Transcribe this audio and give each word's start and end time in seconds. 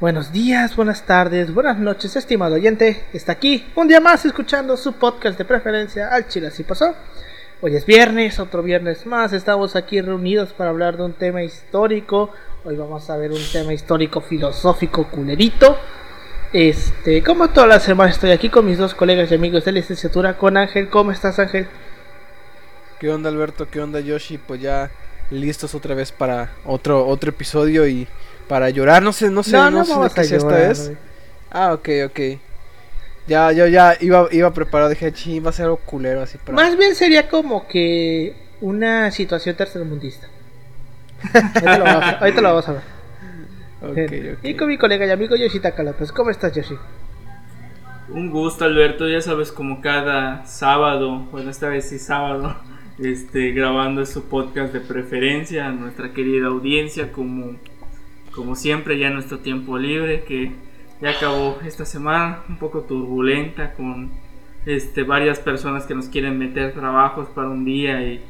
Buenos 0.00 0.32
días, 0.32 0.76
buenas 0.76 1.04
tardes, 1.04 1.52
buenas 1.52 1.78
noches, 1.78 2.16
estimado 2.16 2.54
oyente. 2.54 3.04
Está 3.12 3.32
aquí 3.32 3.66
un 3.74 3.86
día 3.86 4.00
más 4.00 4.24
escuchando 4.24 4.78
su 4.78 4.94
podcast 4.94 5.36
de 5.36 5.44
preferencia 5.44 6.08
al 6.08 6.26
Chile 6.26 6.46
así 6.46 6.64
pasó. 6.64 6.94
Hoy 7.60 7.76
es 7.76 7.84
viernes, 7.84 8.40
otro 8.40 8.62
viernes 8.62 9.04
más. 9.04 9.34
Estamos 9.34 9.76
aquí 9.76 10.00
reunidos 10.00 10.54
para 10.54 10.70
hablar 10.70 10.96
de 10.96 11.02
un 11.02 11.12
tema 11.12 11.42
histórico. 11.42 12.30
Hoy 12.64 12.76
vamos 12.76 13.10
a 13.10 13.18
ver 13.18 13.30
un 13.30 13.42
tema 13.52 13.74
histórico 13.74 14.22
filosófico 14.22 15.06
culerito. 15.10 15.76
Este, 16.54 17.22
como 17.22 17.50
todas 17.50 17.68
las 17.68 17.82
semanas 17.82 18.14
estoy 18.14 18.30
aquí 18.30 18.48
con 18.48 18.64
mis 18.64 18.78
dos 18.78 18.94
colegas 18.94 19.30
y 19.30 19.34
amigos 19.34 19.66
de 19.66 19.72
licenciatura, 19.72 20.38
con 20.38 20.56
Ángel. 20.56 20.88
¿Cómo 20.88 21.12
estás, 21.12 21.38
Ángel? 21.38 21.68
¿Qué 22.98 23.10
onda, 23.10 23.28
Alberto? 23.28 23.68
¿Qué 23.70 23.82
onda, 23.82 24.00
Yoshi? 24.00 24.38
Pues 24.38 24.62
ya 24.62 24.90
listos 25.30 25.74
otra 25.74 25.94
vez 25.94 26.10
para 26.10 26.52
otro 26.64 27.06
otro 27.06 27.28
episodio 27.28 27.86
y 27.86 28.08
para 28.50 28.68
llorar, 28.68 29.00
no 29.00 29.12
sé, 29.12 29.30
no 29.30 29.44
sé, 29.44 29.52
no, 29.52 29.84
sé 29.84 29.94
de 29.94 30.10
qué 30.12 30.20
es 30.22 30.32
esta 30.32 30.56
vez. 30.56 30.92
Ah, 31.52 31.72
ok, 31.72 31.88
ok. 32.06 32.20
Ya, 33.28 33.52
yo 33.52 33.68
ya 33.68 33.96
iba, 34.00 34.26
iba 34.32 34.52
preparado, 34.52 34.90
dije, 34.90 35.12
ching, 35.12 35.46
va 35.46 35.50
a 35.50 35.52
ser 35.52 35.66
algo 35.66 35.76
culero 35.76 36.20
así 36.20 36.36
para... 36.36 36.56
Más 36.56 36.76
bien 36.76 36.96
sería 36.96 37.28
como 37.28 37.68
que 37.68 38.34
una 38.60 39.12
situación 39.12 39.54
tercermundista. 39.54 40.26
ahorita, 42.18 42.40
lo 42.40 42.48
vamos 42.48 42.68
a 42.68 42.72
ver. 42.72 42.82
Okay, 43.82 44.04
okay. 44.06 44.50
Y 44.50 44.56
con 44.56 44.66
mi 44.66 44.78
colega 44.78 45.06
y 45.06 45.10
amigo 45.10 45.36
Yoshita 45.36 45.72
López. 45.84 46.10
¿Cómo 46.10 46.30
estás, 46.30 46.52
Yoshi? 46.52 46.74
Un 48.08 48.32
gusto, 48.32 48.64
Alberto. 48.64 49.08
Ya 49.08 49.20
sabes, 49.20 49.52
como 49.52 49.80
cada 49.80 50.44
sábado, 50.44 51.20
bueno, 51.30 51.50
esta 51.50 51.68
vez 51.68 51.88
sí 51.88 52.00
sábado, 52.00 52.56
este, 52.98 53.52
grabando 53.52 54.04
su 54.06 54.24
podcast 54.24 54.72
de 54.72 54.80
preferencia 54.80 55.68
a 55.68 55.70
nuestra 55.70 56.12
querida 56.12 56.48
audiencia, 56.48 57.12
como 57.12 57.54
como 58.34 58.54
siempre 58.54 58.98
ya 58.98 59.10
nuestro 59.10 59.38
tiempo 59.38 59.78
libre 59.78 60.24
que 60.24 60.52
ya 61.00 61.10
acabó 61.10 61.58
esta 61.64 61.84
semana 61.84 62.42
un 62.48 62.58
poco 62.58 62.82
turbulenta 62.82 63.74
con 63.74 64.10
este 64.66 65.02
varias 65.02 65.38
personas 65.38 65.86
que 65.86 65.94
nos 65.94 66.08
quieren 66.08 66.38
meter 66.38 66.74
trabajos 66.74 67.28
para 67.28 67.48
un 67.48 67.64
día 67.64 68.02
y, 68.02 68.22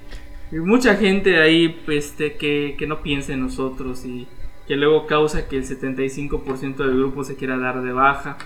mucha 0.53 0.97
gente 0.97 1.41
ahí 1.41 1.81
este 1.89 2.34
que, 2.34 2.75
que 2.77 2.87
no 2.87 3.03
piensa 3.03 3.33
en 3.33 3.41
nosotros 3.41 4.05
y 4.05 4.27
que 4.67 4.75
luego 4.75 5.07
causa 5.07 5.48
que 5.48 5.57
el 5.57 5.65
75% 5.65 6.77
del 6.77 6.97
grupo 6.97 7.23
se 7.23 7.37
quiera 7.37 7.57
dar 7.57 7.83
de 7.83 7.92
baja 7.92 8.37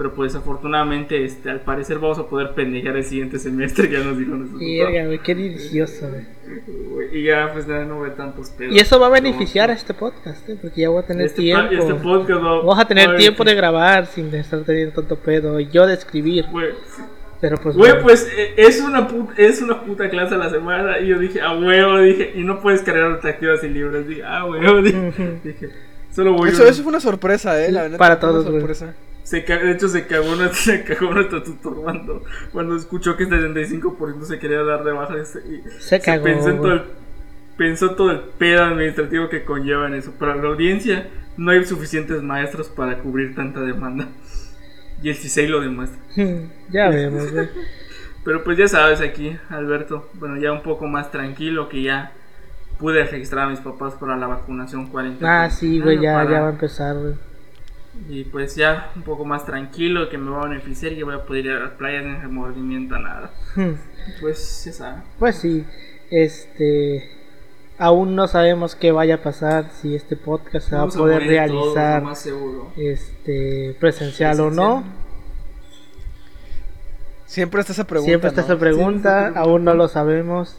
pero 0.00 0.14
pues 0.14 0.34
afortunadamente 0.34 1.26
este, 1.26 1.50
al 1.50 1.60
parecer 1.60 1.98
vamos 1.98 2.18
a 2.18 2.26
poder 2.26 2.52
pendejar 2.54 2.96
el 2.96 3.04
siguiente 3.04 3.38
semestre, 3.38 3.90
ya 3.90 3.98
nos 3.98 4.16
dijo 4.16 4.30
nuestro 4.30 4.58
güey, 4.58 5.18
qué 5.18 5.34
delicioso, 5.34 6.08
Y 7.12 7.24
ya 7.24 7.50
pues 7.52 7.66
ya 7.66 7.84
no 7.84 8.00
ve 8.00 8.08
tantos 8.08 8.48
pedos. 8.48 8.74
Y 8.74 8.78
eso 8.78 8.98
va 8.98 9.08
a 9.08 9.10
beneficiar 9.10 9.68
a 9.68 9.74
este 9.74 9.92
podcast, 9.92 10.48
¿eh? 10.48 10.56
porque 10.58 10.80
ya 10.80 10.88
voy 10.88 11.02
a 11.02 11.06
tener 11.06 11.26
este 11.26 11.42
tiempo. 11.42 11.70
Este 11.70 11.94
podcast 11.96 12.40
Vamos 12.40 12.78
a 12.78 12.88
tener 12.88 13.14
tiempo 13.18 13.44
de 13.44 13.54
grabar 13.54 14.06
sin 14.06 14.34
estar 14.34 14.64
teniendo 14.64 14.94
tanto 14.94 15.16
pedo 15.16 15.60
y 15.60 15.68
yo 15.68 15.86
de 15.86 15.92
escribir. 15.92 16.46
Pero 17.42 17.58
pues, 17.58 17.76
güey, 17.76 18.00
pues 18.02 18.26
eh, 18.34 18.54
es 18.56 18.80
una, 18.80 19.06
puta, 19.06 19.34
es 19.36 19.60
una 19.60 19.82
puta 19.82 20.08
clase 20.08 20.34
a 20.34 20.38
la 20.38 20.48
semana. 20.48 20.98
Y 20.98 21.08
yo 21.08 21.18
dije, 21.18 21.42
ah, 21.42 21.54
huevo, 21.54 21.98
dije, 21.98 22.32
y 22.36 22.42
no 22.42 22.60
puedes 22.60 22.80
cargar 22.80 23.12
atractivas 23.12 23.62
y 23.64 23.68
libres. 23.68 24.08
Dije, 24.08 24.22
ah, 24.24 24.46
huevo, 24.46 24.80
dije, 24.82 25.40
dije 25.44 25.68
solo 26.10 26.32
voy 26.32 26.48
eso, 26.48 26.66
eso 26.66 26.82
fue 26.82 26.88
una 26.88 27.00
sorpresa, 27.00 27.62
eh, 27.62 27.70
la 27.70 27.82
verdad. 27.82 27.98
Para 27.98 28.18
todos, 28.18 28.50
güey. 28.50 28.64
Se 29.30 29.42
de 29.42 29.70
hecho, 29.70 29.88
se 29.88 30.08
cagó, 30.08 30.34
se 30.52 30.82
cagó 30.82 31.14
nuestro 31.14 31.40
tutor 31.44 31.76
cuando, 31.80 32.24
cuando 32.50 32.74
escuchó 32.74 33.16
que 33.16 33.22
este 33.22 33.36
75% 33.36 34.24
se 34.24 34.40
quería 34.40 34.64
dar 34.64 34.82
de 34.82 34.90
baja. 34.90 35.14
Y 35.20 35.80
se, 35.80 36.00
cagó. 36.00 36.24
pensó, 36.24 36.52
todo 36.56 36.72
el, 36.72 36.82
pensó 37.56 37.94
todo 37.94 38.10
el 38.10 38.18
pedo 38.38 38.64
administrativo 38.64 39.28
que 39.28 39.44
conlleva 39.44 39.86
en 39.86 39.94
eso. 39.94 40.10
Para 40.18 40.34
la 40.34 40.48
audiencia, 40.48 41.06
no 41.36 41.52
hay 41.52 41.64
suficientes 41.64 42.20
maestros 42.24 42.70
para 42.70 42.98
cubrir 42.98 43.36
tanta 43.36 43.60
demanda. 43.60 44.08
Y 45.00 45.10
el 45.10 45.14
CISEI 45.14 45.46
lo 45.46 45.60
demuestra. 45.60 46.00
ya 46.68 46.88
vemos, 46.88 47.28
Pero 48.24 48.42
pues 48.42 48.58
ya 48.58 48.66
sabes 48.66 49.00
aquí, 49.00 49.38
Alberto, 49.48 50.10
bueno, 50.14 50.38
ya 50.38 50.50
un 50.50 50.64
poco 50.64 50.88
más 50.88 51.12
tranquilo 51.12 51.68
que 51.68 51.84
ya 51.84 52.14
pude 52.80 53.04
registrar 53.04 53.46
a 53.46 53.50
mis 53.50 53.60
papás 53.60 53.94
para 53.94 54.16
la 54.16 54.26
vacunación 54.26 54.88
40. 54.88 55.44
Ah, 55.44 55.48
sí, 55.50 55.78
güey, 55.78 56.00
ya, 56.00 56.28
ya 56.28 56.40
va 56.40 56.48
a 56.48 56.50
empezar, 56.50 56.96
güey. 56.96 57.29
Y 58.08 58.24
pues 58.24 58.54
ya 58.54 58.92
un 58.94 59.02
poco 59.02 59.24
más 59.24 59.44
tranquilo, 59.44 60.08
que 60.08 60.16
me 60.16 60.30
va 60.30 60.42
a 60.42 60.48
beneficiar 60.48 60.92
y 60.92 60.96
que 60.96 61.04
voy 61.04 61.14
a 61.14 61.24
poder 61.24 61.46
ir 61.46 61.52
a 61.52 61.60
las 61.60 61.72
playas 61.72 62.04
sin 62.04 62.20
remordimiento 62.20 62.94
a 62.94 62.98
nada. 63.00 63.30
Hmm. 63.56 63.72
Pues 64.20 64.38
se 64.38 64.72
sabe. 64.72 65.02
Pues 65.18 65.36
sí, 65.36 65.64
este. 66.10 67.16
Aún 67.78 68.14
no 68.14 68.28
sabemos 68.28 68.74
qué 68.74 68.92
vaya 68.92 69.16
a 69.16 69.22
pasar 69.22 69.70
si 69.70 69.94
este 69.94 70.14
podcast 70.14 70.68
se 70.68 70.76
va 70.76 70.82
a 70.82 70.88
poder 70.88 71.22
realizar 71.22 72.04
este 72.76 73.74
presencial, 73.80 74.38
o 74.40 74.50
no. 74.50 74.84
Siempre 77.24 77.60
está 77.60 77.72
esa 77.72 77.86
pregunta. 77.86 78.08
Siempre 78.08 78.28
está 78.28 78.42
esa 78.42 78.58
pregunta, 78.58 79.32
aún 79.34 79.64
no 79.64 79.72
lo 79.74 79.88
sabemos. 79.88 80.58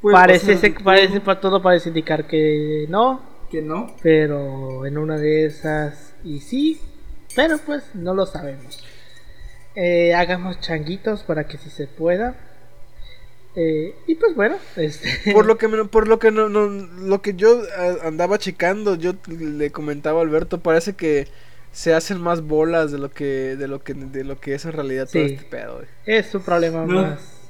parece, 0.00 0.56
parece, 0.82 1.20
para 1.20 1.40
todo 1.40 1.60
parece 1.60 1.90
indicar 1.90 2.26
que 2.26 2.86
no, 2.88 3.20
que 3.50 3.62
no. 3.62 3.94
Pero 4.02 4.86
en 4.86 4.98
una 4.98 5.18
de 5.18 5.46
esas, 5.46 6.14
y 6.24 6.40
sí, 6.40 6.80
pero 7.34 7.58
pues 7.58 7.82
no 7.94 8.14
lo 8.14 8.26
sabemos. 8.26 8.82
Eh, 9.74 10.14
hagamos 10.14 10.60
changuitos 10.60 11.22
para 11.22 11.44
que 11.46 11.58
si 11.58 11.70
se 11.70 11.86
pueda. 11.86 12.36
Eh, 13.56 13.94
y 14.06 14.14
pues 14.14 14.34
bueno, 14.34 14.56
este... 14.76 15.32
por 15.32 15.46
lo 15.46 15.58
que 15.58 15.68
por 15.68 16.08
lo 16.08 16.18
que 16.18 16.30
no, 16.30 16.48
no, 16.48 16.68
lo 16.68 17.20
que 17.20 17.34
yo 17.34 17.62
andaba 18.04 18.38
checando, 18.38 18.94
yo 18.94 19.14
le 19.26 19.70
comentaba 19.70 20.20
a 20.20 20.22
Alberto, 20.22 20.60
parece 20.60 20.94
que 20.94 21.28
se 21.72 21.94
hacen 21.94 22.20
más 22.20 22.42
bolas 22.42 22.90
de 22.90 22.98
lo 22.98 23.10
que 23.10 23.56
de 23.56 23.68
lo 23.68 23.82
que 23.82 23.94
de 23.94 24.24
lo 24.24 24.40
que 24.40 24.54
es 24.54 24.64
en 24.64 24.72
realidad 24.72 25.08
todo 25.10 25.22
este 25.22 25.44
pedo. 25.44 25.82
Es 26.06 26.34
un 26.34 26.42
problema 26.42 26.84
más 26.86 27.40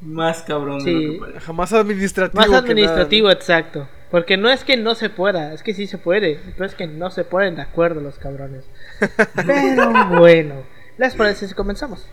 más 0.00 0.42
cabrón 0.42 0.80
sí. 0.80 1.20
Jamás 1.40 1.72
administrativo. 1.72 2.40
Más 2.40 2.52
administrativo, 2.52 3.30
exacto. 3.30 3.88
Porque 4.12 4.36
no 4.36 4.50
es 4.50 4.62
que 4.62 4.76
no 4.76 4.94
se 4.94 5.08
pueda, 5.08 5.54
es 5.54 5.62
que 5.62 5.72
sí 5.72 5.86
se 5.86 5.96
puede. 5.96 6.38
Pero 6.52 6.66
es 6.66 6.74
que 6.74 6.86
no 6.86 7.10
se 7.10 7.24
ponen 7.24 7.56
de 7.56 7.62
acuerdo 7.62 8.02
los 8.02 8.18
cabrones. 8.18 8.62
Pero 9.46 10.06
bueno, 10.10 10.64
¿les 10.98 11.14
parece 11.14 11.48
si 11.48 11.54
comenzamos? 11.54 12.06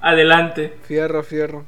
Adelante. 0.00 0.72
Fierro, 0.84 1.24
fierro. 1.24 1.66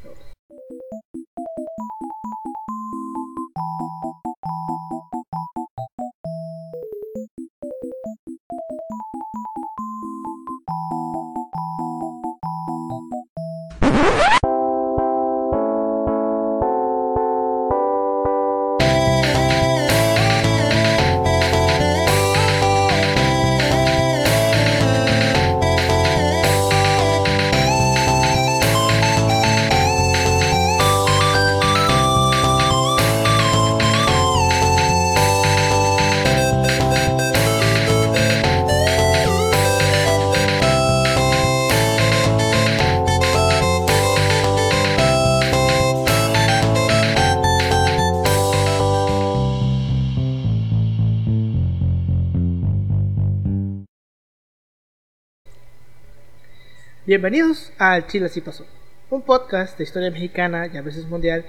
Bienvenidos 57.07 57.71
al 57.77 58.07
Chile 58.07 58.25
Así 58.25 58.41
Pasó, 58.41 58.65
un 59.11 59.21
podcast 59.21 59.77
de 59.77 59.85
historia 59.85 60.11
mexicana 60.11 60.69
y 60.73 60.79
a 60.79 60.81
veces 60.81 61.07
mundial, 61.07 61.45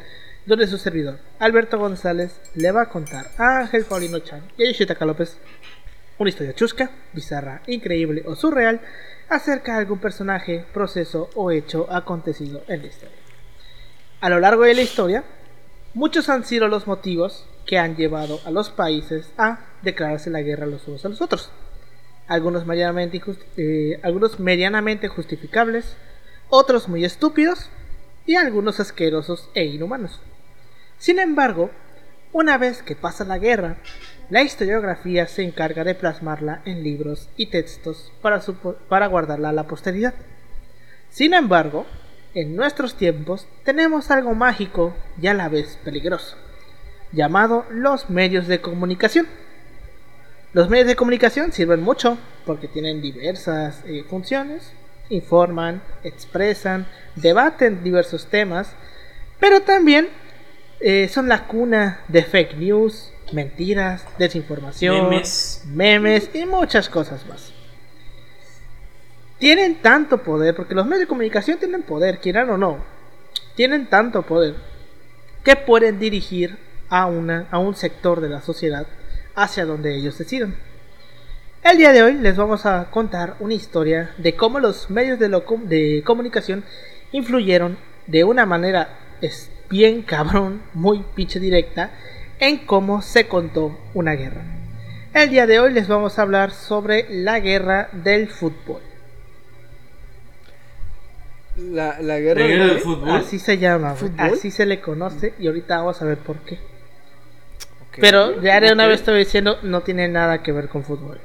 donde 0.46 0.68
su 0.68 0.78
servidor, 0.78 1.20
Alberto 1.40 1.80
González, 1.80 2.42
le 2.56 2.74
va 2.74 2.82
a 2.82 2.90
contar 2.90 3.28
a 3.38 3.60
Ángel 3.60 3.86
Paulino 3.86 4.20
Chan 4.20 4.42
y 4.58 4.66
a 4.66 4.68
Yoshitaka 4.68 5.06
López 5.06 5.38
una 6.18 6.30
historia 6.30 6.54
chusca, 6.54 6.92
bizarra, 7.14 7.62
increíble 7.68 8.24
o 8.26 8.36
surreal 8.36 8.82
acerca 9.30 9.76
de 9.76 9.80
algún 9.80 10.00
personaje, 10.00 10.66
proceso 10.74 11.30
o 11.36 11.52
hecho 11.52 11.88
acontecido 11.90 12.64
en 12.68 12.82
la 12.82 12.88
historia. 12.88 13.16
A 14.20 14.30
lo 14.30 14.42
largo 14.42 14.64
de 14.64 14.74
la 14.74 14.82
historia, 14.82 15.24
muchos 15.94 16.28
han 16.28 16.44
sido 16.44 16.68
los 16.68 16.86
motivos 16.86 17.48
que 17.66 17.78
han 17.78 17.96
llevado 17.96 18.42
a 18.44 18.52
los 18.52 18.72
países 18.72 19.32
a 19.38 19.60
declararse 19.84 20.30
la 20.30 20.42
guerra 20.42 20.66
los 20.66 20.86
unos 20.86 21.06
a 21.06 21.10
los 21.10 21.22
otros 21.22 21.50
algunos 22.28 22.66
medianamente, 22.66 23.22
eh, 23.58 24.00
algunos 24.04 24.40
medianamente 24.40 25.08
justificables, 25.08 25.96
otros 26.50 26.88
muy 26.88 27.06
estúpidos 27.06 27.70
y 28.26 28.36
algunos 28.36 28.80
asquerosos 28.80 29.50
e 29.54 29.66
inhumanos. 29.66 30.22
Sin 30.98 31.20
embargo, 31.20 31.70
una 32.32 32.58
vez 32.58 32.84
que 32.84 32.96
pasa 32.96 33.24
la 33.24 33.38
guerra, 33.38 33.78
La 34.30 34.42
historiografía 34.42 35.28
se 35.28 35.44
encarga 35.44 35.84
de 35.84 35.94
plasmarla 35.94 36.64
en 36.66 36.82
libros 36.82 37.30
y 37.38 37.48
textos 37.48 38.12
para, 38.24 38.42
para 38.90 39.06
guardarla 39.06 39.50
a 39.50 39.54
la 39.54 39.68
posteridad. 39.68 40.16
Sin 41.12 41.36
embargo, 41.36 41.86
en 42.34 42.56
nuestros 42.56 42.96
tiempos 42.96 43.48
tenemos 43.64 44.10
algo 44.10 44.34
mágico 44.34 44.96
y 45.22 45.28
a 45.28 45.36
la 45.36 45.48
vez 45.48 45.78
peligroso, 45.84 46.38
llamado 47.12 47.66
los 47.70 48.10
medios 48.10 48.48
de 48.48 48.62
comunicación. 48.62 49.28
Los 50.56 50.70
medios 50.70 50.88
de 50.88 50.96
comunicación 50.96 51.52
sirven 51.52 51.84
mucho 51.84 52.18
porque 52.46 52.70
tienen 52.70 53.02
diversas 53.02 53.84
eh, 53.88 54.06
funciones, 54.10 54.72
informan, 55.10 55.82
expresan, 56.02 56.88
debaten 57.18 57.84
diversos 57.84 58.28
temas, 58.28 58.72
pero 59.38 59.64
también 59.64 60.08
eh, 60.80 61.10
son 61.10 61.28
la 61.28 61.46
cuna 61.46 62.00
de 62.08 62.24
fake 62.24 62.56
news, 62.56 63.12
mentiras, 63.34 64.06
desinformación, 64.18 65.10
memes. 65.74 66.30
y 66.34 66.46
muchas 66.46 66.88
cosas 66.88 67.28
más. 67.28 67.52
Tienen 69.40 69.82
tanto 69.82 70.24
poder, 70.24 70.56
porque 70.56 70.74
los 70.74 70.86
medios 70.86 71.02
de 71.02 71.08
comunicación 71.08 71.58
tienen 71.58 71.82
poder, 71.82 72.20
quieran 72.20 72.50
o 72.50 72.58
no, 72.58 72.78
tienen 73.56 73.88
tanto 73.88 74.22
poder 74.22 74.56
que 75.44 75.58
pueden 75.58 76.00
dirigir 76.00 76.58
a, 76.88 77.08
una, 77.08 77.46
a 77.52 77.58
un 77.58 77.76
sector 77.76 78.22
de 78.22 78.30
la 78.30 78.42
sociedad 78.42 78.88
hacia 79.36 79.66
donde 79.66 79.96
ellos 79.96 80.18
decidan. 80.18 80.56
El 81.64 81.78
día 81.78 81.92
de 81.94 82.04
hoy 82.04 82.14
les 82.14 82.38
vamos 82.38 82.66
a 82.66 82.92
contar 82.92 83.36
una 83.40 83.54
historia 83.54 84.12
de 84.18 84.36
cómo 84.36 84.60
los 84.60 84.90
medios 84.90 85.18
de, 85.20 85.30
de 85.30 86.04
comunicación 86.04 86.64
influyeron 87.12 87.78
de 88.08 88.24
una 88.24 88.46
manera 88.46 89.00
bien 89.70 90.04
cabrón, 90.04 90.62
muy 90.74 91.04
pinche 91.16 91.40
directa, 91.40 91.92
en 92.40 92.66
cómo 92.66 93.02
se 93.02 93.28
contó 93.28 93.78
una 93.94 94.14
guerra. 94.14 94.44
El 95.14 95.30
día 95.30 95.48
de 95.48 95.60
hoy 95.60 95.74
les 95.74 95.88
vamos 95.88 96.20
a 96.20 96.24
hablar 96.24 96.52
sobre 96.52 97.08
la 97.10 97.40
guerra 97.40 97.90
del 97.94 98.28
fútbol. 98.28 98.82
La, 101.56 101.98
guerra, 102.20 102.44
del 102.44 102.80
fútbol. 102.80 103.10
Así 103.10 103.40
se 103.40 103.58
llama, 103.58 103.96
así 104.18 104.52
se 104.52 104.66
le 104.66 104.82
conoce 104.82 105.34
y 105.40 105.48
ahorita 105.48 105.78
vamos 105.78 106.02
a 106.02 106.06
ver 106.06 106.18
por 106.18 106.38
qué. 106.40 106.60
Pero 108.00 108.42
ya 108.42 108.60
de 108.60 108.72
una 108.72 108.88
vez 108.88 109.00
estoy 109.00 109.20
diciendo, 109.20 109.58
no 109.64 109.82
tiene 109.82 110.08
nada 110.08 110.44
que 110.44 110.52
ver 110.52 110.70
con 110.70 110.84
fútbol. 110.84 111.20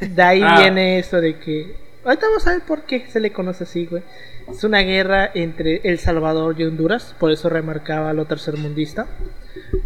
De 0.00 0.22
ahí 0.22 0.42
ah. 0.42 0.60
viene 0.60 0.98
eso 0.98 1.20
de 1.20 1.38
que. 1.38 1.76
Ahorita 2.04 2.26
vamos 2.26 2.46
a 2.46 2.52
ver 2.52 2.62
por 2.62 2.82
qué 2.82 3.06
se 3.08 3.20
le 3.20 3.32
conoce 3.32 3.64
así, 3.64 3.86
güey. 3.86 4.02
Es 4.48 4.62
una 4.62 4.80
guerra 4.80 5.30
entre 5.34 5.80
El 5.82 5.98
Salvador 5.98 6.54
y 6.58 6.64
Honduras, 6.64 7.14
por 7.18 7.32
eso 7.32 7.48
remarcaba 7.48 8.12
lo 8.12 8.26
tercermundista. 8.26 9.06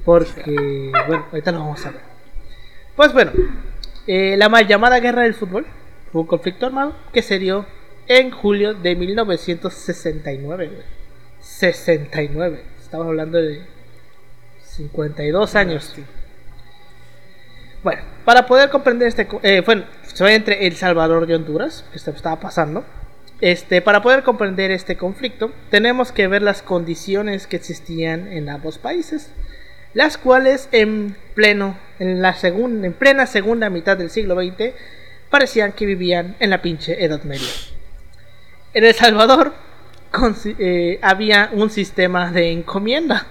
Porque, 0.05 0.93
bueno, 1.07 1.27
ahorita 1.31 1.53
lo 1.53 1.61
vamos 1.61 1.87
a 1.87 1.93
ver. 1.93 2.01
Pues 2.95 3.13
bueno, 3.15 3.33
eh, 4.07 4.37
la 4.37 4.49
mal 4.49 4.67
llamada 4.67 5.01
Guerra 5.01 5.23
del 5.23 5.35
Fútbol 5.35 5.67
fue 6.13 6.23
un 6.23 6.27
conflicto 6.27 6.67
armado 6.67 6.95
que 7.13 7.23
se 7.23 7.39
dio 7.39 7.65
en 8.07 8.31
julio 8.31 8.75
de 8.75 8.97
1969, 8.97 10.67
güey. 10.67 11.01
69, 11.41 12.63
estamos 12.83 13.07
hablando 13.07 13.39
de 13.39 13.65
52 14.77 15.55
años. 15.57 15.95
Bueno, 17.83 18.03
para 18.25 18.47
poder 18.47 18.71
comprender 18.71 19.09
este. 19.09 19.27
Eh, 19.43 19.63
bueno, 19.65 19.85
fue 20.15 20.35
entre 20.35 20.67
El 20.67 20.77
Salvador 20.77 21.29
y 21.29 21.35
Honduras, 21.35 21.85
que 21.93 21.99
estaba 21.99 22.39
pasando. 22.39 22.85
Este, 23.41 23.81
para 23.81 24.03
poder 24.03 24.23
comprender 24.23 24.71
este 24.71 24.97
conflicto, 24.97 25.51
tenemos 25.71 26.13
que 26.13 26.29
ver 26.29 26.43
las 26.43 26.61
condiciones 26.61 27.47
que 27.47 27.57
existían 27.57 28.31
en 28.31 28.51
ambos 28.51 28.77
países, 28.77 29.31
las 29.95 30.19
cuales 30.19 30.69
en 30.73 31.17
pleno, 31.35 31.79
en 31.99 32.21
la 32.21 32.35
segunda, 32.35 32.87
en 32.87 32.93
plena 32.93 33.27
segunda 33.27 33.71
mitad 33.71 33.97
del 33.97 34.11
siglo 34.11 34.35
XX, 34.35 34.75
parecían 35.31 35.73
que 35.73 35.87
vivían 35.87 36.37
en 36.39 36.51
la 36.51 36.61
pinche 36.61 37.03
Edad 37.03 37.23
Media. 37.23 37.49
En 38.75 38.85
El 38.85 38.95
Salvador 38.95 39.55
eh, 40.59 40.99
había 41.01 41.49
un 41.55 41.71
sistema 41.71 42.31
de 42.31 42.53
encomienda. 42.53 43.27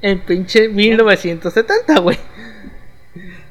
En 0.00 0.20
pinche 0.20 0.68
1970, 0.68 2.00
güey 2.00 2.18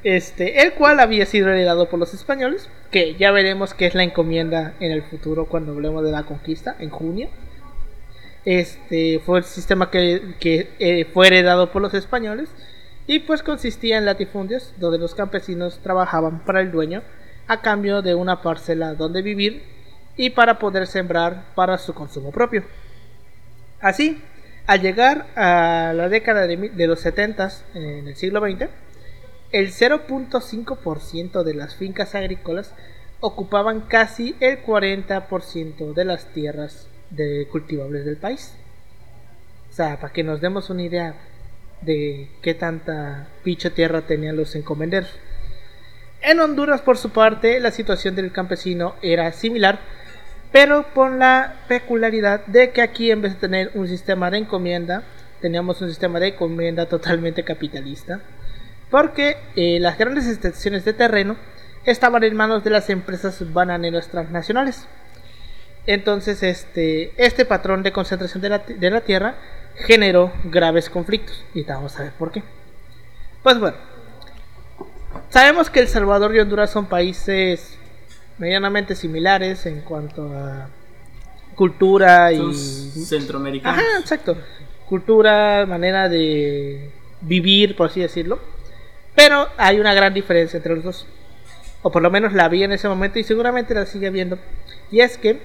este, 0.04 0.62
el 0.62 0.74
cual 0.74 1.00
había 1.00 1.26
sido 1.26 1.48
heredado 1.48 1.88
por 1.88 1.98
los 1.98 2.14
españoles, 2.14 2.68
que 2.90 3.14
ya 3.16 3.30
veremos 3.30 3.74
qué 3.74 3.86
es 3.86 3.94
la 3.94 4.04
encomienda 4.04 4.74
en 4.80 4.92
el 4.92 5.02
futuro 5.02 5.46
cuando 5.46 5.72
hablemos 5.72 6.04
de 6.04 6.12
la 6.12 6.22
conquista, 6.22 6.76
en 6.78 6.90
junio. 6.90 7.28
Este 8.44 9.20
fue 9.24 9.40
el 9.40 9.44
sistema 9.44 9.90
que, 9.90 10.34
eh, 10.78 11.04
fue 11.12 11.26
heredado 11.26 11.70
por 11.70 11.82
los 11.82 11.92
españoles 11.94 12.48
y 13.06 13.18
pues 13.20 13.42
consistía 13.42 13.98
en 13.98 14.04
latifundios 14.04 14.72
donde 14.78 14.98
los 14.98 15.14
campesinos 15.14 15.80
trabajaban 15.82 16.40
para 16.44 16.60
el 16.60 16.70
dueño 16.70 17.02
a 17.46 17.60
cambio 17.60 18.00
de 18.00 18.14
una 18.14 18.40
parcela 18.40 18.94
donde 18.94 19.22
vivir 19.22 19.62
y 20.16 20.30
para 20.30 20.58
poder 20.58 20.86
sembrar 20.86 21.52
para 21.54 21.76
su 21.78 21.92
consumo 21.94 22.30
propio. 22.30 22.64
Así, 23.80 24.22
al 24.68 24.82
llegar 24.82 25.26
a 25.34 25.94
la 25.94 26.10
década 26.10 26.46
de, 26.46 26.86
los 26.86 27.00
70 27.00 27.50
en 27.72 28.06
el 28.06 28.14
siglo 28.16 28.40
XX, 28.40 28.68
el 29.50 29.72
0.5% 29.72 31.42
de 31.42 31.54
las 31.54 31.74
fincas 31.74 32.14
agrícolas 32.14 32.74
ocupaban 33.20 33.80
casi 33.80 34.36
el 34.40 34.62
40% 34.62 35.94
de 35.94 36.04
las 36.04 36.26
tierras 36.34 36.86
cultivables 37.50 38.04
del 38.04 38.18
país. 38.18 38.52
O 39.70 39.72
sea, 39.72 39.98
para 39.98 40.12
que 40.12 40.22
nos 40.22 40.42
demos 40.42 40.68
una 40.68 40.82
idea 40.82 41.14
de 41.80 42.28
qué 42.42 42.52
tanta 42.52 43.26
picha 43.42 43.70
tierra 43.70 44.02
tenían 44.02 44.36
los 44.36 44.54
encomenderos. 44.54 45.18
En 46.20 46.40
Honduras, 46.40 46.82
por 46.82 46.98
su 46.98 47.08
parte, 47.08 47.58
la 47.58 47.70
situación 47.70 48.14
del 48.16 48.32
campesino 48.32 48.96
era 49.00 49.32
similar, 49.32 49.80
pero 50.52 50.92
con 50.94 51.18
la 51.18 51.54
peculiaridad 51.68 52.44
de 52.46 52.70
que 52.70 52.82
aquí 52.82 53.10
en 53.10 53.22
vez 53.22 53.34
de 53.34 53.40
tener 53.40 53.70
un 53.74 53.88
sistema 53.88 54.30
de 54.30 54.38
encomienda, 54.38 55.02
teníamos 55.40 55.80
un 55.80 55.88
sistema 55.88 56.18
de 56.20 56.28
encomienda 56.28 56.86
totalmente 56.86 57.44
capitalista 57.44 58.20
porque 58.90 59.36
eh, 59.56 59.78
las 59.80 59.98
grandes 59.98 60.26
extensiones 60.26 60.84
de 60.84 60.92
terreno 60.92 61.36
estaban 61.84 62.22
en 62.24 62.36
manos 62.36 62.64
de 62.64 62.70
las 62.70 62.90
empresas 62.90 63.52
bananeras 63.52 64.08
transnacionales. 64.08 64.86
Entonces, 65.86 66.42
este, 66.42 67.12
este 67.16 67.44
patrón 67.44 67.82
de 67.82 67.92
concentración 67.92 68.42
de 68.42 68.90
la, 68.90 69.00
tierra 69.00 69.36
generó 69.74 70.32
graves 70.44 70.90
conflictos. 70.90 71.44
Y 71.54 71.64
vamos 71.64 71.98
a 71.98 72.02
ver 72.02 72.12
por 72.12 72.30
qué. 72.30 72.42
Pues 73.42 73.58
bueno, 73.58 73.76
sabemos 75.30 75.70
que 75.70 75.80
El 75.80 75.88
Salvador 75.88 76.34
y 76.34 76.40
Honduras 76.40 76.70
son 76.70 76.86
países 76.86 77.77
medianamente 78.38 78.94
similares 78.94 79.66
en 79.66 79.80
cuanto 79.82 80.32
a 80.32 80.68
cultura 81.54 82.32
y. 82.32 82.54
Centroamericanos. 82.54 83.78
Ajá, 83.78 84.00
exacto. 84.00 84.36
Cultura, 84.86 85.66
manera 85.66 86.08
de 86.08 86.90
vivir, 87.20 87.76
por 87.76 87.90
así 87.90 88.00
decirlo. 88.00 88.38
Pero 89.14 89.48
hay 89.56 89.80
una 89.80 89.92
gran 89.94 90.14
diferencia 90.14 90.56
entre 90.56 90.76
los 90.76 90.84
dos. 90.84 91.06
O 91.82 91.90
por 91.90 92.02
lo 92.02 92.10
menos 92.10 92.32
la 92.32 92.48
vi 92.48 92.62
en 92.62 92.72
ese 92.72 92.88
momento 92.88 93.18
y 93.18 93.24
seguramente 93.24 93.74
la 93.74 93.86
sigue 93.86 94.10
viendo. 94.10 94.38
Y 94.90 95.00
es 95.00 95.18
que 95.18 95.40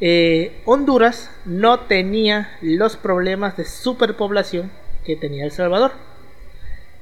eh, 0.00 0.60
Honduras 0.64 1.30
no 1.44 1.80
tenía 1.80 2.56
los 2.60 2.96
problemas 2.96 3.56
de 3.56 3.64
superpoblación 3.64 4.70
que 5.04 5.16
tenía 5.16 5.44
El 5.44 5.52
Salvador. 5.52 5.92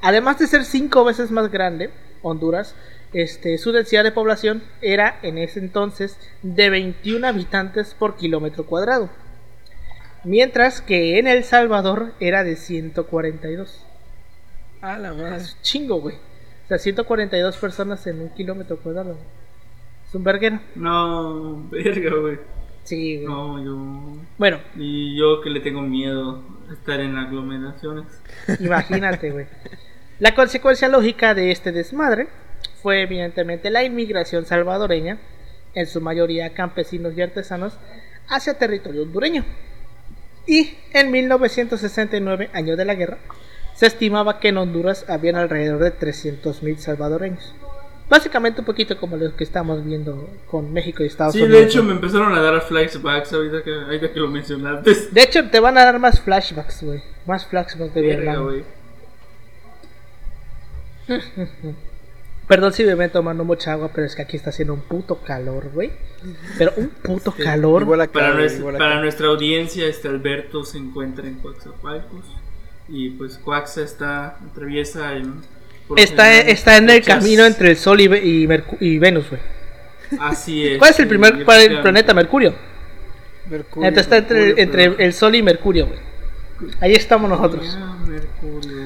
Además 0.01 0.39
de 0.39 0.47
ser 0.47 0.65
cinco 0.65 1.05
veces 1.05 1.31
más 1.31 1.51
grande, 1.51 1.91
Honduras, 2.23 2.75
este, 3.15 3.59
su 3.59 3.71
densidad 3.71 4.03
de 4.03 4.11
población 4.11 4.63
era 4.83 5.19
en 5.23 5.39
ese 5.39 5.61
entonces 5.61 6.19
de 6.43 6.69
21 6.69 7.27
habitantes 7.27 7.95
por 7.95 8.17
kilómetro 8.17 8.67
cuadrado. 8.67 9.09
Mientras 10.25 10.81
que 10.81 11.19
en 11.19 11.29
El 11.29 11.45
Salvador 11.45 12.13
era 12.19 12.43
de 12.43 12.57
142. 12.57 13.85
Ah, 14.83 14.99
la 14.99 15.15
madre. 15.15 15.37
Es 15.37 15.57
chingo, 15.63 16.01
güey. 16.01 16.17
O 16.17 16.69
sea, 16.69 16.79
142 16.79 17.57
personas 17.57 18.05
en 18.07 18.21
un 18.21 18.31
kilómetro 18.31 18.79
cuadrado. 18.79 19.17
Es 20.09 20.15
un 20.15 20.25
verguero. 20.25 20.61
No, 20.75 21.69
verga, 21.71 22.17
güey. 22.17 22.39
Sí, 22.83 23.17
güey. 23.19 23.27
No, 23.27 23.65
yo. 23.65 24.17
Bueno. 24.39 24.59
Y 24.77 25.17
yo 25.17 25.41
que 25.41 25.51
le 25.51 25.61
tengo 25.61 25.83
miedo 25.83 26.43
a 26.69 26.73
estar 26.73 26.99
en 26.99 27.17
aglomeraciones. 27.17 28.07
Imagínate, 28.59 29.31
güey. 29.31 29.47
La 30.19 30.35
consecuencia 30.35 30.89
lógica 30.89 31.35
de 31.35 31.53
este 31.53 31.71
desmadre 31.71 32.29
fue 32.83 33.03
evidentemente 33.03 33.71
la 33.71 33.85
inmigración 33.85 34.47
salvadoreña, 34.47 35.19
en 35.75 35.87
su 35.87 36.01
mayoría 36.01 36.55
campesinos 36.55 37.15
y 37.17 37.23
artesanos, 37.23 37.79
hacia 38.29 38.55
territorio 38.55 39.03
hondureño. 39.03 39.45
Y 40.47 40.75
en 40.93 41.11
1969, 41.11 42.51
año 42.53 42.77
de 42.77 42.85
la 42.85 42.95
guerra, 42.95 43.19
se 43.75 43.87
estimaba 43.87 44.39
que 44.39 44.49
en 44.49 44.59
Honduras 44.59 45.07
habían 45.09 45.37
alrededor 45.37 45.83
de 45.83 45.99
300.000 45.99 46.77
salvadoreños. 46.77 47.55
Básicamente 48.09 48.61
un 48.61 48.67
poquito 48.67 48.99
como 48.99 49.17
lo 49.17 49.35
que 49.35 49.45
estamos 49.45 49.83
viendo 49.83 50.29
con 50.47 50.73
México 50.73 51.03
y 51.03 51.07
Estados 51.07 51.35
Unidos. 51.35 51.51
Sí, 51.51 51.57
de 51.57 51.65
hecho 51.65 51.83
me 51.83 51.93
empezaron 51.93 52.35
a 52.35 52.41
dar 52.43 52.61
flashbacks 52.61 53.33
ahorita 53.33 53.63
que, 53.63 53.75
ahorita 53.75 54.13
que 54.13 54.21
lo 54.21 54.29
mencionaste. 54.29 54.95
De 55.11 55.23
hecho 55.23 55.49
te 55.49 55.59
van 55.59 55.79
a 55.79 55.85
dar 55.85 55.99
más 55.99 56.21
flashbacks, 56.21 56.83
güey. 56.83 57.03
Más 57.27 57.47
flashbacks 57.47 57.95
de 57.95 58.03
verdad. 58.03 58.43
Perdón 62.47 62.73
si 62.75 62.85
me 62.85 62.95
ven 62.95 63.11
tomando 63.11 63.45
mucha 63.45 63.73
agua, 63.73 63.91
pero 63.95 64.07
es 64.07 64.15
que 64.15 64.23
aquí 64.23 64.37
está 64.37 64.51
haciendo 64.51 64.75
un 64.75 64.81
puto 64.81 65.17
calor, 65.23 65.71
güey. 65.73 65.93
Pero 66.59 66.73
un 66.77 66.89
puto 66.89 67.33
calor. 67.33 67.87
para, 68.13 68.35
nuestra, 68.35 69.01
nuestra, 69.01 69.29
audiencia, 69.29 69.87
este 69.87 70.09
Alberto 70.09 70.65
se 70.65 70.77
encuentra 70.79 71.27
en 71.27 71.37
Coaxacualcos. 71.37 72.25
Y 72.89 73.11
pues 73.11 73.39
Coaxa 73.39 73.83
está, 73.83 74.37
atraviesa 74.51 75.17
en. 75.17 75.43
Está, 75.97 76.39
está 76.39 76.77
en 76.77 76.91
el 76.91 77.03
camino 77.03 77.47
entre 77.47 77.71
el 77.71 77.77
Sol 77.77 78.01
y, 78.01 78.05
y, 78.05 78.99
Venus, 78.99 79.31
güey. 79.31 79.41
Así 80.21 80.69
es. 80.69 80.79
¿Cuál 80.79 80.91
es 80.91 81.01
el 81.01 81.09
primer 81.09 81.45
planeta? 81.45 82.13
Mercurio. 82.13 82.55
Mercurio. 83.49 83.89
Entonces 83.89 84.13
está 84.13 84.19
entre, 84.19 84.63
entre 84.63 85.05
el 85.05 85.13
Sol 85.15 85.35
y 85.35 85.43
Mercurio, 85.43 85.87
güey. 85.87 85.99
Ahí 86.81 86.93
estamos 86.93 87.31
nosotros. 87.31 87.79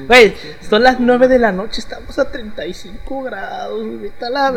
Güey, 0.07 0.33
son 0.67 0.83
las 0.83 0.99
9 0.99 1.27
de 1.27 1.39
la 1.39 1.51
noche, 1.51 1.81
estamos 1.81 2.17
a 2.19 2.31
35 2.31 3.23
grados, 3.23 3.85
Está 4.03 4.29
la 4.29 4.53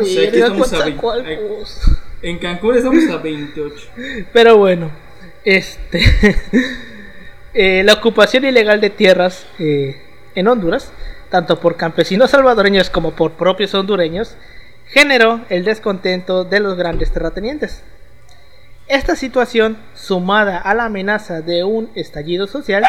En 2.21 2.39
Cancún 2.39 2.77
estamos 2.77 3.09
a 3.09 3.17
28. 3.23 3.87
Pero 4.31 4.57
bueno, 4.57 4.91
este. 5.43 6.01
Eh, 7.55 7.83
la 7.83 7.93
ocupación 7.93 8.45
ilegal 8.45 8.81
de 8.81 8.89
tierras 8.89 9.45
eh, 9.59 10.01
en 10.33 10.47
Honduras, 10.47 10.91
tanto 11.29 11.59
por 11.59 11.77
campesinos 11.77 12.31
salvadoreños 12.31 12.89
como 12.89 13.11
por 13.11 13.33
propios 13.33 13.75
hondureños, 13.75 14.35
generó 14.87 15.41
el 15.49 15.63
descontento 15.63 16.45
de 16.45 16.59
los 16.59 16.75
grandes 16.75 17.11
terratenientes. 17.11 17.83
Esta 18.87 19.15
situación, 19.15 19.77
sumada 19.93 20.57
a 20.57 20.73
la 20.73 20.85
amenaza 20.85 21.41
de 21.41 21.63
un 21.63 21.91
estallido 21.93 22.47
social, 22.47 22.83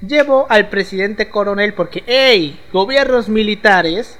llevó 0.00 0.46
al 0.48 0.68
presidente 0.68 1.28
coronel 1.28 1.74
porque, 1.74 2.02
hey, 2.06 2.60
gobiernos 2.72 3.28
militares, 3.28 4.18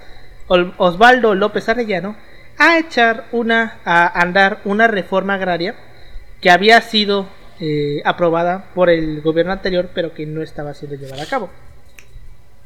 Osvaldo 0.49 1.35
López 1.35 1.69
Arellano, 1.69 2.17
a 2.59 2.79
echar 2.79 3.27
una, 3.33 3.79
a 3.85 4.21
andar 4.21 4.61
una 4.65 4.87
reforma 4.87 5.35
agraria 5.35 5.75
que 6.41 6.51
había 6.51 6.81
sido 6.81 7.29
eh, 7.61 8.03
aprobada 8.05 8.71
por 8.75 8.91
el 8.91 9.21
gobierno 9.21 9.53
anterior, 9.53 9.91
pero 9.95 10.15
que 10.15 10.27
no 10.27 10.43
estaba 10.43 10.75
siendo 10.75 10.97
llevada 10.97 11.23
a 11.23 11.27
cabo. 11.27 11.51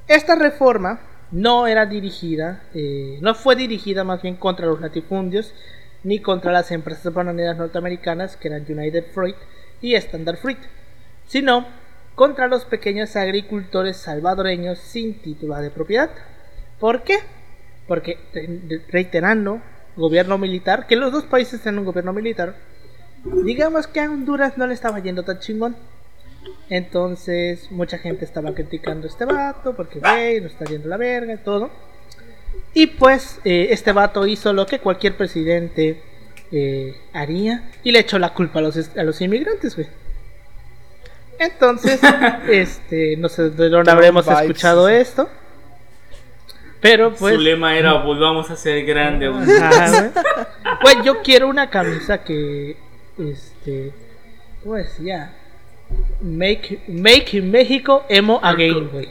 Esta 0.06 0.34
reforma 0.34 1.00
no 1.30 1.66
era 1.66 1.86
dirigida, 1.86 2.62
eh, 2.74 3.18
no 3.20 3.34
fue 3.34 3.56
dirigida 3.56 4.04
más 4.04 4.22
bien 4.22 4.36
contra 4.36 4.66
los 4.66 4.80
latifundios, 4.80 5.54
ni 6.02 6.20
contra 6.20 6.52
las 6.52 6.70
empresas 6.70 7.12
bananeras 7.12 7.56
norteamericanas 7.56 8.36
que 8.36 8.48
eran 8.48 8.66
United 8.68 9.04
Fruit 9.12 9.36
y 9.80 9.94
Standard 9.94 10.38
Fruit, 10.38 10.58
sino 11.26 11.66
contra 12.20 12.48
los 12.48 12.66
pequeños 12.66 13.16
agricultores 13.16 13.96
salvadoreños 13.96 14.78
sin 14.78 15.22
título 15.22 15.56
de 15.56 15.70
propiedad. 15.70 16.10
¿Por 16.78 17.02
qué? 17.02 17.16
Porque, 17.88 18.18
reiterando, 18.90 19.62
gobierno 19.96 20.36
militar, 20.36 20.86
que 20.86 20.96
los 20.96 21.12
dos 21.12 21.24
países 21.24 21.62
tienen 21.62 21.78
un 21.78 21.86
gobierno 21.86 22.12
militar, 22.12 22.56
digamos 23.42 23.86
que 23.86 24.00
a 24.00 24.10
Honduras 24.10 24.58
no 24.58 24.66
le 24.66 24.74
estaba 24.74 24.98
yendo 24.98 25.22
tan 25.22 25.38
chingón. 25.38 25.76
Entonces, 26.68 27.72
mucha 27.72 27.96
gente 27.96 28.26
estaba 28.26 28.52
criticando 28.52 29.06
este 29.06 29.24
vato 29.24 29.74
porque, 29.74 29.98
ve, 29.98 30.42
no 30.42 30.48
está 30.48 30.66
yendo 30.66 30.90
la 30.90 30.98
verga 30.98 31.32
y 31.32 31.38
todo. 31.38 31.70
Y 32.74 32.86
pues 32.88 33.40
eh, 33.46 33.68
este 33.70 33.92
vato 33.92 34.26
hizo 34.26 34.52
lo 34.52 34.66
que 34.66 34.78
cualquier 34.78 35.16
presidente 35.16 36.02
eh, 36.52 36.96
haría 37.14 37.70
y 37.82 37.92
le 37.92 38.00
echó 38.00 38.18
la 38.18 38.34
culpa 38.34 38.58
a 38.58 38.62
los, 38.62 38.90
a 38.94 39.04
los 39.04 39.18
inmigrantes, 39.22 39.74
güey. 39.74 39.88
Entonces, 41.40 41.98
este, 42.48 43.16
no 43.16 43.30
sé 43.30 43.48
de 43.48 43.70
dónde 43.70 43.90
habremos 43.90 44.28
escuchado 44.28 44.88
esto. 44.90 45.26
Pero 46.82 47.14
pues. 47.14 47.34
Su 47.34 47.40
lema 47.40 47.76
era 47.76 47.94
volvamos 47.94 48.50
a 48.50 48.56
ser 48.56 48.84
grandes. 48.84 49.30
Güey, 50.82 51.02
yo 51.02 51.22
quiero 51.22 51.48
una 51.48 51.70
camisa 51.70 52.22
que. 52.22 52.76
Este. 53.18 53.92
¿Cómo 54.62 54.74
decía? 54.74 55.32
Make, 56.20 56.82
make 56.88 57.40
México 57.40 58.04
emo 58.10 58.38
again, 58.42 58.88
güey. 58.90 59.08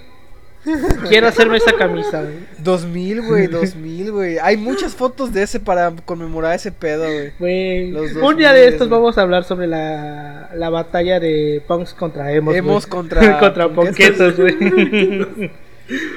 Quiero 1.07 1.27
hacerme 1.27 1.57
esa 1.57 1.73
camisa, 1.73 2.21
güey. 2.21 2.35
2000, 2.59 3.21
güey, 3.21 3.47
2000, 3.47 4.11
güey. 4.11 4.37
Hay 4.39 4.57
muchas 4.57 4.93
fotos 4.93 5.31
de 5.31 5.43
ese 5.43 5.59
para 5.59 5.91
conmemorar 6.05 6.55
ese 6.55 6.71
pedo, 6.71 7.05
güey. 7.39 7.93
Un 7.93 8.37
día 8.37 8.53
de 8.53 8.67
estos 8.67 8.89
vamos 8.89 9.17
a 9.17 9.21
hablar 9.21 9.45
sobre 9.45 9.67
la, 9.67 10.49
la 10.55 10.69
batalla 10.69 11.19
de 11.19 11.63
punks 11.67 11.93
contra 11.93 12.31
emos. 12.33 12.55
Emos 12.55 12.87
contra. 12.87 13.39
contra 13.39 13.69
ponquetos, 13.69 14.35
güey. 14.37 14.57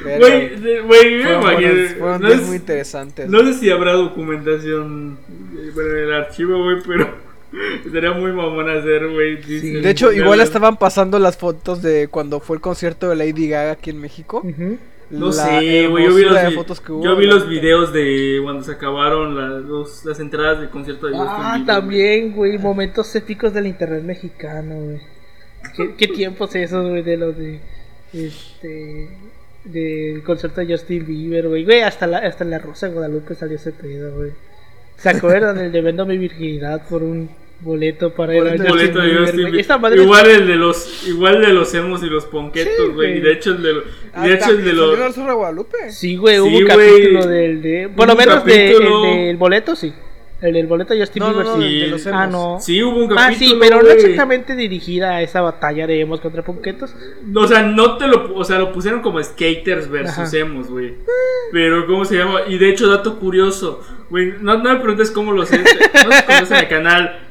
Güey, 0.04 0.82
güey, 0.82 1.22
fueron, 1.94 2.20
no 2.20 2.37
muy 2.42 2.56
interesantes. 2.56 3.28
No 3.28 3.42
sé 3.44 3.54
si 3.54 3.70
habrá 3.70 3.92
documentación 3.92 5.18
en 5.54 5.96
el 5.96 6.12
archivo, 6.12 6.62
güey, 6.62 6.76
pero. 6.87 7.31
Sería 7.92 8.12
muy 8.12 8.32
mamón 8.32 8.68
hacer, 8.71 9.09
güey. 9.09 9.37
de 9.37 9.90
hecho, 9.90 10.12
igual 10.12 10.40
estaban 10.40 10.76
pasando 10.76 11.18
las 11.18 11.37
fotos 11.37 11.82
de 11.82 12.09
cuando 12.09 12.40
fue 12.40 12.56
el 12.56 12.62
concierto 12.62 13.11
de 13.11 13.16
Lady 13.16 13.49
Gaga 13.49 13.73
aquí 13.73 13.90
en 13.90 14.00
México. 14.00 14.42
No 15.11 15.30
sé, 15.30 15.87
güey. 15.88 16.06
Yo 16.06 16.14
vi 16.14 16.25
los, 16.25 16.54
fotos 16.54 16.80
que 16.80 16.92
hubo, 16.92 17.04
yo 17.04 17.16
vi 17.16 17.26
los 17.26 17.47
videos 17.47 17.92
de 17.92 18.40
cuando 18.42 18.62
se 18.62 18.73
acabaron 18.73 19.37
las, 19.37 20.04
las 20.06 20.21
entradas 20.21 20.61
del 20.61 20.71
concierto 20.71 21.06
de 21.06 21.16
Ah, 21.18 21.62
también, 21.66 22.32
güey. 22.32 22.56
Momentos 22.56 23.14
épicos 23.14 23.52
del 23.52 23.66
internet 23.66 24.02
mexicano, 24.04 24.75
güey. 24.75 25.00
¿Qué, 25.76 25.94
qué 25.97 26.09
tiempos 26.14 26.54
esos, 26.54 26.88
güey, 26.88 27.02
de 27.02 27.16
los 27.18 27.37
de. 27.37 27.61
Este. 28.14 29.11
Del 29.64 30.23
concierto 30.25 30.62
de 30.62 30.73
Justin 30.73 31.06
Bieber, 31.06 31.47
güey. 31.47 31.64
Güey, 31.64 31.82
hasta 31.82 32.06
la, 32.06 32.18
hasta 32.18 32.44
la 32.44 32.59
Rosa 32.59 32.88
de 32.88 32.94
Guadalupe 32.94 33.35
salió 33.35 33.56
ese 33.56 33.73
pedo, 33.73 34.16
güey. 34.16 34.32
¿Se 34.97 35.11
acuerdan? 35.11 35.59
el 35.59 35.73
de 35.73 35.80
Vendo 35.82 36.06
mi 36.06 36.16
virginidad 36.16 36.88
por 36.88 37.02
un 37.02 37.28
boleto 37.62 38.12
para 38.12 38.35
ir 38.35 38.42
a 38.42 38.69
boleto 38.69 38.99
de 39.00 40.02
igual 40.02 40.31
el 40.31 40.47
de 40.47 40.57
los 40.57 41.07
igual 41.07 41.40
de 41.40 41.52
los 41.52 41.73
emos 41.75 42.02
y 42.02 42.07
los 42.07 42.25
ponquetos 42.25 42.92
güey 42.95 43.19
y 43.19 43.21
de 43.21 43.33
hecho 43.33 43.52
el 43.52 43.62
de, 43.62 43.73
los 43.73 43.85
de 44.21 44.35
hecho 44.35 44.50
el 44.50 44.64
de 44.64 44.73
los 44.73 45.16
sí 45.90 46.16
güey 46.16 46.40
hubo 46.40 46.57
un 46.57 46.66
capítulo 46.66 47.26
del 47.26 47.62
de 47.62 47.88
por 47.95 48.09
lo 48.09 48.16
menos 48.16 48.45
de, 48.45 48.73
el 48.73 48.78
del 48.78 49.37
boleto 49.37 49.76
sí 49.76 49.92
el 50.42 50.54
del 50.54 50.66
boleto 50.66 50.92
de 50.92 51.00
Justin 51.00 51.23
Bieber 51.23 52.00
sí. 52.00 52.09
ah, 52.12 52.26
no. 52.26 52.59
Sí, 52.61 52.83
hubo 52.83 52.97
un 52.97 53.09
capítulo. 53.09 53.21
Ah, 53.21 53.33
sí, 53.33 53.57
pero 53.61 53.81
no 53.81 53.88
exactamente 53.88 54.57
dirigida 54.57 55.12
a 55.12 55.23
esa 55.23 55.40
batalla 55.40 55.87
de 55.87 56.00
emos 56.00 56.21
contra 56.21 56.42
ponquetos. 56.42 56.97
o 57.33 57.47
sea, 57.47 57.62
no 57.62 57.97
te 57.97 58.09
lo. 58.09 58.35
O 58.35 58.42
sea, 58.42 58.59
lo 58.59 58.73
pusieron 58.73 59.02
como 59.02 59.23
skaters 59.23 59.88
versus 59.88 60.35
emos, 60.35 60.69
güey. 60.69 60.95
Pero, 61.52 61.87
¿cómo 61.87 62.04
se 62.04 62.16
llama? 62.16 62.40
Y 62.49 62.59
de 62.59 62.71
hecho, 62.71 62.88
dato 62.88 63.21
curioso, 63.21 63.83
güey. 64.11 64.35
No, 64.40 64.59
no 64.59 64.75
me 64.75 64.81
preguntes 64.81 65.12
cómo 65.12 65.31
lo 65.31 65.47
sé. 65.47 65.59
No 65.59 66.12
se 66.12 66.25
conocen 66.25 66.57
el 66.57 66.69
canal. 66.69 67.22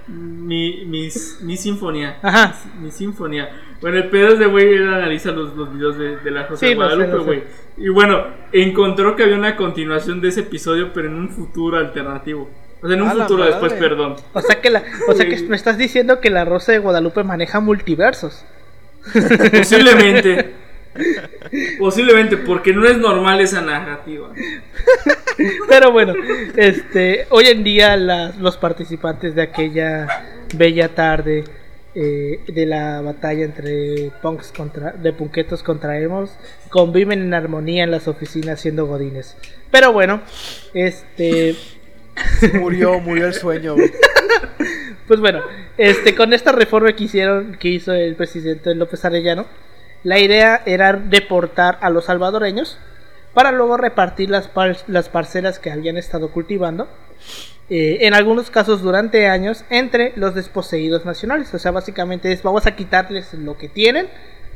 Mi, 0.51 0.83
mis, 0.85 1.39
mi 1.39 1.55
sinfonía. 1.55 2.17
Ajá. 2.21 2.53
Mi, 2.81 2.91
sinfonía. 2.91 3.49
Bueno, 3.79 3.99
el 3.99 4.09
pedo 4.09 4.35
de 4.35 4.47
güey 4.47 4.73
él 4.73 4.93
analiza 4.93 5.31
los, 5.31 5.55
los 5.55 5.73
videos 5.73 5.97
de, 5.97 6.17
de 6.17 6.29
la 6.29 6.43
José 6.43 6.75
Guadalupe, 6.75 7.17
güey. 7.19 7.43
Y 7.77 7.87
bueno, 7.87 8.25
encontró 8.51 9.15
que 9.15 9.23
había 9.23 9.37
una 9.37 9.55
continuación 9.55 10.19
de 10.19 10.27
ese 10.27 10.41
episodio, 10.41 10.91
pero 10.91 11.07
en 11.07 11.15
un 11.15 11.29
futuro 11.29 11.77
alternativo. 11.77 12.49
O 12.81 12.87
sea, 12.87 12.97
en 12.97 13.01
un 13.01 13.11
futuro 13.11 13.45
después, 13.45 13.71
perdón. 13.71 14.17
O 14.33 14.41
sea 14.41 14.59
que 14.59 14.69
la, 14.69 14.83
o 15.07 15.13
sea 15.13 15.25
que 15.25 15.41
me 15.43 15.55
estás 15.55 15.77
diciendo 15.77 16.19
que 16.19 16.29
la 16.29 16.43
Rosa 16.43 16.73
de 16.73 16.79
Guadalupe 16.79 17.23
maneja 17.23 17.61
multiversos. 17.61 18.43
Posiblemente. 19.53 20.55
Posiblemente, 21.79 22.37
porque 22.37 22.73
no 22.73 22.85
es 22.85 22.97
normal 22.97 23.39
esa 23.41 23.61
narrativa. 23.61 24.29
Pero 25.69 25.91
bueno, 25.91 26.13
este, 26.55 27.27
hoy 27.29 27.47
en 27.47 27.63
día 27.63 27.97
los 27.97 28.57
participantes 28.57 29.35
de 29.35 29.41
aquella 29.41 30.07
bella 30.53 30.89
tarde 30.89 31.43
eh, 31.95 32.39
de 32.47 32.65
la 32.65 33.01
batalla 33.01 33.43
entre 33.43 34.11
punks 34.21 34.51
contra, 34.51 34.91
de 34.91 35.13
punquetos 35.13 35.63
contra 35.63 35.99
emos 35.99 36.31
conviven 36.69 37.21
en 37.21 37.33
armonía 37.33 37.83
en 37.83 37.91
las 37.91 38.07
oficinas 38.07 38.61
siendo 38.61 38.85
godines. 38.85 39.35
Pero 39.71 39.91
bueno, 39.91 40.21
este 40.73 41.55
Murió, 42.53 42.99
murió 42.99 43.27
el 43.27 43.33
sueño. 43.33 43.75
Pues 45.07 45.19
bueno, 45.19 45.41
este, 45.77 46.15
con 46.15 46.33
esta 46.33 46.51
reforma 46.51 46.93
que 46.93 47.05
hicieron, 47.05 47.57
que 47.57 47.69
hizo 47.69 47.93
el 47.93 48.15
presidente 48.15 48.73
López 48.75 49.03
Arellano, 49.05 49.45
la 50.03 50.19
idea 50.19 50.61
era 50.65 50.93
deportar 50.93 51.77
a 51.81 51.89
los 51.89 52.05
salvadoreños 52.05 52.77
para 53.33 53.51
luego 53.51 53.77
repartir 53.77 54.29
las, 54.29 54.49
las 54.87 55.09
parcelas 55.09 55.59
que 55.59 55.71
habían 55.71 55.97
estado 55.97 56.31
cultivando, 56.31 56.87
eh, 57.69 57.99
en 58.01 58.13
algunos 58.13 58.49
casos 58.49 58.81
durante 58.81 59.27
años, 59.27 59.63
entre 59.69 60.13
los 60.17 60.35
desposeídos 60.35 61.05
nacionales. 61.05 61.53
O 61.53 61.59
sea, 61.59 61.71
básicamente 61.71 62.31
es 62.31 62.43
vamos 62.43 62.65
a 62.65 62.75
quitarles 62.75 63.33
lo 63.33 63.57
que 63.57 63.69
tienen 63.69 64.09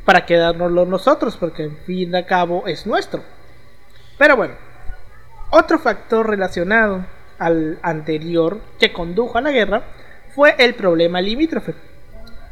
para 0.04 0.26
quedárnoslo 0.26 0.84
nosotros, 0.84 1.36
porque 1.36 1.64
en 1.64 1.76
fin 1.78 2.10
de 2.10 2.26
cabo 2.26 2.66
es 2.66 2.86
nuestro. 2.86 3.22
Pero 4.18 4.36
bueno, 4.36 4.54
otro 5.50 5.78
factor 5.78 6.28
relacionado 6.28 7.06
al 7.38 7.78
anterior 7.82 8.60
que 8.78 8.92
condujo 8.92 9.38
a 9.38 9.42
la 9.42 9.50
guerra 9.50 9.82
fue 10.34 10.54
el 10.58 10.74
problema 10.74 11.20
limítrofe. 11.20 11.74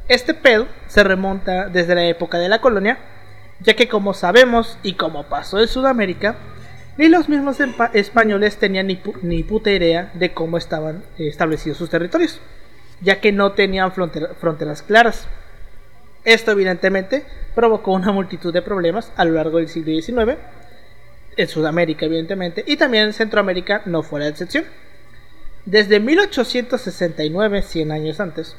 Este 0.09 0.35
pedo 0.35 0.67
se 0.87 1.03
remonta 1.03 1.69
desde 1.69 1.95
la 1.95 2.05
época 2.05 2.39
de 2.39 2.51
la 2.51 2.61
colonia, 2.61 2.99
ya 3.61 3.75
que 3.75 3.89
como 3.89 4.13
sabemos 4.13 4.79
y 4.83 4.95
como 4.95 5.25
pasó 5.25 5.59
en 5.61 5.69
Sudamérica, 5.69 6.37
ni 6.99 7.09
los 7.09 7.29
mismos 7.29 7.57
españoles 7.95 8.59
tenían 8.59 8.87
ni, 8.87 9.01
ni, 9.23 9.43
puta 9.43 9.71
idea 9.71 10.13
de 10.15 10.35
cómo 10.35 10.59
estaban 10.59 11.03
establecidos 11.17 11.79
sus 11.79 11.89
territorios, 11.89 12.41
ya 13.01 13.21
que 13.21 13.33
no 13.33 13.53
tenían 13.53 13.93
fronteras 13.93 14.83
claras. 14.83 15.27
Esto 16.25 16.53
evidentemente 16.53 17.25
provocó 17.55 17.93
una 17.93 18.13
multitud 18.13 18.53
de 18.53 18.63
problemas 18.63 19.11
a 19.17 19.25
lo 19.25 19.33
largo 19.33 19.57
del 19.57 19.69
siglo 19.69 20.01
XIX, 20.01 20.39
en 21.37 21.49
Sudamérica 21.49 22.05
evidentemente, 22.05 22.63
y 22.67 22.77
también 22.77 23.05
en 23.05 23.13
Centroamérica 23.15 23.83
no 23.87 24.03
fue 24.03 24.21
la 24.21 24.29
excepción. 24.29 24.65
Desde 25.65 25.99
1869, 25.99 27.63
100 27.63 27.91
años 27.91 28.21
antes, 28.21 28.55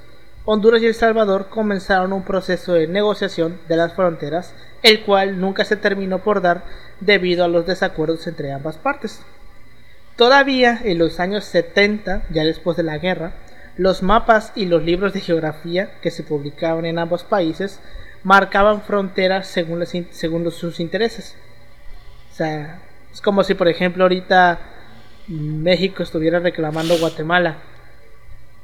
Honduras 0.48 0.82
y 0.84 0.86
El 0.86 0.94
Salvador 0.94 1.48
comenzaron 1.50 2.14
un 2.14 2.24
proceso 2.24 2.74
de 2.74 2.88
negociación 2.88 3.60
de 3.68 3.78
las 3.78 3.94
fronteras, 3.94 4.54
el 4.84 5.02
cual 5.04 5.40
nunca 5.40 5.66
se 5.66 5.76
terminó 5.76 6.20
por 6.20 6.42
dar 6.42 6.64
debido 7.00 7.44
a 7.44 7.48
los 7.48 7.66
desacuerdos 7.66 8.28
entre 8.28 8.54
ambas 8.54 8.78
partes. 8.78 9.22
Todavía 10.16 10.80
en 10.84 11.00
los 11.00 11.20
años 11.20 11.46
70, 11.46 12.26
ya 12.30 12.44
después 12.44 12.78
de 12.78 12.84
la 12.84 13.00
guerra, 13.00 13.34
los 13.76 14.04
mapas 14.04 14.54
y 14.56 14.68
los 14.68 14.84
libros 14.84 15.14
de 15.14 15.22
geografía 15.22 16.00
que 16.02 16.12
se 16.12 16.24
publicaban 16.24 16.86
en 16.86 17.00
ambos 17.00 17.24
países 17.24 17.80
marcaban 18.24 18.84
fronteras 18.84 19.48
según, 19.48 19.84
según 20.12 20.52
sus 20.52 20.80
intereses. 20.80 21.36
O 22.32 22.36
sea, 22.36 22.80
es 23.12 23.20
como 23.20 23.44
si 23.44 23.56
por 23.56 23.68
ejemplo 23.68 24.04
ahorita 24.04 24.60
México 25.28 26.04
estuviera 26.04 26.40
reclamando 26.40 26.98
Guatemala 27.00 27.58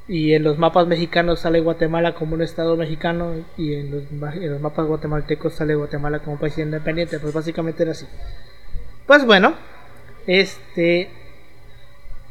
y 0.08 0.34
en 0.34 0.44
los 0.44 0.58
mapas 0.58 0.88
mexicanos 0.88 1.42
sale 1.42 1.62
Guatemala 1.62 2.14
como 2.14 2.34
un 2.36 2.42
estado 2.42 2.76
mexicano 2.76 3.34
y 3.58 3.76
en 3.76 3.92
los, 3.92 4.62
mapas 4.62 4.88
guatemaltecos 4.88 5.54
sale 5.54 5.76
Guatemala 5.76 6.20
como 6.20 6.40
país 6.40 6.58
independiente, 6.58 7.20
pues 7.20 7.34
básicamente 7.34 7.84
era 7.84 7.94
así. 7.94 8.06
Pues 9.06 9.26
bueno, 9.26 9.54
este 10.28 11.10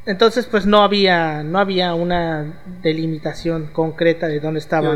entonces 0.07 0.47
pues 0.47 0.67
no 0.67 0.83
había 0.83 1.43
no 1.43 1.59
había 1.59 1.95
una 1.95 2.63
delimitación 2.83 3.67
concreta 3.73 4.29
de 4.29 4.41
dónde 4.41 4.61
estaba. 4.61 4.89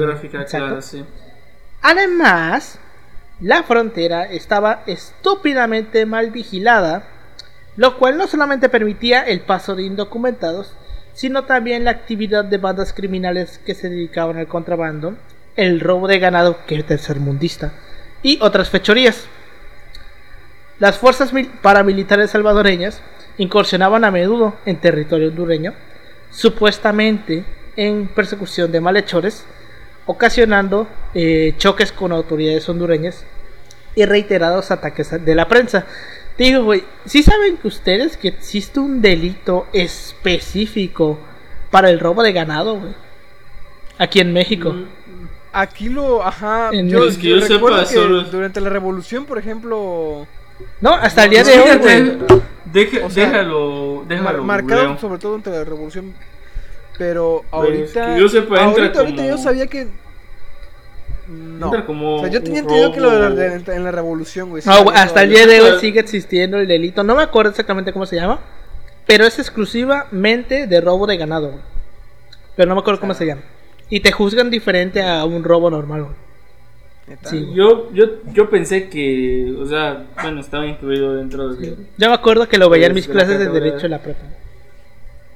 Además, 1.83 2.79
la 3.41 3.63
frontera 3.63 4.25
estaba 4.25 4.83
estúpidamente 4.87 6.07
mal 6.07 6.31
vigilada, 6.31 7.05
lo 7.77 7.99
cual 7.99 8.17
no 8.17 8.27
solamente 8.27 8.69
permitía 8.69 9.23
el 9.23 9.41
paso 9.41 9.75
de 9.75 9.83
indocumentados, 9.83 10.75
sino 11.15 11.45
también 11.45 11.85
la 11.85 11.93
actividad 11.93 12.45
de 12.45 12.59
bandas 12.59 12.93
criminales 12.93 13.59
que 13.65 13.75
se 13.75 13.89
dedicaban 13.89 14.37
al 14.37 14.49
contrabando, 14.49 15.17
el 15.57 15.81
robo 15.81 16.09
de 16.09 16.19
ganado, 16.19 16.59
que 16.67 16.75
es 16.75 16.85
tercermundista, 16.85 17.73
y 18.23 18.39
otras 18.43 18.69
fechorías. 18.71 19.27
Las 20.81 20.99
fuerzas 20.99 21.31
paramilitares 21.63 22.33
salvadoreñas 22.33 23.01
incursionaban 23.39 24.05
a 24.05 24.11
menudo 24.11 24.55
en 24.67 24.77
territorio 24.77 25.29
hondureño, 25.29 25.73
supuestamente 26.31 27.45
en 27.77 28.09
persecución 28.09 28.73
de 28.73 28.81
malhechores, 28.81 29.45
ocasionando 30.07 30.89
eh, 31.15 31.55
choques 31.59 31.93
con 31.93 32.13
autoridades 32.13 32.69
hondureñas 32.69 33.25
y 33.95 34.05
reiterados 34.05 34.71
ataques 34.71 35.25
de 35.25 35.35
la 35.35 35.47
prensa. 35.47 35.87
Digo, 36.37 36.65
güey, 36.65 36.83
¿sí 37.05 37.23
saben 37.23 37.57
que 37.57 37.69
ustedes 37.69 38.17
que 38.17 38.29
existe 38.29 38.81
un 38.81 39.01
delito 39.01 39.67
específico 39.73 41.19
para 41.71 41.91
el 41.91 42.01
robo 42.01 42.23
de 42.23 42.33
ganado, 42.33 42.81
güey? 42.81 42.95
Aquí 43.99 44.19
en 44.21 44.33
México. 44.33 44.73
Mm, 44.73 44.87
aquí 45.53 45.89
lo, 45.89 46.25
ajá, 46.25 46.71
yo, 46.73 47.09
yo, 47.09 47.41
recuerdo 47.41 47.89
que 47.89 48.31
durante 48.31 48.61
la 48.61 48.69
revolución, 48.69 49.25
por 49.27 49.39
ejemplo... 49.39 50.27
No, 50.81 50.95
hasta 50.95 51.25
el 51.25 51.31
día 51.31 51.45
de 51.45 51.61
hoy, 51.61 51.79
güey. 51.79 52.19
déjalo, 53.15 54.05
déjalo. 54.09 54.45
marcado 54.45 54.99
sobre 54.99 55.19
todo 55.19 55.33
durante 55.33 55.51
la 55.51 55.65
revolución. 55.65 56.15
Pero 56.99 57.45
pues, 57.51 57.53
ahorita... 57.53 58.19
yo 58.19 58.27
ahorita, 58.27 59.01
ahorita 59.01 59.27
yo 59.27 59.39
sabía 59.39 59.69
que 59.69 59.89
no. 61.29 61.71
o 61.71 62.21
sea, 62.21 62.29
yo 62.29 62.43
tenía 62.43 62.61
entendido 62.61 62.93
que 62.93 63.01
lo 63.01 63.35
de, 63.35 63.63
en 63.67 63.85
la 63.85 63.91
revolución, 63.91 64.51
güey. 64.51 64.63
No, 64.67 64.91
hasta 64.91 65.23
el 65.23 65.31
día 65.31 65.47
de 65.47 65.61
hoy 65.61 65.81
sigue 65.81 66.01
existiendo 66.01 66.59
el 66.59 66.67
delito. 66.67 67.03
No 67.05 67.15
me 67.15 67.23
acuerdo 67.23 67.51
exactamente 67.51 67.93
cómo 67.93 68.07
se 68.07 68.17
llama. 68.17 68.41
Pero 69.07 69.25
es 69.25 69.39
exclusivamente 69.39 70.67
de 70.67 70.81
robo 70.81 71.07
de 71.07 71.17
ganado, 71.17 71.51
güey. 71.51 71.63
Pero 72.57 72.69
no 72.69 72.75
me 72.75 72.81
acuerdo 72.81 73.01
cómo 73.01 73.15
se 73.15 73.27
llama. 73.27 73.43
Y 73.91 74.01
te 74.01 74.13
juzgan 74.13 74.51
diferente 74.51 75.03
a 75.03 75.25
un 75.25 75.45
robo 75.45 75.71
normal, 75.71 76.05
güey. 76.05 76.25
Sí. 77.25 77.51
Yo, 77.53 77.93
yo, 77.93 78.07
yo 78.33 78.49
pensé 78.49 78.89
que, 78.89 79.55
o 79.61 79.67
sea, 79.67 80.07
bueno, 80.23 80.41
estaba 80.41 80.67
incluido 80.67 81.15
dentro 81.17 81.53
de... 81.53 81.77
Yo 81.99 82.09
me 82.09 82.15
acuerdo 82.15 82.49
que 82.49 82.57
lo 82.57 82.71
veía 82.71 82.87
en 82.87 82.95
mis 82.95 83.07
clases 83.07 83.39
de 83.39 83.49
Derecho 83.51 83.85
en 83.85 83.91
la 83.91 83.99
prepa. 83.99 84.23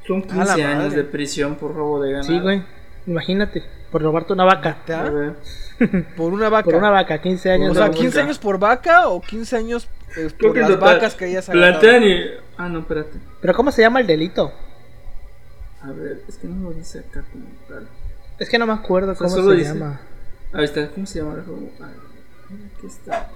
Son 0.06 0.22
15 0.22 0.64
años 0.64 0.94
de 0.94 1.04
prisión 1.04 1.56
por 1.56 1.74
robo 1.74 2.02
de 2.02 2.12
ganado. 2.12 2.28
Sí, 2.28 2.40
güey. 2.40 2.62
Imagínate, 3.06 3.62
por 3.90 4.00
robarte 4.00 4.32
una 4.32 4.44
vaca. 4.44 4.78
Por 6.16 6.32
una 6.32 6.48
vaca. 6.48 6.64
Por 6.64 6.74
una 6.74 6.90
vaca, 6.90 7.20
15 7.20 7.50
años. 7.50 7.70
O 7.72 7.74
sea, 7.74 7.90
15 7.90 8.20
años 8.20 8.38
por 8.38 8.58
vaca 8.58 9.08
o 9.08 9.20
15 9.20 9.56
años 9.56 9.88
eh, 10.16 10.30
por 10.38 10.56
las 10.56 10.78
vacas 10.78 11.14
que 11.14 11.26
hayas 11.26 11.48
Plantean 11.48 12.02
y... 12.02 12.24
Ah, 12.56 12.68
no, 12.68 12.80
espérate. 12.80 13.18
¿Pero 13.40 13.54
cómo 13.54 13.70
se 13.70 13.82
llama 13.82 14.00
el 14.00 14.06
delito? 14.06 14.52
A 15.82 15.92
ver, 15.92 16.22
es 16.28 16.36
que 16.36 16.48
no 16.48 16.70
lo 16.70 16.74
dice 16.74 17.00
acá 17.00 17.24
como 17.30 17.44
tal. 17.68 17.86
Es 18.38 18.48
que 18.48 18.58
no 18.58 18.66
me 18.66 18.72
acuerdo 18.72 19.14
cómo 19.14 19.28
se 19.30 19.64
llama. 19.64 20.00
Ahí 20.52 20.64
está, 20.64 20.88
¿cómo 20.88 21.06
se 21.06 21.20
llama? 21.20 21.44
aquí 22.76 22.86
está. 22.86 23.30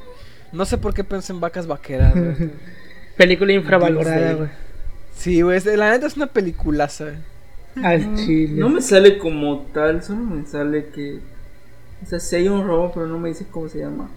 No 0.51 0.65
sé 0.65 0.79
por 0.79 0.95
qué 0.95 1.05
pensé 1.05 1.33
en 1.33 1.41
vacas 1.41 1.67
vaqueras. 1.67 2.15
Película 3.17 3.53
infravalorada, 3.53 4.35
güey. 4.35 4.49
Sí, 5.15 5.43
güey, 5.43 5.61
la 5.77 5.91
neta 5.91 6.07
es 6.07 6.17
una 6.17 6.27
peliculaza. 6.27 7.13
Al 7.83 8.17
chile. 8.17 8.61
No 8.61 8.69
me 8.69 8.83
sale 8.83 9.19
como 9.19 9.67
tal, 9.73 10.03
solo 10.03 10.21
me 10.21 10.47
sale 10.47 10.87
que 10.89 11.21
o 12.03 12.07
sea, 12.07 12.19
si 12.19 12.37
hay 12.37 12.49
un 12.49 12.67
robo, 12.67 12.91
pero 12.93 13.07
no 13.07 13.19
me 13.19 13.29
dice 13.29 13.47
cómo 13.51 13.69
se 13.69 13.79
llama. 13.79 14.09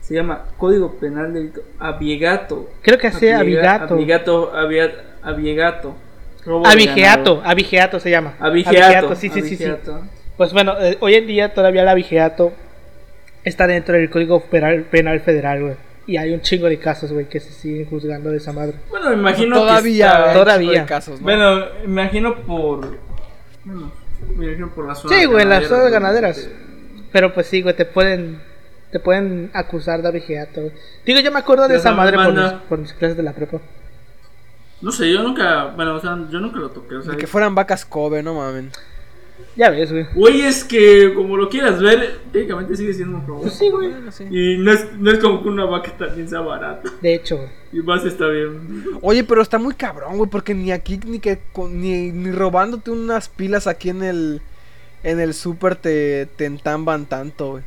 Se 0.00 0.14
llama 0.14 0.46
Código 0.56 0.94
Penal 0.94 1.32
Delito 1.32 1.62
Abiegato. 1.78 2.70
Creo 2.82 2.98
que 2.98 3.12
sea 3.12 3.40
Abigato. 3.40 3.94
Abiegato, 3.94 4.52
Abiegato. 5.22 5.96
Abigeato, 6.64 7.40
Abigeato 7.44 8.00
se 8.00 8.10
llama. 8.10 8.34
Abigeato, 8.40 9.14
sí, 9.14 9.28
sí, 9.28 9.42
sí, 9.42 9.56
sí. 9.56 9.70
Pues 10.36 10.52
bueno, 10.52 10.74
eh, 10.80 10.96
hoy 11.00 11.14
en 11.14 11.26
día 11.26 11.54
todavía 11.54 11.82
el 11.82 11.88
Abigeato 11.88 12.52
está 13.44 13.66
dentro 13.66 13.94
del 13.94 14.10
Código 14.10 14.40
Penal, 14.40 14.82
Penal 14.82 15.20
Federal, 15.20 15.62
güey. 15.62 15.74
Y 16.06 16.16
hay 16.16 16.32
un 16.32 16.40
chingo 16.40 16.68
de 16.68 16.78
casos, 16.78 17.12
güey, 17.12 17.28
que 17.28 17.38
se 17.38 17.52
siguen 17.52 17.86
juzgando 17.86 18.30
de 18.30 18.38
esa 18.38 18.52
madre. 18.52 18.74
Bueno, 18.90 19.10
me 19.10 19.16
imagino 19.16 19.54
todavía, 19.54 20.24
que 20.32 20.38
todavía. 20.38 20.84
casos, 20.84 21.20
¿no? 21.20 21.24
Bueno, 21.24 21.66
me 21.84 22.02
imagino 22.02 22.34
por 22.42 22.98
bueno, 23.64 23.92
me 24.36 24.46
imagino 24.46 24.70
por 24.70 24.88
las 24.88 24.98
zonas 24.98 25.18
Sí, 25.18 25.26
güey, 25.26 25.46
las 25.46 25.66
zonas 25.66 25.92
ganaderas. 25.92 26.48
Pero 27.12 27.34
pues 27.34 27.46
sí, 27.46 27.62
güey, 27.62 27.76
te 27.76 27.84
pueden 27.84 28.40
te 28.92 29.00
pueden 29.00 29.50
acusar 29.54 30.02
de 30.02 30.08
abigeato. 30.08 30.70
Digo, 31.06 31.20
yo 31.20 31.32
me 31.32 31.38
acuerdo 31.38 31.66
de 31.66 31.76
esa 31.76 31.92
madre 31.92 32.16
por 32.16 32.34
mis, 32.34 32.52
por 32.68 32.78
mis, 32.78 32.92
clases 32.92 33.16
de 33.16 33.22
la 33.22 33.32
prepa. 33.32 33.58
No 34.82 34.92
sé, 34.92 35.10
yo 35.10 35.22
nunca, 35.22 35.72
bueno, 35.74 35.94
o 35.94 36.00
sea, 36.00 36.18
yo 36.30 36.40
nunca 36.40 36.58
lo 36.58 36.70
toqué, 36.70 36.96
o 36.96 37.02
sea, 37.02 37.12
de 37.12 37.18
que 37.18 37.26
fueran 37.26 37.54
vacas 37.54 37.86
Kobe, 37.86 38.22
no 38.22 38.34
mamen. 38.34 38.70
Ya 39.56 39.70
ves, 39.70 39.90
güey. 39.90 40.06
Güey, 40.14 40.40
es 40.42 40.64
que 40.64 41.12
como 41.14 41.36
lo 41.36 41.48
quieras 41.48 41.80
ver, 41.80 42.20
técnicamente 42.32 42.76
sigue 42.76 42.92
siendo 42.92 43.18
un 43.18 43.26
robo. 43.26 43.42
Pues 43.42 43.54
sí, 43.54 43.70
güey. 43.70 43.92
Y 44.30 44.58
no 44.58 44.72
es, 44.72 44.92
no 44.98 45.10
es 45.10 45.18
como 45.18 45.42
que 45.42 45.48
una 45.48 45.64
vaca 45.64 45.92
también 45.96 46.28
sea 46.28 46.40
barata. 46.40 46.90
De 47.00 47.14
hecho, 47.14 47.36
güey. 47.36 47.48
Y 47.72 47.80
más 47.80 48.04
está 48.04 48.28
bien. 48.28 48.84
Oye, 49.00 49.24
pero 49.24 49.40
está 49.40 49.58
muy 49.58 49.74
cabrón, 49.74 50.18
güey, 50.18 50.30
porque 50.30 50.54
ni 50.54 50.70
aquí, 50.70 51.00
ni 51.06 51.18
que 51.18 51.38
ni, 51.70 52.12
ni 52.12 52.30
robándote 52.30 52.90
unas 52.90 53.28
pilas 53.28 53.66
aquí 53.66 53.90
en 53.90 54.02
el 54.02 54.42
en 55.02 55.20
el 55.20 55.34
super 55.34 55.76
te, 55.76 56.26
te 56.26 56.44
entamban 56.44 57.06
tanto, 57.06 57.52
güey. 57.52 57.64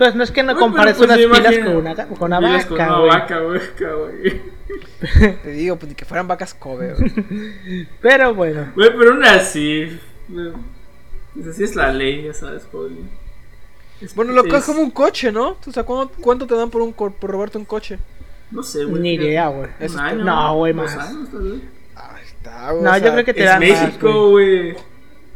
Pues 0.00 0.14
no 0.14 0.22
es 0.22 0.30
que 0.30 0.42
no 0.42 0.56
compares 0.56 0.96
pues, 0.96 1.10
unas 1.10 1.18
pilas 1.18 1.58
con 1.58 1.76
una, 1.76 1.94
con 1.94 2.22
una 2.22 2.40
vaca, 2.40 2.66
con 2.66 2.80
una 2.80 2.98
vaca, 3.00 3.38
güey. 3.40 3.60
Te 5.42 5.50
digo, 5.50 5.76
pues 5.76 5.90
ni 5.90 5.94
que 5.94 6.06
fueran 6.06 6.26
vacas 6.26 6.54
Kobe, 6.54 6.94
güey. 6.94 7.86
Pero 8.00 8.34
bueno. 8.34 8.72
Güey, 8.74 8.96
pero 8.96 9.12
una 9.12 9.34
así. 9.34 10.00
Pues 11.34 11.48
así 11.48 11.64
es 11.64 11.76
la 11.76 11.92
ley, 11.92 12.22
ya 12.22 12.32
sabes, 12.32 12.62
joder. 12.72 12.92
bueno, 14.14 14.32
lo 14.32 14.42
que 14.44 14.56
es 14.56 14.64
como 14.64 14.80
un 14.80 14.90
coche, 14.90 15.30
¿no? 15.30 15.58
O 15.66 15.70
sea, 15.70 15.82
¿cuánto, 15.82 16.14
cuánto 16.18 16.46
te 16.46 16.54
dan 16.54 16.70
por, 16.70 16.80
un, 16.80 16.94
por 16.94 17.30
robarte 17.30 17.58
un 17.58 17.66
coche? 17.66 17.98
No 18.50 18.62
sé, 18.62 18.84
güey. 18.86 19.02
Ni 19.02 19.14
idea, 19.14 19.48
güey. 19.48 19.68
No, 20.16 20.54
güey, 20.56 20.72
más. 20.72 20.96
Años, 20.96 21.28
Ahí 21.94 22.22
está, 22.24 22.72
güey. 22.72 22.84
No, 22.84 22.96
yo 22.96 23.12
creo 23.12 23.24
que 23.26 23.34
te 23.34 23.44
dan 23.44 23.60
México, 23.60 24.30
güey. 24.30 24.76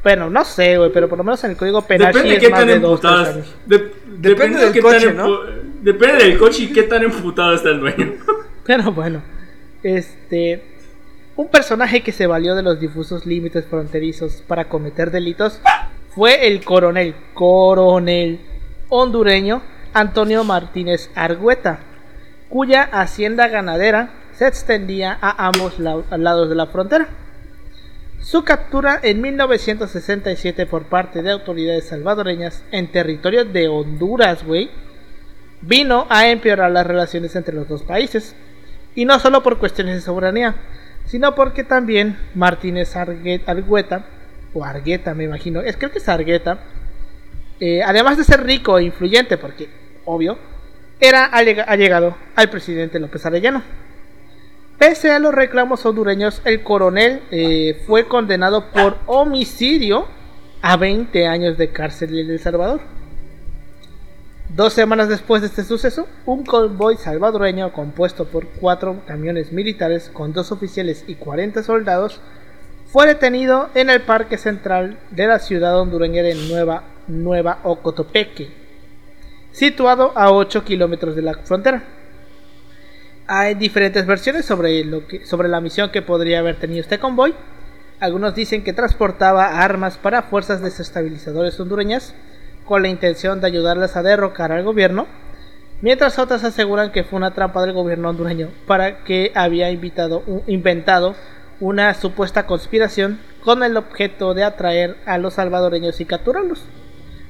Bueno, 0.04 0.28
no 0.28 0.44
sé, 0.44 0.76
güey, 0.76 0.92
pero 0.92 1.08
por 1.08 1.18
lo 1.18 1.24
menos 1.24 1.42
en 1.44 1.52
el 1.52 1.56
código 1.56 1.82
penal 1.82 2.12
depende 2.12 2.28
sí 2.28 2.34
de 2.34 2.40
qué 2.40 2.50
tan 2.50 2.68
de 2.68 3.92
depende, 4.18 4.60
del 4.60 4.82
coche, 4.82 5.12
¿no? 5.12 5.40
Depende 5.80 6.24
del 6.24 6.38
coche 6.38 6.64
y 6.64 6.72
qué 6.72 6.82
tan 6.82 7.02
emputado 7.02 7.54
está 7.54 7.70
el 7.70 7.80
dueño. 7.80 8.12
pero 8.64 8.92
bueno, 8.92 9.22
este... 9.82 10.70
Un 11.36 11.48
personaje 11.48 12.02
que 12.02 12.12
se 12.12 12.28
valió 12.28 12.54
de 12.54 12.62
los 12.62 12.78
difusos 12.78 13.26
límites 13.26 13.64
fronterizos 13.66 14.44
para 14.46 14.68
cometer 14.68 15.10
delitos 15.10 15.60
fue 16.14 16.46
el 16.46 16.64
coronel, 16.64 17.16
coronel 17.34 18.38
hondureño 18.88 19.60
Antonio 19.94 20.44
Martínez 20.44 21.10
Argüeta, 21.16 21.80
cuya 22.48 22.84
hacienda 22.84 23.48
ganadera 23.48 24.10
se 24.32 24.46
extendía 24.46 25.18
a 25.20 25.46
ambos 25.48 25.80
lados 25.80 26.48
de 26.48 26.54
la 26.54 26.66
frontera. 26.66 27.08
Su 28.24 28.42
captura 28.42 28.98
en 29.02 29.20
1967 29.20 30.64
por 30.64 30.84
parte 30.84 31.20
de 31.20 31.30
autoridades 31.30 31.88
salvadoreñas 31.88 32.64
en 32.72 32.90
territorio 32.90 33.44
de 33.44 33.68
Honduras, 33.68 34.44
güey, 34.44 34.70
vino 35.60 36.06
a 36.08 36.28
empeorar 36.28 36.70
las 36.70 36.86
relaciones 36.86 37.36
entre 37.36 37.54
los 37.54 37.68
dos 37.68 37.82
países. 37.82 38.34
Y 38.94 39.04
no 39.04 39.18
solo 39.18 39.42
por 39.42 39.58
cuestiones 39.58 39.96
de 39.96 40.00
soberanía, 40.00 40.54
sino 41.04 41.34
porque 41.34 41.64
también 41.64 42.16
Martínez 42.34 42.96
Argueta, 42.96 44.06
o 44.54 44.64
Argueta 44.64 45.12
me 45.12 45.24
imagino, 45.24 45.60
es 45.60 45.76
creo 45.76 45.90
que 45.90 45.98
es 45.98 46.08
Argueta, 46.08 46.60
eh, 47.60 47.82
además 47.82 48.16
de 48.16 48.24
ser 48.24 48.42
rico 48.42 48.78
e 48.78 48.84
influyente, 48.84 49.36
porque 49.36 49.68
obvio, 50.06 50.38
era 50.98 51.26
allegado 51.26 52.16
al 52.36 52.48
presidente 52.48 52.98
López 52.98 53.26
Arellano. 53.26 53.83
Pese 54.86 55.10
a 55.10 55.18
los 55.18 55.34
reclamos 55.34 55.86
hondureños, 55.86 56.42
el 56.44 56.62
coronel 56.62 57.22
eh, 57.30 57.82
fue 57.86 58.06
condenado 58.06 58.66
por 58.70 58.98
homicidio 59.06 60.06
a 60.60 60.76
20 60.76 61.26
años 61.26 61.56
de 61.56 61.70
cárcel 61.70 62.18
en 62.18 62.28
El 62.28 62.38
Salvador. 62.38 62.82
Dos 64.50 64.74
semanas 64.74 65.08
después 65.08 65.40
de 65.40 65.48
este 65.48 65.64
suceso, 65.64 66.06
un 66.26 66.44
convoy 66.44 66.98
salvadoreño 66.98 67.72
compuesto 67.72 68.26
por 68.26 68.46
cuatro 68.60 69.00
camiones 69.06 69.52
militares 69.52 70.10
con 70.12 70.34
dos 70.34 70.52
oficiales 70.52 71.06
y 71.06 71.14
40 71.14 71.62
soldados 71.62 72.20
fue 72.84 73.06
detenido 73.06 73.70
en 73.74 73.88
el 73.88 74.02
parque 74.02 74.36
central 74.36 74.98
de 75.12 75.26
la 75.26 75.38
ciudad 75.38 75.80
hondureña 75.80 76.22
de 76.22 76.34
Nueva, 76.34 76.84
Nueva 77.08 77.60
Ocotopeque, 77.62 78.52
situado 79.50 80.12
a 80.14 80.30
8 80.30 80.62
kilómetros 80.62 81.16
de 81.16 81.22
la 81.22 81.32
frontera 81.38 82.03
hay 83.26 83.54
diferentes 83.54 84.06
versiones 84.06 84.44
sobre, 84.44 84.84
lo 84.84 85.06
que, 85.06 85.24
sobre 85.24 85.48
la 85.48 85.60
misión 85.60 85.90
que 85.90 86.02
podría 86.02 86.40
haber 86.40 86.56
tenido 86.56 86.80
este 86.80 86.98
convoy. 86.98 87.34
Algunos 88.00 88.34
dicen 88.34 88.64
que 88.64 88.72
transportaba 88.72 89.62
armas 89.62 89.96
para 89.96 90.22
fuerzas 90.22 90.60
desestabilizadoras 90.60 91.58
hondureñas 91.58 92.14
con 92.64 92.82
la 92.82 92.88
intención 92.88 93.40
de 93.40 93.46
ayudarlas 93.46 93.96
a 93.96 94.02
derrocar 94.02 94.52
al 94.52 94.64
gobierno, 94.64 95.06
mientras 95.80 96.18
otras 96.18 96.44
aseguran 96.44 96.92
que 96.92 97.04
fue 97.04 97.16
una 97.16 97.34
trampa 97.34 97.62
del 97.62 97.72
gobierno 97.72 98.10
hondureño 98.10 98.48
para 98.66 99.04
que 99.04 99.32
había 99.34 99.70
invitado, 99.70 100.22
inventado 100.46 101.14
una 101.60 101.94
supuesta 101.94 102.46
conspiración 102.46 103.20
con 103.42 103.62
el 103.62 103.76
objeto 103.76 104.34
de 104.34 104.44
atraer 104.44 104.96
a 105.06 105.18
los 105.18 105.34
salvadoreños 105.34 106.00
y 106.00 106.04
capturarlos, 106.04 106.62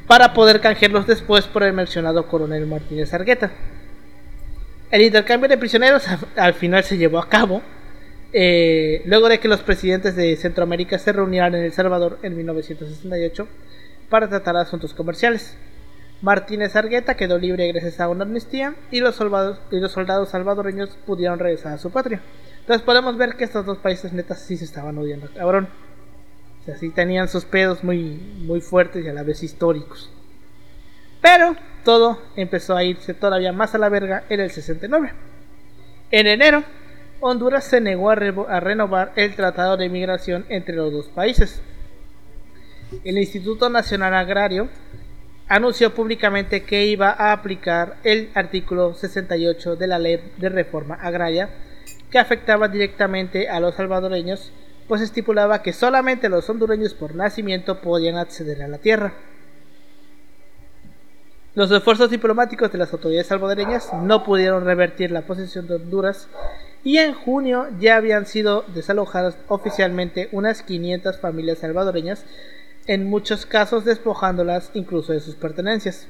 para 0.07 0.33
poder 0.33 0.61
canjearlos 0.61 1.07
después 1.07 1.47
por 1.47 1.63
el 1.63 1.73
mencionado 1.73 2.27
coronel 2.27 2.67
Martínez 2.67 3.13
Argueta. 3.13 3.51
El 4.95 5.03
intercambio 5.03 5.49
de 5.49 5.59
prisioneros 5.59 6.07
al 6.37 6.55
final 6.55 6.85
se 6.85 6.97
llevó 6.97 7.19
a 7.19 7.29
cabo 7.29 7.63
eh, 8.33 9.03
luego 9.07 9.29
de 9.29 9.41
que 9.41 9.49
los 9.49 9.61
presidentes 9.61 10.15
de 10.15 10.37
Centroamérica 10.37 11.01
se 11.01 11.13
reunieran 11.13 11.57
en 11.57 11.65
El 11.65 11.73
Salvador 11.73 12.21
en 12.23 12.37
1968 12.37 13.49
para 14.09 14.29
tratar 14.29 14.57
asuntos 14.57 14.95
comerciales. 14.95 15.57
Martínez 16.23 16.77
Argueta 16.77 17.17
quedó 17.17 17.39
libre 17.39 17.67
gracias 17.73 17.99
a 17.99 18.09
una 18.09 18.23
amnistía 18.23 18.77
y 18.93 19.01
los, 19.01 19.17
soldados, 19.17 19.59
y 19.73 19.81
los 19.81 19.91
soldados 19.91 20.29
salvadoreños 20.29 20.91
pudieron 21.05 21.41
regresar 21.41 21.73
a 21.73 21.79
su 21.79 21.91
patria. 21.91 22.21
Entonces 22.61 22.83
podemos 22.83 23.17
ver 23.17 23.35
que 23.35 23.43
estos 23.43 23.67
dos 23.67 23.79
países 23.79 24.13
netas 24.13 24.43
sí 24.43 24.57
se 24.57 24.65
estaban 24.65 24.97
odiando, 24.97 25.29
cabrón. 25.35 25.67
O 26.69 26.93
tenían 26.95 27.27
sus 27.27 27.45
pedos 27.45 27.83
muy, 27.83 28.15
muy 28.47 28.61
fuertes 28.61 29.05
y 29.05 29.09
a 29.09 29.13
la 29.13 29.25
vez 29.25 29.43
históricos. 29.43 30.14
Pero 31.25 31.57
todo 31.85 32.21
empezó 32.37 32.77
a 32.77 32.85
irse 32.85 33.15
todavía 33.15 33.51
más 33.51 33.75
a 33.75 33.79
la 33.79 33.89
verga 33.89 34.25
en 34.29 34.41
el 34.41 34.51
69. 34.51 35.11
En 36.11 36.27
enero, 36.27 36.63
Honduras 37.21 37.65
se 37.65 37.81
negó 37.81 38.11
a, 38.11 38.15
renovar 38.15 39.15
el 39.17 39.35
Tratado 39.35 39.79
de 39.79 39.89
Migración 39.89 40.45
entre 40.51 40.75
los 40.77 40.93
dos 40.93 41.09
países. 41.09 41.63
El 43.05 43.17
Instituto 43.17 43.71
Nacional 43.71 44.13
Agrario 44.13 44.69
anunció 45.49 45.95
públicamente 45.95 46.65
que 46.65 46.85
iba 46.85 47.09
a 47.13 47.33
aplicar 47.33 47.97
el 48.05 48.31
artículo 48.35 48.93
68 48.93 49.77
de 49.77 49.87
la 49.87 49.99
Ley 49.99 50.21
de 50.37 50.51
Reforma 50.51 50.97
Agraria 50.97 51.49
que 52.11 52.19
afectaba 52.19 52.69
directamente 52.69 53.49
a 53.49 53.61
los 53.61 53.77
salvadoreños, 53.77 54.53
pues 54.89 55.01
estipulaba 55.01 55.63
que 55.63 55.73
solamente 55.73 56.29
los 56.29 56.51
hondureños 56.51 56.93
por 56.93 57.15
nacimiento 57.15 57.81
podían 57.81 58.19
acceder 58.19 58.63
a 58.63 58.69
la 58.69 58.77
tierra. 58.77 59.15
Los 61.55 61.71
esfuerzos 61.71 62.11
diplomáticos 62.11 62.73
de 62.73 62.79
las 62.79 62.93
autoridades 62.93 63.29
salvadoreñas 63.29 63.93
no 63.95 64.25
pudieron 64.25 64.65
revertir 64.65 65.13
la 65.13 65.23
posición 65.23 65.69
de 65.69 65.77
Honduras 65.77 66.27
y 66.83 66.99
en 66.99 67.15
junio 67.15 67.69
ya 67.79 67.95
habían 67.95 68.27
sido 68.27 68.65
desalojadas 68.75 69.37
oficialmente 69.47 70.29
unas 70.33 70.65
500 70.65 71.17
familias 71.19 71.59
salvadoreñas, 71.59 72.25
en 72.89 73.09
muchos 73.09 73.47
casos 73.47 73.85
despojándolas 73.85 74.73
incluso 74.75 75.13
de 75.13 75.21
sus 75.21 75.37
pertenencias. 75.37 76.09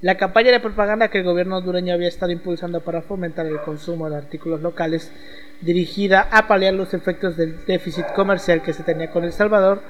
La 0.00 0.16
campaña 0.16 0.50
de 0.50 0.58
propaganda 0.58 1.06
que 1.06 1.18
el 1.18 1.24
gobierno 1.24 1.58
hondureño 1.58 1.94
había 1.94 2.08
estado 2.08 2.32
impulsando 2.32 2.80
para 2.80 3.02
fomentar 3.02 3.46
el 3.46 3.60
consumo 3.60 4.10
de 4.10 4.16
artículos 4.16 4.60
locales, 4.60 5.12
dirigida 5.60 6.28
a 6.32 6.48
paliar 6.48 6.74
los 6.74 6.94
efectos 6.94 7.36
del 7.36 7.64
déficit 7.64 8.06
comercial 8.12 8.60
que 8.60 8.72
se 8.72 8.82
tenía 8.82 9.08
con 9.08 9.22
El 9.22 9.32
Salvador, 9.32 9.82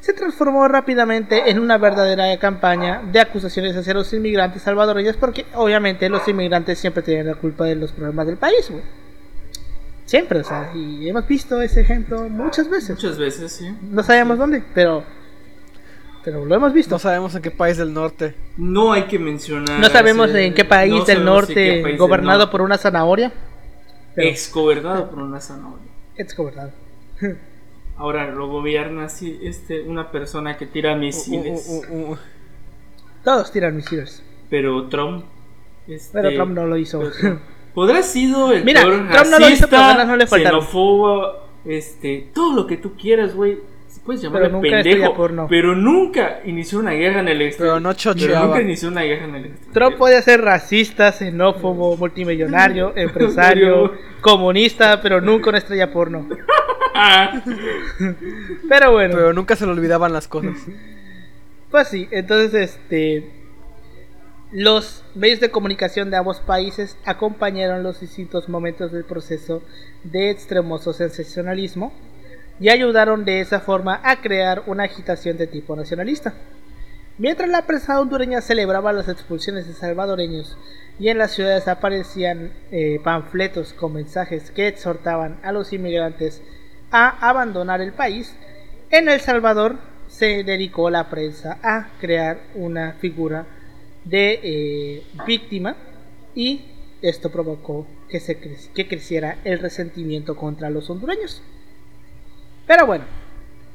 se 0.00 0.12
transformó 0.12 0.68
rápidamente 0.68 1.50
en 1.50 1.58
una 1.58 1.78
verdadera 1.78 2.36
campaña 2.38 3.02
de 3.10 3.20
acusaciones 3.20 3.76
hacia 3.76 3.94
los 3.94 4.12
inmigrantes 4.12 4.62
salvadoreños 4.62 5.16
porque 5.16 5.46
obviamente 5.54 6.08
los 6.08 6.26
inmigrantes 6.28 6.78
siempre 6.78 7.02
tienen 7.02 7.26
la 7.26 7.34
culpa 7.34 7.64
de 7.64 7.76
los 7.76 7.92
problemas 7.92 8.26
del 8.26 8.36
país, 8.36 8.70
Siempre, 10.04 10.38
o 10.38 10.44
sea, 10.44 10.70
y 10.72 11.08
hemos 11.08 11.26
visto 11.26 11.60
ese 11.60 11.80
ejemplo 11.80 12.28
muchas 12.28 12.70
veces. 12.70 12.90
Muchas 12.90 13.18
veces, 13.18 13.50
sí. 13.50 13.76
No 13.90 14.04
sabemos 14.04 14.38
dónde, 14.38 14.62
pero 14.72 15.02
pero 16.26 16.44
lo 16.44 16.56
hemos 16.56 16.72
visto. 16.72 16.96
No 16.96 16.98
sabemos 16.98 17.36
en 17.36 17.42
qué 17.42 17.52
país 17.52 17.76
del 17.76 17.94
norte. 17.94 18.34
No 18.56 18.92
hay 18.92 19.04
que 19.04 19.16
mencionar. 19.16 19.78
No 19.78 19.88
sabemos 19.88 20.34
en 20.34 20.54
qué 20.54 20.64
país 20.64 21.06
del 21.06 21.24
norte 21.24 21.96
gobernado 21.96 22.50
por 22.50 22.62
una 22.62 22.76
zanahoria. 22.78 23.32
Ex 24.16 24.52
gobernado 24.52 25.08
por 25.08 25.20
una 25.20 25.40
zanahoria. 25.40 25.86
Ex 26.16 26.36
gobernado. 26.36 26.72
Ahora 27.98 28.30
lo 28.30 28.48
gobierna 28.48 29.04
así 29.04 29.38
este, 29.42 29.82
una 29.82 30.10
persona 30.10 30.56
que 30.56 30.66
tira 30.66 30.94
misiles. 30.96 31.66
Uh, 31.68 31.94
uh, 31.94 32.12
uh, 32.12 32.18
Todos 33.24 33.50
tiran 33.52 33.74
misiles. 33.74 34.22
Pero 34.50 34.88
Trump. 34.88 35.24
Este, 35.88 36.12
pero 36.12 36.34
Trump 36.34 36.52
no 36.52 36.66
lo 36.66 36.76
hizo. 36.76 37.02
Podrá 37.74 38.02
sido 38.02 38.52
el 38.52 38.64
Mira, 38.64 38.82
Trump 38.82 39.30
no 39.30 39.38
lo 39.38 39.48
hizo, 39.48 39.68
pero 39.68 40.04
no 40.04 40.16
le 40.16 40.26
faltaron. 40.26 40.60
Xenófobo, 40.60 41.32
este, 41.64 42.30
todo 42.34 42.54
lo 42.54 42.66
que 42.66 42.76
tú 42.76 42.96
quieras, 42.96 43.34
güey. 43.34 43.58
Puedes 44.04 44.22
llamarlo 44.22 44.60
pero 44.60 44.82
pendejo, 44.82 45.48
pero 45.48 45.74
nunca 45.74 46.40
inició 46.44 46.78
una 46.78 46.92
guerra 46.92 47.20
en 47.20 47.28
el 47.28 47.42
exterior. 47.42 47.74
Pero 47.74 47.80
no 47.80 47.92
chocheaba. 47.92 48.46
nunca 48.46 48.62
inició 48.62 48.88
una 48.88 49.02
guerra 49.02 49.24
en 49.24 49.34
el 49.34 49.44
exterior. 49.46 49.72
Trump 49.72 49.96
podía 49.96 50.22
ser 50.22 50.42
racista, 50.42 51.10
xenófobo, 51.10 51.96
multimillonario, 51.96 52.92
empresario, 52.96 53.94
comunista, 54.20 55.00
pero 55.02 55.20
nunca 55.20 55.48
una 55.48 55.58
estrella 55.58 55.90
porno. 55.90 56.28
Pero 58.68 58.92
bueno. 58.92 59.14
Pero 59.14 59.32
nunca 59.32 59.56
se 59.56 59.66
le 59.66 59.72
olvidaban 59.72 60.12
las 60.12 60.28
cosas. 60.28 60.54
Pues 61.70 61.88
sí, 61.88 62.08
entonces 62.10 62.54
este 62.54 63.30
los 64.52 65.02
medios 65.16 65.40
de 65.40 65.50
comunicación 65.50 66.10
de 66.10 66.16
ambos 66.16 66.38
países 66.40 66.96
acompañaron 67.04 67.82
los 67.82 68.00
distintos 68.00 68.48
momentos 68.48 68.92
del 68.92 69.04
proceso 69.04 69.62
de 70.04 70.30
extremoso 70.30 70.92
sensacionalismo 70.92 71.92
y 72.60 72.68
ayudaron 72.68 73.24
de 73.24 73.40
esa 73.40 73.60
forma 73.60 74.00
a 74.04 74.20
crear 74.20 74.62
una 74.66 74.84
agitación 74.84 75.36
de 75.36 75.48
tipo 75.48 75.74
nacionalista. 75.74 76.34
Mientras 77.18 77.48
la 77.48 77.66
prensa 77.66 78.00
hondureña 78.00 78.40
celebraba 78.40 78.92
las 78.92 79.08
expulsiones 79.08 79.66
de 79.66 79.74
salvadoreños 79.74 80.56
y 80.98 81.08
en 81.08 81.18
las 81.18 81.32
ciudades 81.32 81.66
aparecían 81.66 82.52
eh, 82.70 83.00
panfletos 83.02 83.72
con 83.72 83.94
mensajes 83.94 84.50
que 84.50 84.68
exhortaban 84.68 85.38
a 85.42 85.52
los 85.52 85.72
inmigrantes 85.72 86.40
a 86.90 87.28
abandonar 87.28 87.80
el 87.80 87.92
país, 87.92 88.34
en 88.90 89.08
El 89.08 89.20
Salvador 89.20 89.76
se 90.08 90.44
dedicó 90.44 90.90
la 90.90 91.10
prensa 91.10 91.58
a 91.62 91.88
crear 92.00 92.40
una 92.54 92.92
figura 92.94 93.46
de 94.04 94.40
eh, 94.42 95.02
víctima 95.26 95.76
y 96.34 96.64
esto 97.02 97.30
provocó 97.30 97.86
que, 98.08 98.20
se 98.20 98.38
que 98.38 98.88
creciera 98.88 99.38
el 99.44 99.58
resentimiento 99.58 100.36
contra 100.36 100.70
los 100.70 100.88
hondureños. 100.88 101.42
Pero 102.66 102.86
bueno, 102.86 103.04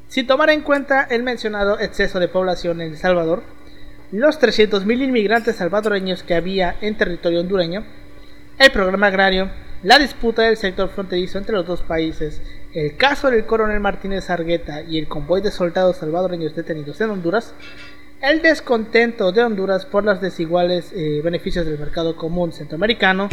sin 0.08 0.28
tomar 0.28 0.50
en 0.50 0.62
cuenta 0.62 1.04
el 1.04 1.24
mencionado 1.24 1.80
exceso 1.80 2.20
de 2.20 2.28
población 2.28 2.82
en 2.82 2.92
El 2.92 2.98
Salvador, 2.98 3.44
los 4.12 4.42
300.000 4.42 5.04
inmigrantes 5.04 5.56
salvadoreños 5.56 6.24
que 6.24 6.36
había 6.36 6.76
en 6.82 6.98
territorio 6.98 7.40
hondureño, 7.40 7.86
el 8.60 8.72
programa 8.72 9.08
agrario, 9.08 9.50
la 9.84 9.98
disputa 10.00 10.44
del 10.44 10.58
sector 10.58 10.90
fronterizo 10.90 11.38
entre 11.38 11.56
los 11.56 11.66
dos 11.66 11.82
países, 11.82 12.42
el 12.74 12.96
caso 12.96 13.30
del 13.30 13.46
coronel 13.46 13.80
Martínez 13.80 14.30
Argueta 14.30 14.82
y 14.82 14.98
el 14.98 15.08
convoy 15.08 15.42
de 15.42 15.52
soldados 15.52 15.98
salvadoreños 15.98 16.56
detenidos 16.56 17.02
en 17.02 17.10
Honduras, 17.10 17.54
el 18.22 18.42
descontento 18.42 19.32
de 19.32 19.44
Honduras 19.44 19.86
por 19.86 20.04
los 20.04 20.22
desiguales 20.22 20.94
eh, 20.94 21.22
beneficios 21.24 21.66
del 21.66 21.80
mercado 21.80 22.16
común 22.16 22.52
centroamericano 22.52 23.30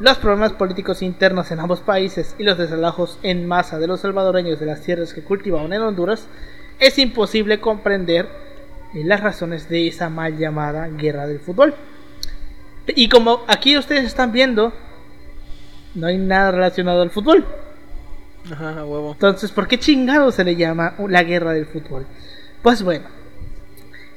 los 0.00 0.18
problemas 0.18 0.52
políticos 0.52 1.02
internos 1.02 1.50
en 1.50 1.58
ambos 1.58 1.80
países 1.80 2.36
y 2.38 2.44
los 2.44 2.56
desalojos 2.56 3.18
en 3.22 3.46
masa 3.48 3.78
de 3.78 3.88
los 3.88 4.00
salvadoreños 4.00 4.60
de 4.60 4.66
las 4.66 4.82
tierras 4.82 5.12
que 5.12 5.22
cultivaban 5.22 5.72
en 5.72 5.82
Honduras, 5.82 6.28
es 6.78 6.98
imposible 6.98 7.60
comprender 7.60 8.28
eh, 8.94 9.02
las 9.04 9.20
razones 9.20 9.68
de 9.68 9.88
esa 9.88 10.08
mal 10.08 10.38
llamada 10.38 10.88
guerra 10.88 11.26
del 11.26 11.40
fútbol. 11.40 11.74
Y 12.86 13.08
como 13.08 13.42
aquí 13.48 13.76
ustedes 13.76 14.04
están 14.04 14.30
viendo, 14.32 14.72
no 15.94 16.06
hay 16.06 16.16
nada 16.16 16.52
relacionado 16.52 17.02
al 17.02 17.10
fútbol. 17.10 17.44
Ajá, 18.50 18.84
huevo. 18.84 19.12
Entonces, 19.12 19.50
¿por 19.50 19.68
qué 19.68 19.78
chingado 19.78 20.30
se 20.32 20.44
le 20.44 20.56
llama 20.56 20.94
la 21.08 21.22
guerra 21.22 21.52
del 21.52 21.66
fútbol? 21.66 22.06
Pues 22.62 22.82
bueno, 22.82 23.06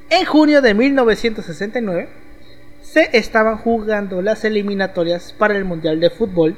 en 0.09 0.25
junio 0.25 0.61
de 0.61 0.73
1969 0.73 2.09
se 2.81 3.09
estaban 3.17 3.57
jugando 3.57 4.21
las 4.21 4.43
eliminatorias 4.43 5.33
para 5.37 5.55
el 5.55 5.65
Mundial 5.65 5.99
de 5.99 6.09
Fútbol 6.09 6.57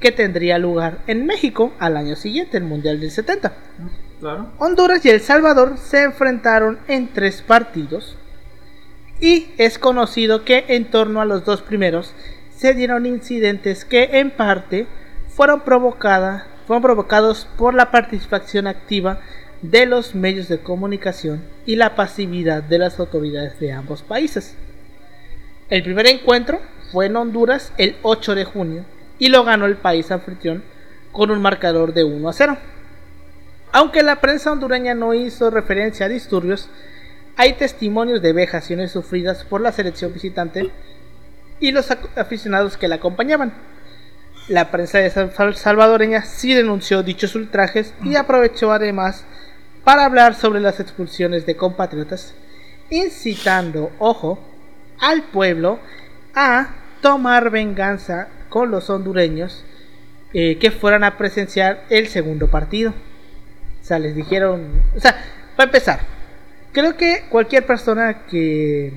que 0.00 0.12
tendría 0.12 0.58
lugar 0.58 0.98
en 1.06 1.26
México 1.26 1.72
al 1.78 1.96
año 1.96 2.16
siguiente, 2.16 2.56
el 2.56 2.64
Mundial 2.64 3.00
del 3.00 3.10
70. 3.10 3.52
Honduras 4.58 5.04
y 5.04 5.10
El 5.10 5.20
Salvador 5.20 5.78
se 5.78 6.02
enfrentaron 6.02 6.78
en 6.88 7.08
tres 7.12 7.42
partidos 7.42 8.16
y 9.20 9.48
es 9.58 9.78
conocido 9.78 10.44
que 10.44 10.64
en 10.68 10.90
torno 10.90 11.20
a 11.20 11.24
los 11.24 11.44
dos 11.44 11.62
primeros 11.62 12.14
se 12.56 12.74
dieron 12.74 13.06
incidentes 13.06 13.84
que 13.84 14.18
en 14.18 14.30
parte 14.30 14.86
fueron, 15.28 15.62
fueron 16.68 16.82
provocados 16.82 17.48
por 17.56 17.72
la 17.72 17.90
participación 17.90 18.66
activa 18.66 19.20
de 19.62 19.86
los 19.86 20.14
medios 20.14 20.48
de 20.48 20.58
comunicación 20.58 21.42
y 21.64 21.76
la 21.76 21.96
pasividad 21.96 22.62
de 22.62 22.76
las 22.76 23.00
autoridades 23.00 23.58
de 23.58 23.72
ambos 23.72 24.02
países. 24.02 24.54
El 25.70 25.82
primer 25.82 26.06
encuentro 26.06 26.60
fue 26.92 27.06
en 27.06 27.16
Honduras 27.16 27.72
el 27.78 27.96
8 28.02 28.34
de 28.34 28.44
junio 28.44 28.84
y 29.18 29.30
lo 29.30 29.44
ganó 29.44 29.64
el 29.64 29.78
país 29.78 30.10
anfitrión 30.10 30.62
con 31.10 31.30
un 31.30 31.40
marcador 31.40 31.94
de 31.94 32.04
1 32.04 32.28
a 32.28 32.32
0. 32.34 32.58
Aunque 33.72 34.02
la 34.02 34.20
prensa 34.20 34.52
hondureña 34.52 34.94
no 34.94 35.14
hizo 35.14 35.48
referencia 35.48 36.04
a 36.04 36.10
disturbios, 36.10 36.68
hay 37.38 37.54
testimonios 37.54 38.20
de 38.20 38.34
vejaciones 38.34 38.92
sufridas 38.92 39.42
por 39.42 39.62
la 39.62 39.72
selección 39.72 40.12
visitante 40.12 40.70
y 41.60 41.72
los 41.72 41.90
aficionados 41.90 42.76
que 42.76 42.88
la 42.88 42.96
acompañaban. 42.96 43.54
La 44.48 44.70
prensa 44.70 44.98
de 44.98 45.10
salvadoreña 45.54 46.22
sí 46.22 46.54
denunció 46.54 47.02
dichos 47.02 47.34
ultrajes 47.34 47.92
y 48.02 48.16
aprovechó 48.16 48.72
además 48.72 49.24
para 49.84 50.06
hablar 50.06 50.34
sobre 50.34 50.60
las 50.60 50.80
expulsiones 50.80 51.44
de 51.44 51.56
compatriotas, 51.56 52.34
incitando, 52.88 53.90
ojo, 53.98 54.38
al 55.00 55.22
pueblo 55.24 55.78
a 56.34 56.70
tomar 57.02 57.50
venganza 57.50 58.28
con 58.48 58.70
los 58.70 58.88
hondureños 58.90 59.64
eh, 60.32 60.58
que 60.58 60.70
fueran 60.70 61.04
a 61.04 61.16
presenciar 61.16 61.84
el 61.90 62.08
segundo 62.08 62.48
partido. 62.48 62.92
O 63.82 63.84
sea, 63.84 63.98
les 63.98 64.14
dijeron, 64.14 64.82
o 64.96 65.00
sea, 65.00 65.16
para 65.56 65.68
empezar, 65.68 66.00
creo 66.72 66.96
que 66.96 67.24
cualquier 67.28 67.66
persona 67.66 68.26
que, 68.26 68.92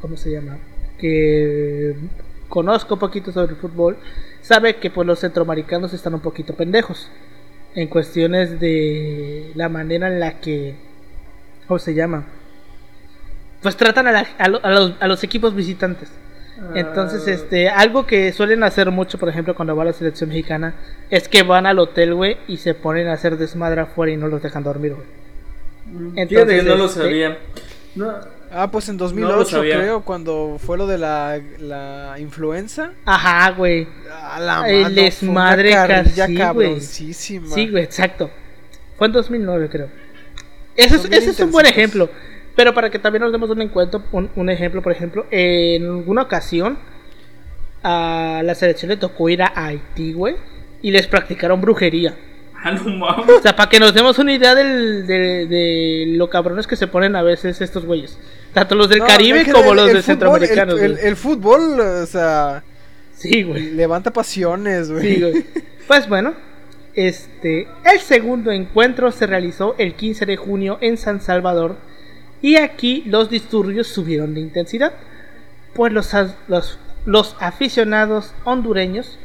¿cómo 0.00 0.16
se 0.16 0.30
llama? 0.30 0.58
Que 0.98 1.94
conozca 2.48 2.94
un 2.94 3.00
poquito 3.00 3.32
sobre 3.32 3.52
el 3.54 3.60
fútbol, 3.60 3.96
sabe 4.50 4.78
que 4.78 4.90
pues 4.90 5.06
los 5.06 5.20
centroamericanos 5.20 5.92
están 5.92 6.12
un 6.12 6.18
poquito 6.18 6.54
pendejos 6.54 7.08
en 7.76 7.86
cuestiones 7.86 8.58
de 8.58 9.52
la 9.54 9.68
manera 9.68 10.08
en 10.08 10.18
la 10.18 10.40
que, 10.40 10.74
¿cómo 11.68 11.78
se 11.78 11.94
llama? 11.94 12.26
Pues 13.62 13.76
tratan 13.76 14.08
a, 14.08 14.48
los, 14.48 14.60
a 14.98 15.06
los 15.06 15.22
equipos 15.22 15.54
visitantes. 15.54 16.10
Entonces, 16.74 17.22
ah. 17.28 17.30
este, 17.30 17.68
algo 17.68 18.06
que 18.06 18.32
suelen 18.32 18.64
hacer 18.64 18.90
mucho, 18.90 19.18
por 19.18 19.28
ejemplo, 19.28 19.54
cuando 19.54 19.76
va 19.76 19.84
a 19.84 19.86
la 19.86 19.92
selección 19.92 20.30
mexicana, 20.30 20.74
es 21.10 21.28
que 21.28 21.44
van 21.44 21.66
al 21.66 21.78
hotel, 21.78 22.14
güey, 22.14 22.38
y 22.48 22.56
se 22.56 22.74
ponen 22.74 23.06
a 23.06 23.12
hacer 23.12 23.36
desmadre 23.38 23.82
afuera 23.82 24.10
y 24.10 24.16
no 24.16 24.26
los 24.26 24.42
dejan 24.42 24.64
dormir, 24.64 24.94
güey. 24.94 25.06
Mm, 25.86 26.18
Entonces, 26.18 26.64
no 26.64 26.74
lo 26.74 26.86
este, 26.86 27.00
sabía. 27.02 27.38
Ah, 28.52 28.70
pues 28.70 28.88
en 28.88 28.96
2008 28.96 29.60
creo, 29.60 30.00
cuando 30.02 30.56
fue 30.58 30.76
lo 30.76 30.86
de 30.86 30.98
la, 30.98 31.40
la 31.58 32.16
influenza. 32.18 32.92
Ajá, 33.04 33.50
güey. 33.52 33.86
A 34.12 34.40
la 34.40 34.68
El 34.68 34.94
desmadre 34.94 35.72
casi, 35.72 36.36
güey. 36.52 36.80
Sí, 36.80 37.38
güey, 37.68 37.84
exacto. 37.84 38.30
Fue 38.98 39.06
en 39.06 39.12
2009, 39.12 39.68
creo. 39.70 39.88
Ese 40.76 40.96
es, 40.96 41.04
ese 41.04 41.30
es 41.30 41.40
un 41.40 41.52
buen 41.52 41.66
ejemplo. 41.66 42.10
Pero 42.56 42.74
para 42.74 42.90
que 42.90 42.98
también 42.98 43.22
nos 43.22 43.32
demos 43.32 43.48
un 43.50 43.62
encuentro, 43.62 44.02
un, 44.12 44.50
ejemplo, 44.50 44.82
por 44.82 44.92
ejemplo, 44.92 45.26
en 45.30 45.86
alguna 45.86 46.22
ocasión 46.22 46.78
a 47.82 48.42
la 48.44 48.54
selección 48.54 48.90
le 48.90 48.96
tocó 48.96 49.28
ir 49.28 49.42
a 49.42 49.52
Haití, 49.54 50.12
güey, 50.12 50.36
y 50.82 50.90
les 50.90 51.06
practicaron 51.06 51.60
brujería. 51.60 52.16
Ah, 52.64 52.72
no 52.72 52.84
mames. 52.90 53.38
O 53.38 53.40
sea, 53.40 53.56
para 53.56 53.70
que 53.70 53.80
nos 53.80 53.94
demos 53.94 54.18
una 54.18 54.34
idea 54.34 54.54
del, 54.54 55.06
de, 55.06 56.04
lo 56.08 56.28
cabrones 56.28 56.66
que 56.66 56.76
se 56.76 56.86
ponen 56.86 57.16
a 57.16 57.22
veces 57.22 57.58
estos 57.62 57.86
güeyes. 57.86 58.18
Tanto 58.52 58.74
los 58.74 58.90
del 58.90 59.00
Caribe 59.00 59.50
como 59.50 59.72
los 59.72 59.86
del 59.86 60.02
centroamericanos. 60.02 60.78
El, 60.78 60.98
el, 60.98 61.16
fútbol, 61.16 61.80
o 61.80 62.04
sea. 62.04 62.62
Sí, 63.14 63.44
güey. 63.44 63.70
Levanta 63.70 64.12
pasiones, 64.12 64.90
güey. 64.90 65.14
Sí, 65.14 65.20
güey. 65.22 65.46
Pues 65.86 66.06
bueno, 66.06 66.34
este. 66.94 67.66
El 67.90 68.00
segundo 68.00 68.52
encuentro 68.52 69.10
se 69.10 69.26
realizó 69.26 69.74
el 69.78 69.94
15 69.94 70.26
de 70.26 70.36
junio 70.36 70.76
en 70.82 70.98
San 70.98 71.22
Salvador 71.22 71.76
y 72.42 72.56
aquí 72.56 73.02
los 73.06 73.28
disturbios 73.28 73.86
subieron 73.88 74.34
de 74.34 74.40
intensidad, 74.40 74.94
pues 75.74 75.92
los, 75.92 76.14
los, 77.06 77.36
aficionados 77.38 78.32
hondureños 78.44 79.18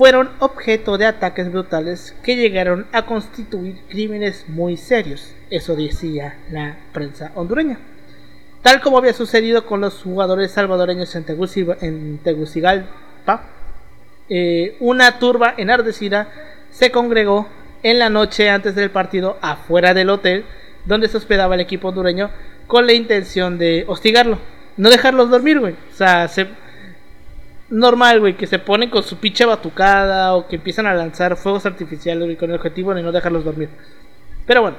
fueron 0.00 0.30
objeto 0.38 0.96
de 0.96 1.04
ataques 1.04 1.52
brutales 1.52 2.16
que 2.22 2.34
llegaron 2.34 2.86
a 2.90 3.04
constituir 3.04 3.82
crímenes 3.90 4.46
muy 4.48 4.78
serios, 4.78 5.34
eso 5.50 5.76
decía 5.76 6.38
la 6.50 6.78
prensa 6.94 7.32
hondureña. 7.34 7.78
Tal 8.62 8.80
como 8.80 8.96
había 8.96 9.12
sucedido 9.12 9.66
con 9.66 9.82
los 9.82 10.02
jugadores 10.02 10.52
salvadoreños 10.52 11.14
en, 11.14 12.18
Tegucigalpa, 12.24 13.42
eh, 14.30 14.78
una 14.80 15.18
turba 15.18 15.52
enardecida 15.58 16.28
se 16.70 16.90
congregó 16.90 17.46
en 17.82 17.98
la 17.98 18.08
noche 18.08 18.48
antes 18.48 18.74
del 18.74 18.90
partido 18.90 19.36
afuera 19.42 19.92
del 19.92 20.08
hotel 20.08 20.46
donde 20.86 21.08
se 21.08 21.18
hospedaba 21.18 21.56
el 21.56 21.60
equipo 21.60 21.88
hondureño 21.88 22.30
con 22.66 22.86
la 22.86 22.94
intención 22.94 23.58
de 23.58 23.84
hostigarlo. 23.86 24.38
No 24.78 24.88
dejarlos 24.88 25.28
dormir, 25.28 25.60
güey. 25.60 25.74
O 25.74 25.94
sea, 25.94 26.26
se... 26.28 26.46
normal, 27.70 28.20
güey, 28.20 28.36
que 28.36 28.46
se 28.46 28.58
ponen 28.58 28.90
con 28.90 29.02
su 29.02 29.16
pinche 29.16 29.44
batucada 29.44 30.34
o 30.34 30.48
que 30.48 30.56
empiezan 30.56 30.86
a 30.86 30.94
lanzar 30.94 31.36
fuegos 31.36 31.66
artificiales 31.66 32.36
con 32.36 32.50
el 32.50 32.56
objetivo 32.56 32.94
de 32.94 33.02
no 33.02 33.12
dejarlos 33.12 33.44
dormir. 33.44 33.70
Pero 34.46 34.62
bueno, 34.62 34.76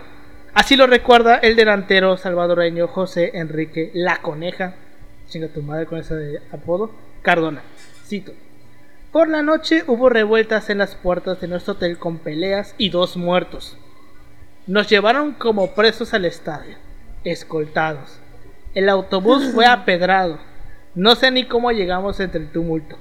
así 0.53 0.75
lo 0.75 0.87
recuerda 0.87 1.37
el 1.37 1.55
delantero 1.55 2.17
salvadoreño 2.17 2.87
José 2.87 3.31
Enrique 3.33 3.91
La 3.93 4.21
Coneja. 4.21 4.75
Chinga 5.27 5.47
tu 5.47 5.61
madre 5.61 5.85
con 5.85 5.97
ese 5.99 6.41
apodo. 6.51 6.91
Cardona. 7.21 7.61
Cito. 8.05 8.33
Por 9.11 9.27
la 9.27 9.41
noche 9.41 9.83
hubo 9.87 10.09
revueltas 10.09 10.69
en 10.69 10.77
las 10.77 10.95
puertas 10.95 11.41
de 11.41 11.47
nuestro 11.47 11.73
hotel 11.73 11.97
con 11.97 12.19
peleas 12.19 12.75
y 12.77 12.89
dos 12.89 13.17
muertos. 13.17 13.77
Nos 14.67 14.87
llevaron 14.89 15.33
como 15.33 15.73
presos 15.73 16.13
al 16.13 16.25
estadio, 16.25 16.77
escoltados. 17.23 18.19
El 18.73 18.87
autobús 18.89 19.51
fue 19.53 19.65
apedrado. 19.67 20.39
No 20.95 21.15
sé 21.15 21.31
ni 21.31 21.45
cómo 21.45 21.71
llegamos 21.71 22.19
entre 22.19 22.41
el 22.41 22.51
tumulto. 22.51 22.97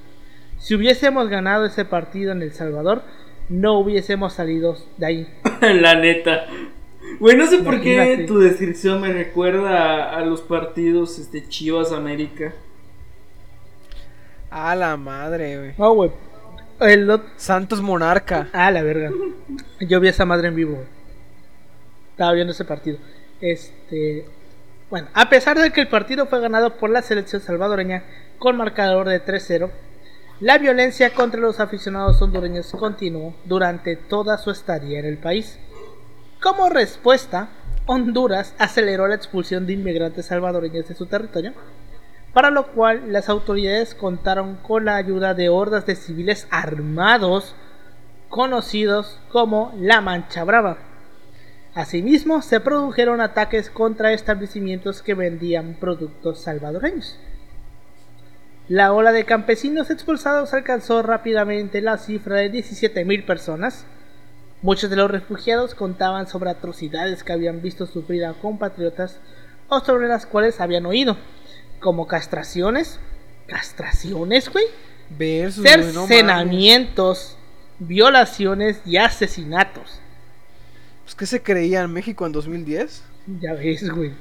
Si 0.59 0.75
hubiésemos 0.75 1.29
ganado 1.29 1.65
ese 1.65 1.85
partido 1.85 2.33
en 2.33 2.43
El 2.43 2.53
Salvador, 2.53 3.03
no 3.49 3.79
hubiésemos 3.79 4.35
salido 4.35 4.77
de 4.97 5.07
ahí. 5.07 5.29
La 5.61 5.95
neta. 5.95 6.47
Güey, 7.19 7.37
no 7.37 7.47
sé 7.47 7.59
por 7.59 7.81
qué 7.81 8.25
tu 8.27 8.39
descripción 8.39 9.01
me 9.01 9.13
recuerda 9.13 10.17
a, 10.17 10.21
los 10.25 10.43
partidos 10.43 11.19
este, 11.19 11.49
Chivas 11.49 11.93
América. 11.93 12.53
A 14.51 14.75
la 14.77 14.97
madre, 14.97 15.59
güey. 15.59 15.75
No, 15.79 15.95
güey. 15.95 16.11
Santos 17.37 17.81
Monarca. 17.81 18.49
Ah, 18.53 18.71
la 18.71 18.83
verga. 18.83 19.11
Yo 19.81 20.01
vi 20.01 20.09
a 20.09 20.11
esa 20.11 20.25
madre 20.25 20.49
en 20.49 20.55
vivo, 20.55 20.79
estaba 22.11 22.33
viendo 22.33 22.53
ese 22.53 22.65
partido. 22.65 22.99
Este, 23.41 24.27
bueno, 24.91 25.07
a 25.15 25.29
pesar 25.31 25.57
de 25.57 25.71
que 25.71 25.83
el 25.83 25.89
partido 25.89 26.27
fue 26.27 26.41
ganado 26.41 26.77
por 26.77 26.91
la 26.91 27.03
selección 27.03 27.41
salvadoreña 27.41 28.03
con 28.39 28.57
marcador 28.57 29.09
de 29.09 29.25
3-0, 29.25 29.71
la 30.41 30.59
violencia 30.59 31.15
contra 31.15 31.41
los 31.41 31.61
aficionados 31.61 32.21
hondureños 32.21 32.73
continuó 32.73 33.37
durante 33.45 33.95
toda 33.95 34.37
su 34.37 34.51
estadía 34.51 34.99
en 34.99 35.05
el 35.05 35.19
país. 35.19 35.61
Como 36.43 36.69
respuesta, 36.71 37.51
Honduras 37.87 38.55
aceleró 38.59 39.07
la 39.07 39.15
expulsión 39.15 39.67
de 39.67 39.75
inmigrantes 39.75 40.27
salvadoreños 40.27 40.89
de 40.89 40.95
su 40.95 41.07
territorio, 41.07 41.53
para 42.33 42.51
lo 42.51 42.69
cual 42.69 43.13
las 43.13 43.29
autoridades 43.29 43.95
contaron 43.95 44.57
con 44.57 44.87
la 44.87 44.97
ayuda 44.97 45.35
de 45.35 45.49
hordas 45.49 45.87
de 45.87 45.95
civiles 45.95 46.49
armados 46.51 47.55
conocidos 48.29 49.21
como 49.31 49.73
la 49.77 50.01
Mancha 50.01 50.43
Brava 50.45 50.90
Asimismo, 51.75 52.43
se 52.43 52.59
produjeron 52.61 53.21
ataques 53.21 53.71
contra 53.71 54.13
establecimientos 54.13 55.03
que 55.03 55.15
vendían 55.15 55.77
productos 55.79 56.43
salvadoreños. 56.43 57.17
La 58.69 58.93
ola 58.93 59.13
de 59.13 59.25
campesinos 59.25 59.91
expulsados 59.91 60.53
alcanzó 60.55 61.03
rápidamente 61.03 61.81
la 61.81 61.99
cifra 61.99 62.37
de 62.37 62.53
17.000 62.53 63.25
personas. 63.25 63.85
Muchos 64.63 64.91
de 64.91 64.97
los 64.97 65.11
refugiados 65.11 65.75
contaban 65.75 66.29
sobre 66.29 66.51
atrocidades 66.51 67.25
que 67.25 67.33
habían 67.33 67.63
visto 67.63 67.87
sufrir 67.87 68.25
a 68.25 68.35
compatriotas 68.35 69.21
o 69.69 69.81
sobre 69.81 70.09
las 70.09 70.27
cuales 70.27 70.61
habían 70.61 70.87
oído, 70.87 71.17
como 71.81 72.07
castraciones, 72.07 73.01
castraciones, 73.47 74.51
güey, 74.51 74.67
cercenamientos, 75.51 77.37
violaciones 77.79 78.81
y 78.85 78.99
asesinatos. 78.99 80.00
Pues 81.11 81.17
¿qué 81.17 81.27
se 81.27 81.43
creía 81.43 81.83
en 81.83 81.93
México 81.93 82.25
en 82.25 82.31
2010? 82.31 83.03
Ya 83.41 83.55
ves, 83.55 83.91
güey. 83.91 84.13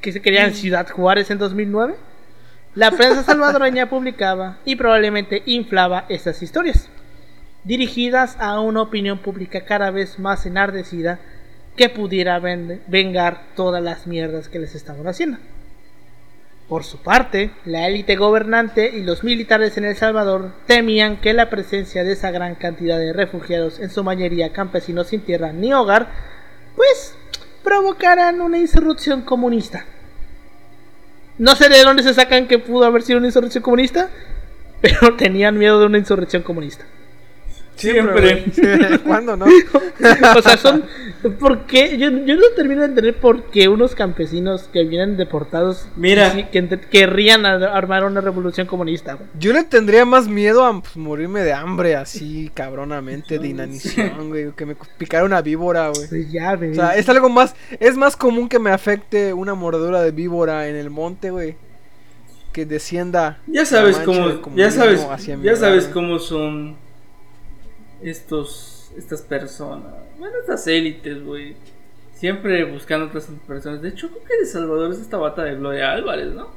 ¿Qué 0.00 0.10
se 0.10 0.20
creía 0.20 0.44
en 0.44 0.54
Ciudad 0.54 0.88
Juárez 0.90 1.30
en 1.30 1.38
2009? 1.38 1.94
La 2.74 2.90
prensa 2.90 3.22
salvadoreña 3.24 3.88
publicaba 3.88 4.58
y 4.64 4.74
probablemente 4.74 5.44
inflaba 5.46 6.04
estas 6.08 6.42
historias, 6.42 6.88
dirigidas 7.62 8.36
a 8.40 8.58
una 8.58 8.82
opinión 8.82 9.20
pública 9.20 9.64
cada 9.64 9.92
vez 9.92 10.18
más 10.18 10.44
enardecida 10.44 11.20
que 11.76 11.88
pudiera 11.88 12.40
vengar 12.40 13.44
todas 13.54 13.80
las 13.80 14.08
mierdas 14.08 14.48
que 14.48 14.58
les 14.58 14.74
estaban 14.74 15.06
haciendo. 15.06 15.38
Por 16.72 16.84
su 16.84 16.96
parte, 16.96 17.50
la 17.66 17.86
élite 17.86 18.16
gobernante 18.16 18.96
y 18.96 19.02
los 19.02 19.24
militares 19.24 19.76
en 19.76 19.84
El 19.84 19.94
Salvador 19.94 20.52
temían 20.66 21.20
que 21.20 21.34
la 21.34 21.50
presencia 21.50 22.02
de 22.02 22.12
esa 22.12 22.30
gran 22.30 22.54
cantidad 22.54 22.98
de 22.98 23.12
refugiados, 23.12 23.78
en 23.78 23.90
su 23.90 24.02
mayoría 24.02 24.54
campesinos 24.54 25.08
sin 25.08 25.20
tierra 25.20 25.52
ni 25.52 25.74
hogar, 25.74 26.08
pues 26.74 27.14
provocaran 27.62 28.40
una 28.40 28.56
insurrección 28.56 29.20
comunista. 29.20 29.84
No 31.36 31.56
sé 31.56 31.68
de 31.68 31.82
dónde 31.82 32.04
se 32.04 32.14
sacan 32.14 32.48
que 32.48 32.58
pudo 32.58 32.86
haber 32.86 33.02
sido 33.02 33.18
una 33.18 33.28
insurrección 33.28 33.62
comunista, 33.62 34.08
pero 34.80 35.14
tenían 35.16 35.58
miedo 35.58 35.78
de 35.78 35.84
una 35.84 35.98
insurrección 35.98 36.42
comunista. 36.42 36.86
Siempre. 37.82 38.44
¿Cuándo 39.04 39.36
no? 39.36 39.46
o 39.46 40.42
sea, 40.42 40.56
son. 40.56 40.84
¿Por 41.38 41.66
qué? 41.66 41.98
Yo, 41.98 42.10
yo 42.10 42.36
no 42.36 42.42
termino 42.56 42.80
de 42.80 42.88
entender 42.88 43.16
por 43.16 43.44
qué 43.50 43.68
unos 43.68 43.94
campesinos 43.94 44.68
que 44.72 44.84
vienen 44.84 45.16
deportados. 45.16 45.88
Mira. 45.96 46.50
que 46.50 46.80
querrían 46.90 47.44
armar 47.44 48.04
una 48.04 48.20
revolución 48.20 48.66
comunista. 48.66 49.18
Yo 49.38 49.52
le 49.52 49.64
tendría 49.64 50.04
más 50.04 50.28
miedo 50.28 50.64
a 50.64 50.80
pues, 50.80 50.96
morirme 50.96 51.42
de 51.42 51.52
hambre 51.52 51.96
así, 51.96 52.50
cabronamente, 52.54 53.38
de 53.38 53.48
inanición, 53.48 54.28
güey. 54.28 54.52
Que 54.52 54.66
me 54.66 54.76
picara 54.98 55.24
una 55.24 55.42
víbora, 55.42 55.88
güey. 55.88 56.08
Pues 56.08 56.30
ya, 56.30 56.54
O 56.54 56.74
sea, 56.74 56.96
es 56.96 57.08
algo 57.08 57.28
más. 57.28 57.54
Es 57.80 57.96
más 57.96 58.16
común 58.16 58.48
que 58.48 58.58
me 58.58 58.70
afecte 58.70 59.32
una 59.32 59.54
mordedura 59.54 60.02
de 60.02 60.12
víbora 60.12 60.68
en 60.68 60.76
el 60.76 60.90
monte, 60.90 61.30
güey 61.30 61.56
que 62.52 62.66
descienda. 62.66 63.38
Ya 63.46 63.64
sabes 63.64 63.96
cómo, 63.98 64.28
ya 64.54 64.70
sabes, 64.70 65.06
ya 65.42 65.56
sabes 65.56 65.86
cómo 65.86 66.18
son 66.18 66.76
estos, 68.02 68.92
estas 68.96 69.22
personas, 69.22 69.92
bueno, 70.18 70.34
estas 70.40 70.66
élites, 70.66 71.22
güey, 71.24 71.56
siempre 72.14 72.64
buscando 72.64 73.06
otras 73.06 73.28
personas. 73.46 73.82
De 73.82 73.88
hecho, 73.88 74.08
creo 74.08 74.24
que 74.24 74.38
de 74.38 74.46
Salvador 74.46 74.92
es 74.92 75.00
esta 75.00 75.16
bata 75.16 75.44
de 75.44 75.56
Gloria 75.56 75.92
Álvarez, 75.92 76.32
¿no? 76.32 76.50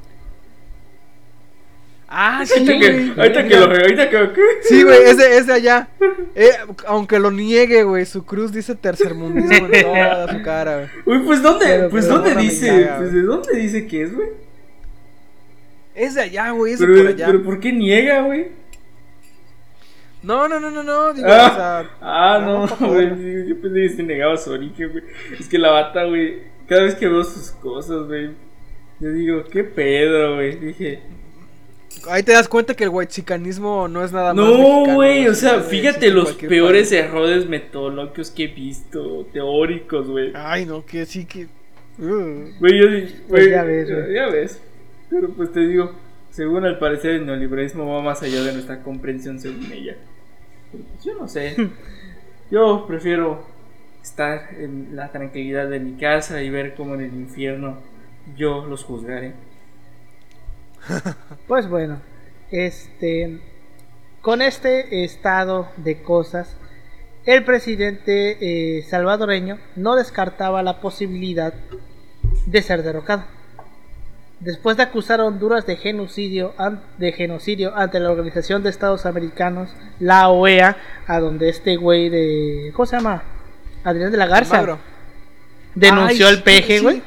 Ah, 2.08 2.44
sí, 2.46 2.64
güey. 2.64 3.10
Ahorita 3.18 3.48
que 3.48 3.56
lo 3.56 3.68
veo, 3.68 3.80
ahorita 3.80 4.08
que 4.08 4.30
Sí, 4.62 4.84
güey, 4.84 5.02
es 5.02 5.16
de, 5.16 5.38
es 5.38 5.46
de 5.46 5.52
allá. 5.54 5.88
Eh, 6.36 6.50
aunque 6.86 7.18
lo 7.18 7.32
niegue, 7.32 7.82
güey, 7.82 8.06
su 8.06 8.24
cruz 8.24 8.52
dice 8.52 8.76
tercermundismo 8.76 9.66
en 9.66 9.82
toda 9.82 10.32
su 10.32 10.42
cara, 10.42 10.88
güey. 11.04 11.18
Uy, 11.18 11.26
pues 11.26 11.42
¿dónde, 11.42 11.88
pues 11.90 12.06
¿dónde 12.08 12.36
dice? 12.36 12.90
pues 12.96 13.12
¿de 13.12 13.22
dónde 13.22 13.56
dice 13.56 13.86
que 13.88 14.02
es, 14.02 14.14
güey? 14.14 14.28
Es 15.96 16.14
de 16.14 16.22
allá, 16.22 16.50
güey, 16.50 16.74
es 16.74 16.78
pero, 16.78 16.94
de 16.94 17.00
por 17.00 17.08
allá. 17.08 17.26
Pero 17.26 17.42
¿por 17.42 17.58
qué 17.58 17.72
niega, 17.72 18.20
güey? 18.20 18.48
No, 20.26 20.48
no, 20.48 20.58
no, 20.58 20.72
no, 20.72 20.82
no. 20.82 21.12
Digo, 21.14 21.28
ah, 21.30 21.50
o 21.52 21.54
sea, 21.54 21.90
ah, 22.00 22.38
no, 22.44 22.66
güey. 22.88 23.46
Yo 23.48 23.60
pensé 23.60 23.80
que 23.82 23.88
se 23.90 24.02
negaba 24.02 24.36
su 24.36 24.50
origen, 24.50 24.90
güey. 24.90 25.04
Es 25.38 25.48
que 25.48 25.56
la 25.56 25.70
bata, 25.70 26.02
güey. 26.02 26.42
Cada 26.66 26.82
vez 26.82 26.96
que 26.96 27.06
veo 27.06 27.22
sus 27.22 27.52
cosas, 27.52 28.08
güey. 28.08 28.30
Yo 28.98 29.10
digo, 29.10 29.44
¿qué 29.44 29.62
pedo, 29.62 30.34
güey? 30.34 30.56
Dije. 30.56 31.00
Ahí 32.08 32.24
te 32.24 32.32
das 32.32 32.48
cuenta 32.48 32.74
que 32.74 32.82
el 32.82 32.90
whitezicanismo 32.90 33.86
no 33.86 34.04
es 34.04 34.10
nada 34.10 34.34
más. 34.34 34.44
No, 34.44 34.94
güey. 34.94 35.28
O 35.28 35.34
sea, 35.34 35.60
fíjate 35.60 36.10
los 36.10 36.32
peores 36.32 36.90
errores 36.90 37.48
metodológicos 37.48 38.32
que 38.32 38.44
he 38.44 38.48
visto. 38.48 39.28
Teóricos, 39.32 40.08
güey. 40.08 40.32
Ay, 40.34 40.66
no, 40.66 40.84
que 40.84 41.06
sí 41.06 41.24
que. 41.24 41.44
Uh. 42.00 42.50
Güey, 42.58 42.80
yo. 42.80 43.16
Pues 43.28 43.48
ya 43.48 43.62
ves, 43.62 43.88
güey. 43.88 44.12
Ya 44.12 44.26
ves. 44.26 44.60
Pero 45.08 45.28
pues 45.28 45.52
te 45.52 45.60
digo. 45.60 45.92
Según 46.30 46.66
al 46.66 46.78
parecer 46.80 47.12
el 47.12 47.26
neoliberalismo 47.26 47.94
va 47.94 48.02
más 48.02 48.22
allá 48.22 48.42
de 48.42 48.52
nuestra 48.52 48.82
comprensión 48.82 49.38
según 49.38 49.72
ella. 49.72 49.96
Pues, 50.76 51.04
yo 51.04 51.14
no 51.14 51.28
sé. 51.28 51.56
Yo 52.50 52.86
prefiero 52.86 53.44
estar 54.02 54.54
en 54.58 54.94
la 54.94 55.10
tranquilidad 55.10 55.68
de 55.68 55.80
mi 55.80 55.98
casa 55.98 56.42
y 56.42 56.50
ver 56.50 56.74
cómo 56.74 56.94
en 56.94 57.00
el 57.00 57.14
infierno 57.14 57.78
yo 58.36 58.64
los 58.66 58.84
juzgaré. 58.84 59.34
Pues 61.48 61.68
bueno, 61.68 62.00
este 62.50 63.40
con 64.20 64.42
este 64.42 65.04
estado 65.04 65.68
de 65.76 66.02
cosas, 66.02 66.56
el 67.24 67.44
presidente 67.44 68.78
eh, 68.78 68.82
salvadoreño 68.82 69.58
no 69.76 69.94
descartaba 69.94 70.62
la 70.62 70.80
posibilidad 70.80 71.54
de 72.46 72.62
ser 72.62 72.82
derrocado 72.82 73.35
después 74.40 74.76
de 74.76 74.82
acusar 74.82 75.20
a 75.20 75.24
Honduras 75.24 75.66
de 75.66 75.76
genocidio, 75.76 76.54
de 76.98 77.12
genocidio 77.12 77.76
ante 77.76 78.00
la 78.00 78.10
Organización 78.10 78.62
de 78.62 78.70
Estados 78.70 79.06
Americanos, 79.06 79.70
la 79.98 80.28
OEA, 80.28 80.76
a 81.06 81.20
donde 81.20 81.48
este 81.48 81.76
güey 81.76 82.08
de... 82.08 82.72
¿Cómo 82.74 82.86
se 82.86 82.96
llama? 82.96 83.22
Adrián 83.84 84.10
de 84.10 84.18
la 84.18 84.26
Garza. 84.26 84.78
Denunció 85.74 86.28
al 86.28 86.42
peje, 86.42 86.80
güey. 86.80 87.02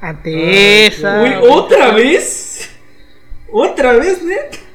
Ante 0.00 0.86
esa... 0.86 1.22
Uy, 1.22 1.34
¿otra 1.48 1.92
vez? 1.92 2.70
¿Otra 3.52 3.92
vez, 3.94 4.22
net? 4.22 4.69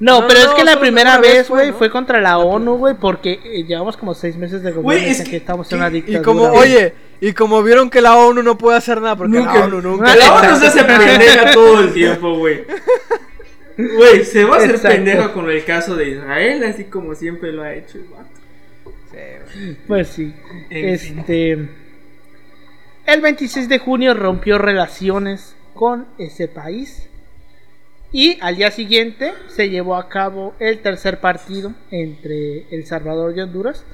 No, 0.00 0.26
pero 0.26 0.40
es 0.40 0.48
que 0.48 0.64
la 0.64 0.78
primera 0.80 1.18
vez, 1.18 1.48
güey, 1.48 1.72
fue, 1.72 1.90
contra 1.90 2.20
la 2.20 2.38
ONU, 2.38 2.76
güey, 2.76 2.94
porque 2.94 3.40
eh, 3.44 3.64
llevamos 3.64 3.96
como 3.96 4.14
seis 4.14 4.36
meses 4.36 4.62
de 4.62 4.72
gobierno 4.72 5.08
y 5.08 5.24
que, 5.24 5.36
estamos 5.36 5.70
en 5.70 5.78
una 5.78 5.90
dictadura. 5.90 6.20
Y 6.20 6.22
como, 6.22 6.44
oye, 6.44 6.94
y 7.20 7.32
como 7.32 7.62
vieron 7.62 7.90
que 7.90 8.00
la 8.00 8.16
ONU 8.16 8.42
no 8.42 8.58
puede 8.58 8.76
hacer 8.76 9.00
nada, 9.00 9.16
porque 9.16 9.38
la 9.38 9.64
ONU 9.64 9.80
nunca. 9.80 10.16
La 10.16 10.34
ONU 10.34 10.56
se 10.58 10.66
hace 10.66 10.84
pendeja 10.84 11.50
todo 11.54 11.80
el 11.80 11.92
tiempo, 11.92 12.36
güey. 12.38 12.64
Güey, 13.76 14.24
se 14.24 14.44
va 14.44 14.56
a 14.56 14.58
hacer 14.58 14.80
pendeja 14.80 15.32
con 15.32 15.48
el 15.48 15.64
caso 15.64 15.96
de 15.96 16.10
Israel, 16.10 16.64
así 16.64 16.84
como 16.84 17.14
siempre 17.14 17.52
lo 17.52 17.62
ha 17.62 17.74
hecho 17.74 17.98
el 17.98 18.04
vato. 18.04 18.28
Sí, 19.52 19.76
pues 19.86 20.08
sí. 20.08 20.34
este. 20.70 21.68
El 23.06 23.20
26 23.20 23.68
de 23.68 23.78
junio 23.78 24.14
rompió 24.14 24.58
relaciones 24.58 25.54
con 25.74 26.06
ese 26.18 26.48
país 26.48 27.08
y 28.14 28.38
al 28.40 28.54
día 28.54 28.70
siguiente 28.70 29.34
se 29.48 29.70
llevó 29.70 29.96
a 29.96 30.08
cabo 30.08 30.54
el 30.60 30.78
tercer 30.82 31.18
partido 31.18 31.74
entre 31.90 32.72
El 32.72 32.86
Salvador 32.86 33.36
y 33.36 33.40
Honduras, 33.40 33.84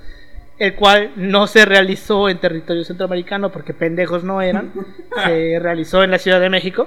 el 0.59 0.75
cual 0.75 1.13
no 1.17 1.47
se 1.47 1.65
realizó 1.65 2.29
en 2.29 2.39
territorio 2.39 2.85
centroamericano 2.85 3.51
porque 3.51 3.73
pendejos 3.73 4.23
no 4.23 4.43
eran, 4.43 4.75
se 5.25 5.59
realizó 5.59 6.05
en 6.05 6.11
la 6.11 6.19
Ciudad 6.19 6.39
de 6.39 6.51
México 6.51 6.87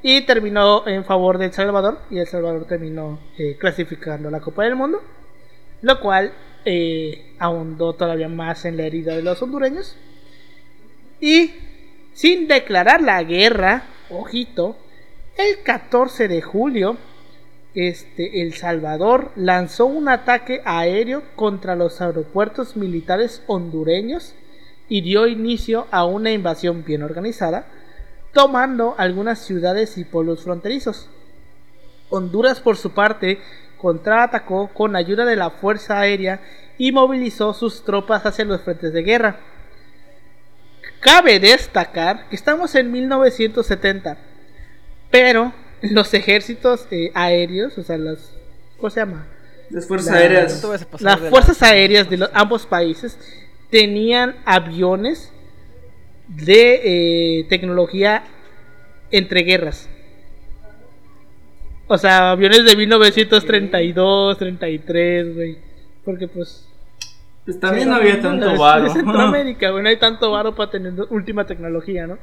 y 0.00 0.20
terminó 0.20 0.86
en 0.86 1.04
favor 1.04 1.38
de 1.38 1.46
El 1.46 1.52
Salvador 1.52 2.02
y 2.08 2.18
El 2.18 2.28
Salvador 2.28 2.64
terminó 2.68 3.18
eh, 3.36 3.56
clasificando 3.58 4.30
la 4.30 4.38
Copa 4.38 4.62
del 4.62 4.76
Mundo, 4.76 5.02
lo 5.82 5.98
cual 5.98 6.32
eh, 6.64 7.34
ahondó 7.40 7.94
todavía 7.94 8.28
más 8.28 8.64
en 8.64 8.76
la 8.76 8.84
herida 8.84 9.16
de 9.16 9.22
los 9.22 9.42
hondureños. 9.42 9.96
Y 11.20 11.50
sin 12.12 12.46
declarar 12.46 13.02
la 13.02 13.20
guerra, 13.24 13.86
ojito, 14.08 14.76
el 15.40 15.62
14 15.62 16.28
de 16.28 16.42
julio, 16.42 16.98
este, 17.74 18.42
El 18.42 18.54
Salvador 18.54 19.30
lanzó 19.36 19.86
un 19.86 20.08
ataque 20.08 20.60
aéreo 20.64 21.22
contra 21.34 21.76
los 21.76 22.00
aeropuertos 22.00 22.76
militares 22.76 23.42
hondureños 23.46 24.34
y 24.88 25.00
dio 25.02 25.26
inicio 25.26 25.86
a 25.90 26.04
una 26.04 26.32
invasión 26.32 26.84
bien 26.84 27.02
organizada, 27.02 27.66
tomando 28.32 28.94
algunas 28.98 29.38
ciudades 29.38 29.96
y 29.98 30.04
pueblos 30.04 30.42
fronterizos. 30.42 31.08
Honduras, 32.10 32.60
por 32.60 32.76
su 32.76 32.90
parte, 32.90 33.40
contraatacó 33.78 34.68
con 34.68 34.94
ayuda 34.94 35.24
de 35.24 35.36
la 35.36 35.50
Fuerza 35.50 36.00
Aérea 36.00 36.40
y 36.76 36.92
movilizó 36.92 37.54
sus 37.54 37.84
tropas 37.84 38.26
hacia 38.26 38.44
los 38.44 38.62
frentes 38.62 38.92
de 38.92 39.02
guerra. 39.02 39.40
Cabe 41.00 41.40
destacar 41.40 42.28
que 42.28 42.36
estamos 42.36 42.74
en 42.74 42.90
1970 42.90 44.29
pero 45.10 45.52
los 45.82 46.12
ejércitos 46.14 46.86
eh, 46.90 47.10
aéreos, 47.14 47.76
o 47.78 47.82
sea, 47.82 47.98
las. 47.98 48.32
¿Cómo 48.76 48.90
se 48.90 49.00
llama? 49.00 49.26
Las 49.70 49.86
fuerzas 49.86 50.14
aéreas. 50.14 50.64
Las 51.00 51.20
fuerzas 51.20 51.62
aéreas 51.62 52.10
de 52.10 52.28
ambos 52.32 52.66
países 52.66 53.18
tenían 53.70 54.36
aviones 54.44 55.32
de 56.28 57.40
eh, 57.40 57.46
tecnología 57.48 58.24
entre 59.10 59.42
guerras. 59.42 59.88
O 61.86 61.98
sea, 61.98 62.32
aviones 62.32 62.64
de 62.64 62.76
1932, 62.76 64.38
33, 64.38 65.34
güey. 65.34 65.58
Porque 66.04 66.28
pues... 66.28 66.69
Pues 67.50 67.58
también 67.58 67.88
no 67.88 67.96
había 67.96 68.20
tanto 68.20 68.56
varo. 68.56 68.86
En 68.86 68.92
Centroamérica, 68.92 69.70
güey, 69.72 69.82
no 69.82 69.88
hay 69.88 69.96
tanto 69.96 70.30
varo 70.30 70.54
para 70.54 70.70
tener 70.70 70.92
última 71.10 71.46
tecnología, 71.46 72.06
¿no? 72.06 72.16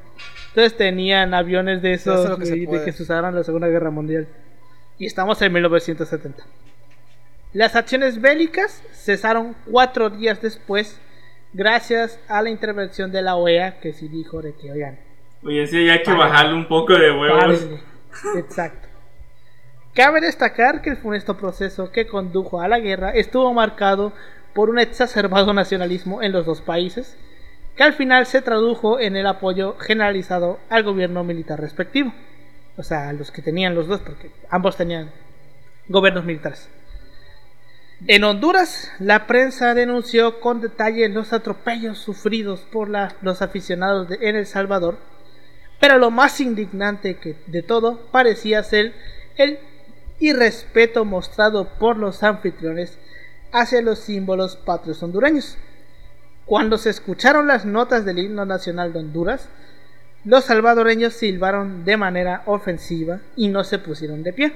Entonces 0.50 0.78
tenían 0.78 1.34
aviones 1.34 1.82
de 1.82 1.94
esos, 1.94 2.40
de 2.40 2.82
que 2.86 2.94
se 2.94 3.04
usaron 3.04 3.32
en 3.32 3.36
la 3.36 3.44
Segunda 3.44 3.68
Guerra 3.68 3.92
Mundial. 3.92 4.30
Y 4.98 5.06
estamos 5.06 5.42
en 5.42 5.52
1970. 5.52 6.44
Las 7.52 7.76
acciones 7.76 8.22
bélicas 8.22 8.82
cesaron 8.94 9.54
cuatro 9.70 10.10
días 10.10 10.42
después 10.42 10.98
gracias 11.52 12.22
a 12.30 12.42
la 12.42 12.50
intervención 12.50 13.12
de 13.12 13.22
la 13.22 13.36
OEA 13.36 13.82
que 13.82 13.92
sí 13.92 14.08
dijo 14.08 14.42
de 14.42 14.56
que, 14.56 14.72
oigan. 14.72 14.98
Oye, 15.44 15.68
sí, 15.68 15.90
hay 15.90 16.04
que 16.04 16.14
bajarle 16.14 16.54
un 16.54 16.70
poco 16.70 16.94
de 16.94 17.12
huevos. 17.12 17.68
Exacto. 18.38 18.88
Cabe 19.94 20.22
destacar 20.22 20.82
que 20.82 20.92
el 20.92 20.98
funesto 20.98 21.36
proceso 21.36 21.92
que 21.92 22.08
condujo 22.08 22.62
a 22.62 22.70
la 22.70 22.80
guerra 22.80 23.12
estuvo 23.12 23.54
marcado 23.54 24.14
por 24.58 24.72
un 24.72 24.80
exacerbado 24.80 25.53
nacionalismo 25.53 26.24
en 26.24 26.32
los 26.32 26.47
dos 26.47 26.62
países, 26.62 27.16
que 27.76 27.84
al 27.84 27.93
final 27.93 28.26
se 28.26 28.41
tradujo 28.41 28.99
en 28.99 29.16
el 29.16 29.28
apoyo 29.28 29.78
generalizado 29.78 30.60
al 30.72 30.82
gobierno 30.82 31.24
militar 31.24 31.62
respectivo. 31.62 32.12
O 32.76 32.82
sea, 32.82 33.14
los 33.14 33.30
que 33.30 33.43
tenían 33.43 33.76
los 33.76 33.86
dos, 33.86 34.01
porque 34.01 34.32
ambos 34.49 34.76
tenían 34.76 35.12
gobiernos 35.88 36.26
militares. 36.26 36.72
En 38.08 38.24
Honduras, 38.24 38.91
la 38.97 39.28
prensa 39.28 39.76
denunció 39.76 40.39
con 40.39 40.60
detalle 40.60 41.08
los 41.08 41.34
atropellos 41.34 41.99
sufridos 41.99 42.62
por 42.62 42.89
los 42.89 43.43
aficionados 43.43 44.10
de, 44.10 44.18
en 44.28 44.38
El 44.38 44.47
Salvador, 44.47 44.97
pero 45.80 45.99
lo 45.99 46.10
más 46.10 46.41
indignante 46.41 47.18
que 47.18 47.36
de 47.45 47.62
todo 47.62 48.08
parecía 48.10 48.64
ser 48.64 48.95
el 49.36 49.60
irrespeto 50.18 51.05
mostrado 51.05 51.78
por 51.78 51.97
los 51.97 52.24
anfitriones 52.24 52.97
hacia 53.52 53.82
los 53.82 54.00
símbolos 54.00 54.56
patrios 54.58 55.02
hondureños. 55.04 55.58
Cuando 56.45 56.78
se 56.78 56.89
escucharon 56.89 57.48
las 57.48 57.66
notas 57.66 58.06
del 58.06 58.20
himno 58.20 58.45
nacional 58.45 58.93
de 58.93 59.00
Honduras, 59.00 59.50
los 60.24 60.45
salvadoreños 60.45 61.14
silbaron 61.14 61.86
de 61.86 61.98
manera 61.98 62.43
ofensiva 62.45 63.20
y 63.36 63.50
no 63.50 63.64
se 63.64 63.80
pusieron 63.80 64.24
de 64.24 64.34
pie. 64.34 64.54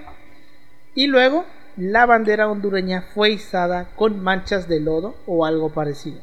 Y 0.95 1.07
luego 1.07 1.45
la 1.77 2.05
bandera 2.05 2.49
hondureña 2.49 3.03
fue 3.13 3.31
izada 3.31 3.89
con 3.95 4.21
manchas 4.21 4.67
de 4.67 4.79
lodo 4.79 5.15
o 5.25 5.45
algo 5.45 5.69
parecido. 5.69 6.19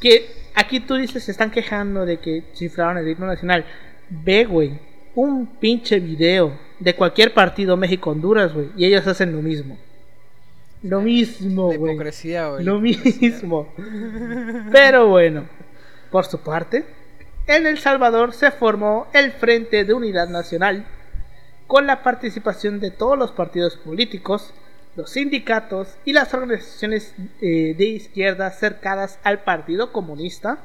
Que 0.00 0.30
aquí 0.54 0.80
tú 0.80 0.94
dices, 0.94 1.24
se 1.24 1.32
están 1.32 1.50
quejando 1.50 2.06
de 2.06 2.18
que 2.18 2.44
cifraron 2.54 2.98
el 2.98 3.08
himno 3.08 3.26
nacional. 3.26 3.64
Ve, 4.10 4.44
güey, 4.44 4.78
un 5.14 5.46
pinche 5.58 5.98
video 5.98 6.56
de 6.78 6.94
cualquier 6.94 7.34
partido 7.34 7.76
México-Honduras, 7.76 8.54
güey, 8.54 8.68
y 8.76 8.86
ellos 8.86 9.06
hacen 9.06 9.32
lo 9.32 9.42
mismo. 9.42 9.76
Lo 10.82 11.00
mismo, 11.00 11.72
güey. 11.72 11.96
Lo 12.64 12.78
mismo. 12.78 13.72
Pero 14.70 15.08
bueno, 15.08 15.48
por 16.10 16.24
su 16.24 16.38
parte, 16.40 16.84
en 17.46 17.66
El 17.66 17.78
Salvador 17.78 18.32
se 18.32 18.50
formó 18.50 19.08
el 19.12 19.32
Frente 19.32 19.84
de 19.84 19.94
Unidad 19.94 20.28
Nacional 20.28 20.86
con 21.66 21.86
la 21.86 22.02
participación 22.02 22.80
de 22.80 22.90
todos 22.90 23.18
los 23.18 23.32
partidos 23.32 23.76
políticos, 23.76 24.54
los 24.96 25.10
sindicatos 25.10 25.96
y 26.04 26.12
las 26.12 26.32
organizaciones 26.32 27.14
eh, 27.40 27.74
de 27.76 27.84
izquierda 27.84 28.50
cercadas 28.50 29.18
al 29.24 29.42
Partido 29.44 29.92
Comunista. 29.92 30.58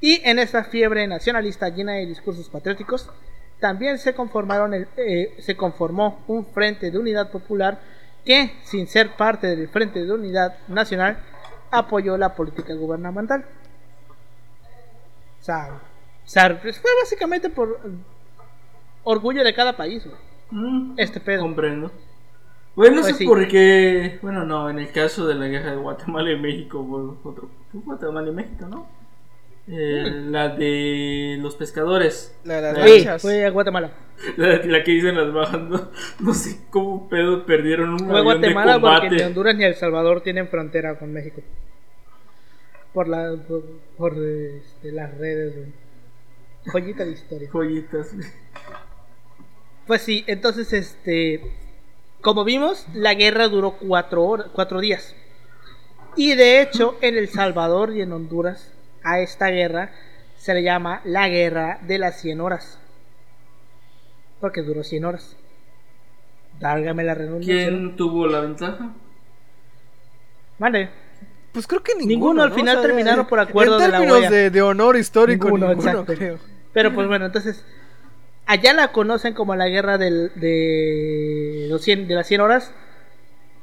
Y 0.00 0.22
en 0.24 0.38
esa 0.38 0.64
fiebre 0.64 1.06
nacionalista 1.06 1.68
llena 1.68 1.92
de 1.94 2.06
discursos 2.06 2.48
patrióticos, 2.48 3.10
también 3.58 3.98
se, 3.98 4.14
conformaron 4.14 4.72
eh, 4.74 5.34
se 5.38 5.56
conformó 5.56 6.24
un 6.28 6.46
Frente 6.46 6.90
de 6.90 6.98
Unidad 6.98 7.30
Popular 7.30 7.80
que, 8.24 8.56
sin 8.64 8.86
ser 8.86 9.16
parte 9.16 9.46
del 9.48 9.68
Frente 9.68 10.04
de 10.04 10.12
Unidad 10.12 10.56
Nacional, 10.68 11.18
apoyó 11.70 12.16
la 12.16 12.34
política 12.34 12.74
gubernamental. 12.74 13.44
O 15.40 15.42
sea, 15.42 15.80
fue 16.24 16.90
básicamente 17.02 17.48
por 17.48 17.80
orgullo 19.04 19.42
de 19.42 19.54
cada 19.54 19.76
país, 19.76 20.06
mm, 20.50 20.94
este 20.96 21.20
pedo. 21.20 21.42
Comprendo. 21.42 21.90
Bueno, 22.76 22.96
no 22.96 23.02
pues 23.02 23.16
sé 23.16 23.24
por 23.24 23.48
qué. 23.48 24.18
Bueno, 24.22 24.44
no, 24.44 24.70
en 24.70 24.78
el 24.78 24.92
caso 24.92 25.26
de 25.26 25.34
la 25.34 25.46
guerra 25.46 25.72
de 25.72 25.76
Guatemala 25.76 26.30
y 26.30 26.38
México, 26.38 26.86
fue 27.22 27.32
otro. 27.32 27.50
Guatemala 27.72 28.28
y 28.28 28.32
México, 28.32 28.66
¿no? 28.66 28.86
Eh, 29.72 30.10
mm. 30.10 30.30
La 30.32 30.48
de 30.48 31.36
los 31.40 31.54
pescadores. 31.54 32.34
La 32.44 32.60
de 32.60 32.72
las 32.72 33.20
sí, 33.22 33.26
fue 33.26 33.44
a 33.44 33.50
Guatemala. 33.50 33.92
La, 34.36 34.84
que 34.84 34.90
dicen 34.90 35.16
las 35.16 35.32
bajas, 35.32 35.60
no, 36.20 36.34
sé 36.34 36.60
cómo 36.70 37.08
pedo 37.08 37.46
perdieron 37.46 37.90
un 37.90 37.98
Fue 38.00 38.18
a 38.18 38.22
Guatemala 38.22 38.80
porque 38.80 39.10
ni 39.10 39.22
Honduras 39.22 39.56
ni 39.56 39.64
El 39.64 39.76
Salvador 39.76 40.22
tienen 40.22 40.48
frontera 40.48 40.98
con 40.98 41.12
México. 41.12 41.40
Por, 42.92 43.08
la, 43.08 43.36
por, 43.96 44.12
este, 44.14 44.92
las 44.92 45.16
redes, 45.16 45.54
Joyita 46.66 47.04
de 47.04 47.12
historia. 47.12 47.48
Joyitas. 47.50 48.10
Pues 49.86 50.02
sí, 50.02 50.24
entonces 50.26 50.72
este, 50.72 51.40
como 52.20 52.44
vimos, 52.44 52.86
la 52.92 53.14
guerra 53.14 53.48
duró 53.48 53.72
cuatro, 53.72 54.24
horas, 54.24 54.48
cuatro 54.52 54.80
días. 54.80 55.14
Y 56.16 56.34
de 56.34 56.60
hecho, 56.60 56.96
en 57.00 57.16
El 57.16 57.28
Salvador 57.28 57.96
y 57.96 58.02
en 58.02 58.12
Honduras, 58.12 58.72
a 59.02 59.20
esta 59.20 59.48
guerra 59.48 59.90
se 60.36 60.54
le 60.54 60.62
llama 60.62 61.00
la 61.04 61.28
guerra 61.28 61.78
de 61.82 61.98
las 61.98 62.20
100 62.20 62.40
horas. 62.40 62.78
Porque 64.40 64.62
duró 64.62 64.82
100 64.82 65.04
horas. 65.04 65.36
Dálgame 66.58 67.04
la 67.04 67.14
renuncia. 67.14 67.54
¿Quién 67.54 67.96
tuvo 67.96 68.26
la 68.26 68.40
ventaja? 68.40 68.92
Vale. 70.58 70.90
Pues 71.52 71.66
creo 71.66 71.82
que 71.82 71.94
ninguno. 71.94 72.08
Ninguno 72.08 72.42
al 72.42 72.52
final 72.52 72.80
terminaron 72.80 73.26
por 73.26 73.40
acuerdo 73.40 73.78
de 73.78 73.88
la 73.88 74.00
OEA. 74.00 74.30
De, 74.30 74.50
de 74.50 74.62
honor 74.62 74.96
histórico, 74.96 75.50
ninguno, 75.50 76.04
creo. 76.04 76.38
Pero 76.72 76.94
pues 76.94 77.08
bueno, 77.08 77.26
entonces 77.26 77.64
allá 78.46 78.72
la 78.72 78.92
conocen 78.92 79.34
como 79.34 79.54
la 79.54 79.68
guerra 79.68 79.98
del, 79.98 80.32
de, 80.34 81.66
los 81.68 81.84
de 81.84 82.06
las 82.08 82.26
100 82.26 82.40
horas, 82.40 82.72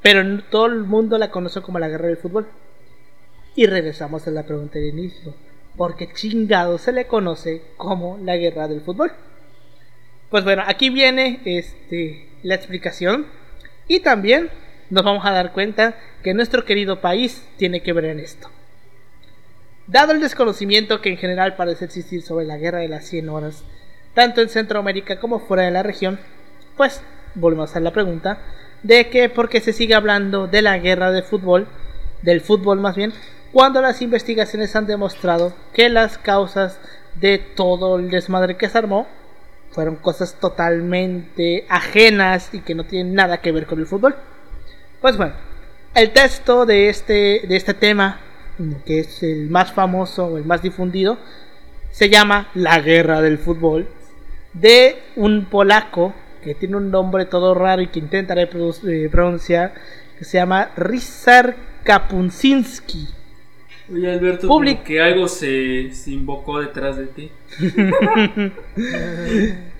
pero 0.02 0.42
todo 0.50 0.66
el 0.66 0.84
mundo 0.84 1.18
la 1.18 1.30
conoce 1.30 1.60
como 1.60 1.78
la 1.78 1.88
guerra 1.88 2.08
del 2.08 2.16
fútbol. 2.16 2.46
Y 3.58 3.66
regresamos 3.66 4.24
a 4.28 4.30
la 4.30 4.44
pregunta 4.44 4.78
de 4.78 4.86
inicio. 4.86 5.34
¿Por 5.76 5.96
qué 5.96 6.08
chingado 6.12 6.78
se 6.78 6.92
le 6.92 7.08
conoce 7.08 7.60
como 7.76 8.16
la 8.22 8.36
guerra 8.36 8.68
del 8.68 8.82
fútbol? 8.82 9.10
Pues 10.30 10.44
bueno, 10.44 10.62
aquí 10.64 10.90
viene 10.90 11.40
este, 11.44 12.28
la 12.44 12.54
explicación. 12.54 13.26
Y 13.88 13.98
también 13.98 14.48
nos 14.90 15.02
vamos 15.02 15.26
a 15.26 15.32
dar 15.32 15.52
cuenta 15.52 15.96
que 16.22 16.34
nuestro 16.34 16.64
querido 16.64 17.00
país 17.00 17.44
tiene 17.56 17.82
que 17.82 17.92
ver 17.92 18.04
en 18.04 18.20
esto. 18.20 18.48
Dado 19.88 20.12
el 20.12 20.20
desconocimiento 20.20 21.00
que 21.00 21.08
en 21.08 21.16
general 21.16 21.56
parece 21.56 21.86
existir 21.86 22.22
sobre 22.22 22.46
la 22.46 22.58
guerra 22.58 22.78
de 22.78 22.88
las 22.88 23.08
100 23.08 23.28
horas, 23.28 23.64
tanto 24.14 24.40
en 24.40 24.50
Centroamérica 24.50 25.18
como 25.18 25.40
fuera 25.40 25.64
de 25.64 25.72
la 25.72 25.82
región, 25.82 26.20
pues 26.76 27.02
volvemos 27.34 27.74
a 27.74 27.80
la 27.80 27.92
pregunta 27.92 28.40
de 28.84 29.10
que 29.10 29.28
por 29.28 29.48
qué 29.48 29.60
se 29.60 29.72
sigue 29.72 29.96
hablando 29.96 30.46
de 30.46 30.62
la 30.62 30.78
guerra 30.78 31.10
de 31.10 31.22
fútbol, 31.22 31.66
del 32.22 32.40
fútbol 32.40 32.78
más 32.78 32.94
bien, 32.94 33.12
cuando 33.52 33.80
las 33.80 34.02
investigaciones 34.02 34.74
han 34.76 34.86
demostrado 34.86 35.52
que 35.72 35.88
las 35.88 36.18
causas 36.18 36.78
de 37.14 37.38
todo 37.38 37.98
el 37.98 38.10
desmadre 38.10 38.56
que 38.56 38.68
se 38.68 38.78
armó 38.78 39.06
fueron 39.70 39.96
cosas 39.96 40.34
totalmente 40.34 41.66
ajenas 41.68 42.50
y 42.52 42.60
que 42.60 42.74
no 42.74 42.84
tienen 42.84 43.14
nada 43.14 43.40
que 43.40 43.52
ver 43.52 43.66
con 43.66 43.78
el 43.78 43.86
fútbol. 43.86 44.16
Pues 45.00 45.16
bueno, 45.16 45.34
el 45.94 46.10
texto 46.10 46.66
de 46.66 46.88
este, 46.88 47.42
de 47.46 47.56
este 47.56 47.74
tema, 47.74 48.20
que 48.84 49.00
es 49.00 49.22
el 49.22 49.50
más 49.50 49.72
famoso 49.72 50.26
o 50.26 50.38
el 50.38 50.44
más 50.44 50.62
difundido, 50.62 51.18
se 51.90 52.08
llama 52.08 52.48
La 52.54 52.80
Guerra 52.80 53.20
del 53.20 53.38
Fútbol 53.38 53.88
de 54.52 54.98
un 55.16 55.46
polaco 55.46 56.14
que 56.42 56.54
tiene 56.54 56.76
un 56.76 56.90
nombre 56.90 57.24
todo 57.24 57.54
raro 57.54 57.82
y 57.82 57.88
que 57.88 57.98
intentaré 57.98 58.42
eh, 58.42 59.08
pronunciar, 59.10 59.74
que 60.18 60.24
se 60.24 60.38
llama 60.38 60.70
Rizar 60.76 61.56
Kapunzinski. 61.84 63.08
Oye 63.92 64.12
Alberto, 64.12 64.48
que 64.84 65.00
algo 65.00 65.28
se, 65.28 65.92
se 65.92 66.10
invocó 66.10 66.60
detrás 66.60 66.96
de 66.96 67.06
ti. 67.06 67.30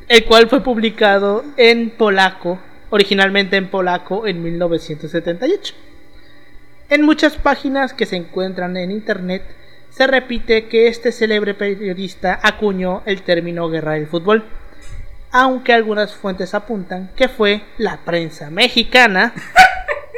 el 0.09 0.25
cual 0.25 0.49
fue 0.49 0.63
publicado 0.63 1.45
en 1.57 1.91
polaco, 1.91 2.59
originalmente 2.91 3.57
en 3.57 3.69
polaco 3.69 4.27
en 4.27 4.43
1978. 4.43 5.75
En 6.89 7.03
muchas 7.03 7.37
páginas 7.37 7.93
que 7.93 8.07
se 8.07 8.17
encuentran 8.17 8.79
en 8.79 8.91
internet 8.91 9.43
se 9.91 10.07
repite 10.07 10.69
que 10.69 10.89
este 10.89 11.13
célebre 11.13 11.53
periodista 11.55 12.39
acuñó 12.43 13.03
el 13.05 13.23
término 13.23 13.69
guerra 13.69 13.93
del 13.93 14.07
fútbol, 14.07 14.45
aunque 15.31 15.75
algunas 15.75 16.15
fuentes 16.15 16.55
apuntan 16.55 17.11
que 17.15 17.29
fue 17.29 17.63
la 17.77 17.99
prensa 17.99 18.49
mexicana 18.49 19.35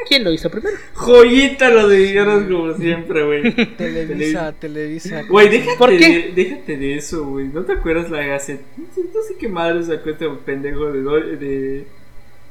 quien 0.08 0.24
lo 0.24 0.32
hizo 0.32 0.50
primero. 0.50 0.76
Joyita 0.94 1.70
lo 1.70 1.88
de 1.88 2.46
como 2.48 2.74
siempre, 2.74 3.24
güey. 3.24 3.54
Televisa, 3.76 4.52
Televisa. 4.52 5.22
Güey, 5.28 5.48
déjate, 5.48 5.78
¿Por 5.78 5.90
qué? 5.90 6.32
De, 6.34 6.44
déjate 6.44 6.76
de 6.76 6.96
eso, 6.96 7.26
güey. 7.26 7.48
¿No 7.48 7.62
te 7.62 7.72
acuerdas 7.72 8.10
la 8.10 8.24
Gaceta? 8.24 8.62
No 8.76 9.22
sé 9.22 9.34
qué 9.38 9.48
madre 9.48 9.82
sacó 9.84 10.10
este 10.10 10.28
pendejo 10.44 10.92
de, 10.92 11.36
de 11.36 11.86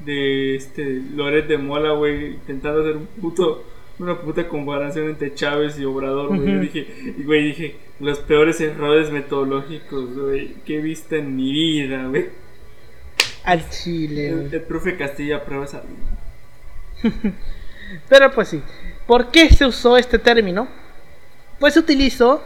de 0.06 0.56
este 0.56 1.02
Loret 1.14 1.48
de 1.48 1.58
Mola, 1.58 1.92
güey, 1.92 2.36
intentando 2.36 2.82
hacer 2.82 2.98
un 2.98 3.06
puto 3.06 3.66
una 4.00 4.18
puta 4.18 4.48
comparación 4.48 5.10
entre 5.10 5.34
Chávez 5.34 5.78
y 5.78 5.84
Obrador, 5.84 6.30
güey. 6.30 6.60
dije, 6.60 6.88
güey, 7.26 7.48
dije, 7.48 7.76
los 8.00 8.20
peores 8.20 8.62
errores 8.62 9.12
metodológicos, 9.12 10.16
güey, 10.18 10.54
que 10.66 10.78
he 10.78 10.82
visto 10.82 11.18
en 11.18 11.36
mi 11.36 11.52
vida, 11.52 12.08
güey. 12.08 12.28
Al 13.44 13.70
chile. 13.70 14.30
El, 14.30 14.62
profe 14.62 14.96
Castilla 14.96 15.44
prueba 15.44 15.66
esa. 15.66 15.84
Pero 18.10 18.32
pues 18.32 18.50
sí, 18.50 18.62
¿por 19.08 19.32
qué 19.32 19.50
se 19.50 19.66
usó 19.66 19.98
este 19.98 20.20
término? 20.20 20.68
Pues 21.60 21.74
se 21.74 21.80
utilizó 21.80 22.44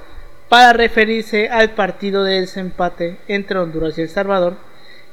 para 0.49 0.73
referirse 0.73 1.49
al 1.49 1.71
partido 1.71 2.23
de 2.23 2.41
desempate 2.41 3.17
entre 3.27 3.59
Honduras 3.59 3.97
y 3.97 4.01
El 4.01 4.09
Salvador 4.09 4.57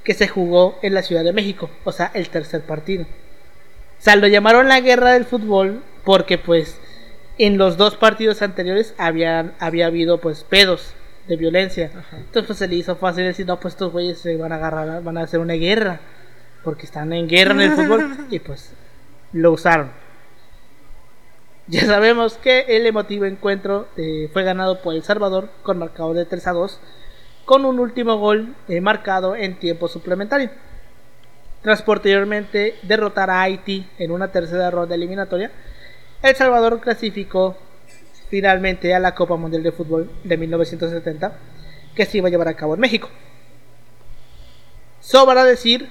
que 0.04 0.14
se 0.14 0.28
jugó 0.28 0.78
en 0.82 0.94
la 0.94 1.02
Ciudad 1.02 1.24
de 1.24 1.32
México, 1.32 1.70
o 1.84 1.92
sea, 1.92 2.10
el 2.14 2.28
tercer 2.30 2.62
partido. 2.62 3.04
O 3.04 4.02
sea, 4.02 4.16
lo 4.16 4.26
llamaron 4.26 4.68
la 4.68 4.80
guerra 4.80 5.12
del 5.12 5.26
fútbol 5.26 5.82
porque 6.04 6.38
pues 6.38 6.78
en 7.38 7.58
los 7.58 7.76
dos 7.76 7.96
partidos 7.96 8.42
anteriores 8.42 8.94
habían, 8.98 9.52
había 9.58 9.86
habido 9.86 10.18
pues 10.18 10.44
pedos 10.44 10.94
de 11.26 11.36
violencia. 11.36 11.90
Entonces 12.12 12.46
pues 12.46 12.58
se 12.58 12.68
le 12.68 12.76
hizo 12.76 12.96
fácil 12.96 13.24
decir, 13.24 13.46
no, 13.46 13.60
pues 13.60 13.74
estos 13.74 13.92
güeyes 13.92 14.18
se 14.18 14.36
van 14.36 14.52
a 14.52 14.56
agarrar, 14.56 15.02
van 15.02 15.18
a 15.18 15.22
hacer 15.22 15.40
una 15.40 15.54
guerra. 15.54 16.00
Porque 16.64 16.84
están 16.84 17.12
en 17.12 17.28
guerra 17.28 17.52
en 17.52 17.60
el 17.60 17.72
fútbol 17.72 18.26
y 18.30 18.38
pues 18.38 18.72
lo 19.32 19.52
usaron. 19.52 19.90
Ya 21.66 21.86
sabemos 21.86 22.34
que 22.34 22.62
el 22.68 22.86
emotivo 22.86 23.26
encuentro 23.26 23.86
eh, 23.96 24.28
fue 24.32 24.42
ganado 24.42 24.82
por 24.82 24.94
El 24.94 25.04
Salvador 25.04 25.50
con 25.62 25.78
marcador 25.78 26.16
de 26.16 26.24
3 26.24 26.46
a 26.48 26.52
2, 26.52 26.80
con 27.44 27.64
un 27.64 27.78
último 27.78 28.16
gol 28.16 28.56
eh, 28.68 28.80
marcado 28.80 29.36
en 29.36 29.58
tiempo 29.58 29.86
suplementario. 29.86 30.50
Tras 31.62 31.82
posteriormente 31.82 32.74
derrotar 32.82 33.30
a 33.30 33.42
Haití 33.42 33.86
en 33.98 34.10
una 34.10 34.32
tercera 34.32 34.70
ronda 34.70 34.94
eliminatoria, 34.94 35.52
El 36.22 36.34
Salvador 36.34 36.80
clasificó 36.80 37.56
finalmente 38.30 38.94
a 38.94 38.98
la 38.98 39.14
Copa 39.14 39.36
Mundial 39.36 39.62
de 39.62 39.72
Fútbol 39.72 40.10
de 40.24 40.36
1970, 40.36 41.38
que 41.94 42.06
se 42.06 42.18
iba 42.18 42.28
a 42.28 42.30
llevar 42.30 42.48
a 42.48 42.54
cabo 42.54 42.74
en 42.74 42.80
México. 42.80 43.10
Sobra 45.00 45.44
decir 45.44 45.88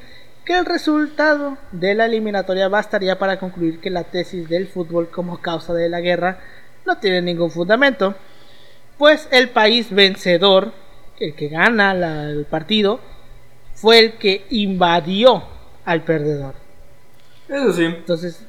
que 0.49 0.57
el 0.57 0.65
resultado 0.65 1.59
de 1.71 1.93
la 1.93 2.07
eliminatoria 2.07 2.69
bastaría 2.69 3.19
para 3.19 3.37
concluir 3.37 3.79
que 3.79 3.91
la 3.91 4.05
tesis 4.05 4.49
del 4.49 4.67
fútbol 4.67 5.11
como 5.11 5.39
causa 5.39 5.75
de 5.75 5.89
la 5.89 6.01
guerra 6.01 6.39
no 6.87 6.97
tiene 6.97 7.21
ningún 7.21 7.51
fundamento, 7.51 8.15
pues 8.97 9.27
el 9.31 9.49
país 9.49 9.91
vencedor, 9.93 10.73
el 11.19 11.35
que 11.35 11.49
gana 11.49 11.91
el 12.31 12.45
partido, 12.45 12.99
fue 13.75 13.99
el 13.99 14.13
que 14.13 14.47
invadió 14.49 15.43
al 15.85 16.01
perdedor. 16.01 16.55
Eso 17.47 17.71
sí. 17.71 17.85
Entonces, 17.85 18.43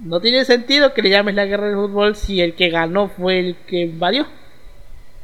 no 0.00 0.20
tiene 0.20 0.44
sentido 0.44 0.92
que 0.92 1.00
le 1.00 1.08
llames 1.08 1.34
la 1.34 1.46
guerra 1.46 1.68
del 1.68 1.76
fútbol 1.76 2.14
si 2.14 2.42
el 2.42 2.54
que 2.54 2.68
ganó 2.68 3.08
fue 3.08 3.38
el 3.38 3.56
que 3.66 3.84
invadió. 3.84 4.24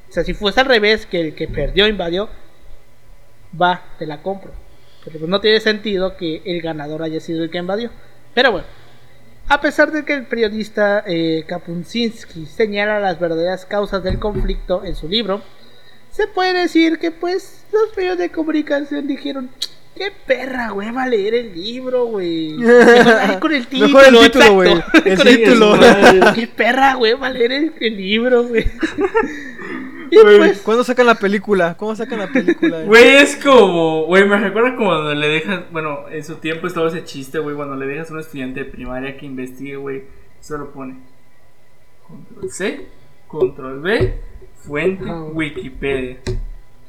O 0.08 0.12
sea, 0.12 0.24
si 0.24 0.32
fuese 0.32 0.58
al 0.58 0.68
revés, 0.68 1.04
que 1.04 1.20
el 1.20 1.34
que 1.34 1.48
perdió 1.48 1.86
invadió, 1.86 2.30
va, 3.60 3.82
te 3.98 4.06
la 4.06 4.22
compro. 4.22 4.64
Pero 5.06 5.20
pues 5.20 5.30
no 5.30 5.40
tiene 5.40 5.60
sentido 5.60 6.16
que 6.16 6.42
el 6.44 6.60
ganador 6.60 7.02
haya 7.04 7.20
sido 7.20 7.44
el 7.44 7.50
que 7.50 7.58
invadió. 7.58 7.90
Pero 8.34 8.50
bueno, 8.50 8.66
a 9.48 9.60
pesar 9.60 9.92
de 9.92 10.04
que 10.04 10.14
el 10.14 10.26
periodista 10.26 11.04
eh, 11.06 11.44
Kapunzinski 11.46 12.44
señala 12.46 12.98
las 12.98 13.20
verdaderas 13.20 13.64
causas 13.64 14.02
del 14.02 14.18
conflicto 14.18 14.84
en 14.84 14.96
su 14.96 15.08
libro, 15.08 15.42
se 16.10 16.26
puede 16.26 16.54
decir 16.54 16.98
que 16.98 17.12
pues 17.12 17.64
los 17.72 17.96
medios 17.96 18.18
de 18.18 18.30
comunicación 18.30 19.06
dijeron, 19.06 19.48
qué 19.94 20.10
perra, 20.26 20.70
güey, 20.70 20.90
va 20.90 21.04
a 21.04 21.08
leer 21.08 21.34
el 21.34 21.54
libro, 21.54 22.06
güey. 22.06 22.56
Con 23.40 23.52
el 23.52 23.68
título, 23.68 23.86
Mejor 23.86 24.04
el 24.06 24.20
título, 24.20 24.54
güey. 24.54 24.82
El 25.04 25.18
título. 25.18 25.78
qué 26.34 26.48
perra, 26.48 26.94
güey, 26.94 27.14
va 27.14 27.28
a 27.28 27.30
leer 27.30 27.52
el, 27.52 27.72
el 27.78 27.96
libro, 27.96 28.42
güey. 28.42 28.66
Pues, 30.10 30.62
¿Cuándo 30.62 30.84
sacan 30.84 31.06
la 31.06 31.14
película? 31.16 31.76
¿Cómo 31.76 31.94
sacan 31.96 32.18
la 32.18 32.28
película? 32.28 32.82
Güey, 32.86 33.16
es 33.16 33.36
como, 33.36 34.04
güey, 34.06 34.26
me 34.28 34.38
recuerda 34.38 34.76
como 34.76 34.90
cuando 34.90 35.14
le 35.14 35.28
dejas, 35.28 35.64
bueno, 35.72 36.08
en 36.10 36.24
su 36.24 36.36
tiempo 36.36 36.66
estaba 36.66 36.88
ese 36.88 37.04
chiste, 37.04 37.38
güey, 37.38 37.56
cuando 37.56 37.76
le 37.76 37.86
dejas 37.86 38.10
a 38.10 38.14
un 38.14 38.20
estudiante 38.20 38.64
de 38.64 38.70
primaria 38.70 39.16
que 39.16 39.26
investigue, 39.26 39.76
güey, 39.76 40.04
solo 40.40 40.72
pone 40.72 40.96
control 42.06 42.50
C, 42.50 42.86
control 43.26 43.80
V, 43.80 44.20
fuente, 44.54 45.04
Wikipedia. 45.04 46.18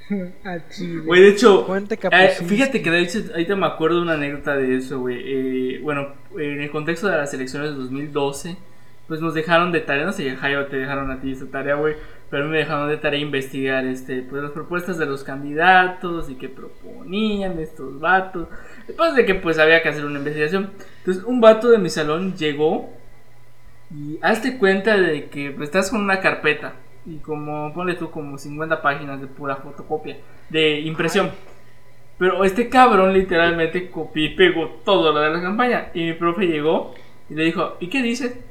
Güey, 1.05 1.21
de 1.21 1.29
hecho, 1.29 1.67
eh, 2.11 2.29
fíjate 2.45 2.81
que 2.81 2.89
de 2.89 3.01
hecho, 3.01 3.19
ahorita 3.29 3.57
me 3.57 3.65
acuerdo 3.65 4.01
una 4.01 4.13
anécdota 4.13 4.55
de 4.55 4.77
eso, 4.77 5.01
güey. 5.01 5.17
Eh, 5.19 5.79
bueno, 5.83 6.13
en 6.37 6.61
el 6.61 6.71
contexto 6.71 7.07
de 7.07 7.17
las 7.17 7.33
elecciones 7.33 7.71
de 7.71 7.75
2012, 7.75 8.55
pues 9.07 9.21
nos 9.21 9.33
dejaron 9.33 9.71
de 9.71 9.79
tarea, 9.79 10.05
no 10.05 10.11
sé, 10.11 10.35
Jairo, 10.35 10.67
te 10.67 10.77
dejaron 10.77 11.11
a 11.11 11.19
ti 11.19 11.31
esa 11.31 11.45
tarea, 11.49 11.75
güey 11.75 11.95
pero 12.29 12.47
me 12.47 12.57
dejaron 12.57 12.89
de 12.89 12.97
tarea 12.97 13.19
investigar 13.19 13.85
este, 13.85 14.21
pues, 14.21 14.43
las 14.43 14.51
propuestas 14.51 14.97
de 14.97 15.05
los 15.05 15.23
candidatos 15.23 16.29
y 16.29 16.35
que 16.35 16.49
proponían 16.49 17.59
estos 17.59 17.99
vatos. 17.99 18.47
Después 18.85 19.15
de 19.15 19.25
que 19.25 19.35
pues 19.35 19.59
había 19.59 19.81
que 19.81 19.89
hacer 19.89 20.05
una 20.05 20.19
investigación. 20.19 20.71
Entonces 20.99 21.23
un 21.23 21.39
vato 21.39 21.69
de 21.69 21.77
mi 21.77 21.89
salón 21.89 22.35
llegó 22.35 22.89
y 23.91 24.19
hazte 24.21 24.57
cuenta 24.57 24.97
de 24.97 25.29
que 25.29 25.51
pues, 25.51 25.69
estás 25.69 25.89
con 25.89 26.01
una 26.01 26.19
carpeta 26.19 26.73
y 27.05 27.17
como 27.19 27.73
ponle 27.73 27.93
tú 27.93 28.11
como 28.11 28.37
50 28.37 28.81
páginas 28.81 29.21
de 29.21 29.27
pura 29.27 29.55
fotocopia, 29.55 30.17
de 30.49 30.81
impresión. 30.81 31.31
Pero 32.17 32.43
este 32.43 32.67
cabrón 32.67 33.13
literalmente 33.13 33.89
copió 33.89 34.25
y 34.25 34.35
pegó 34.35 34.81
todo 34.83 35.13
lo 35.13 35.19
de 35.21 35.29
la 35.29 35.41
campaña. 35.41 35.91
Y 35.93 36.03
mi 36.03 36.13
profe 36.13 36.47
llegó 36.47 36.93
y 37.29 37.35
le 37.35 37.45
dijo, 37.45 37.77
¿y 37.79 37.87
qué 37.87 38.01
dice? 38.01 38.41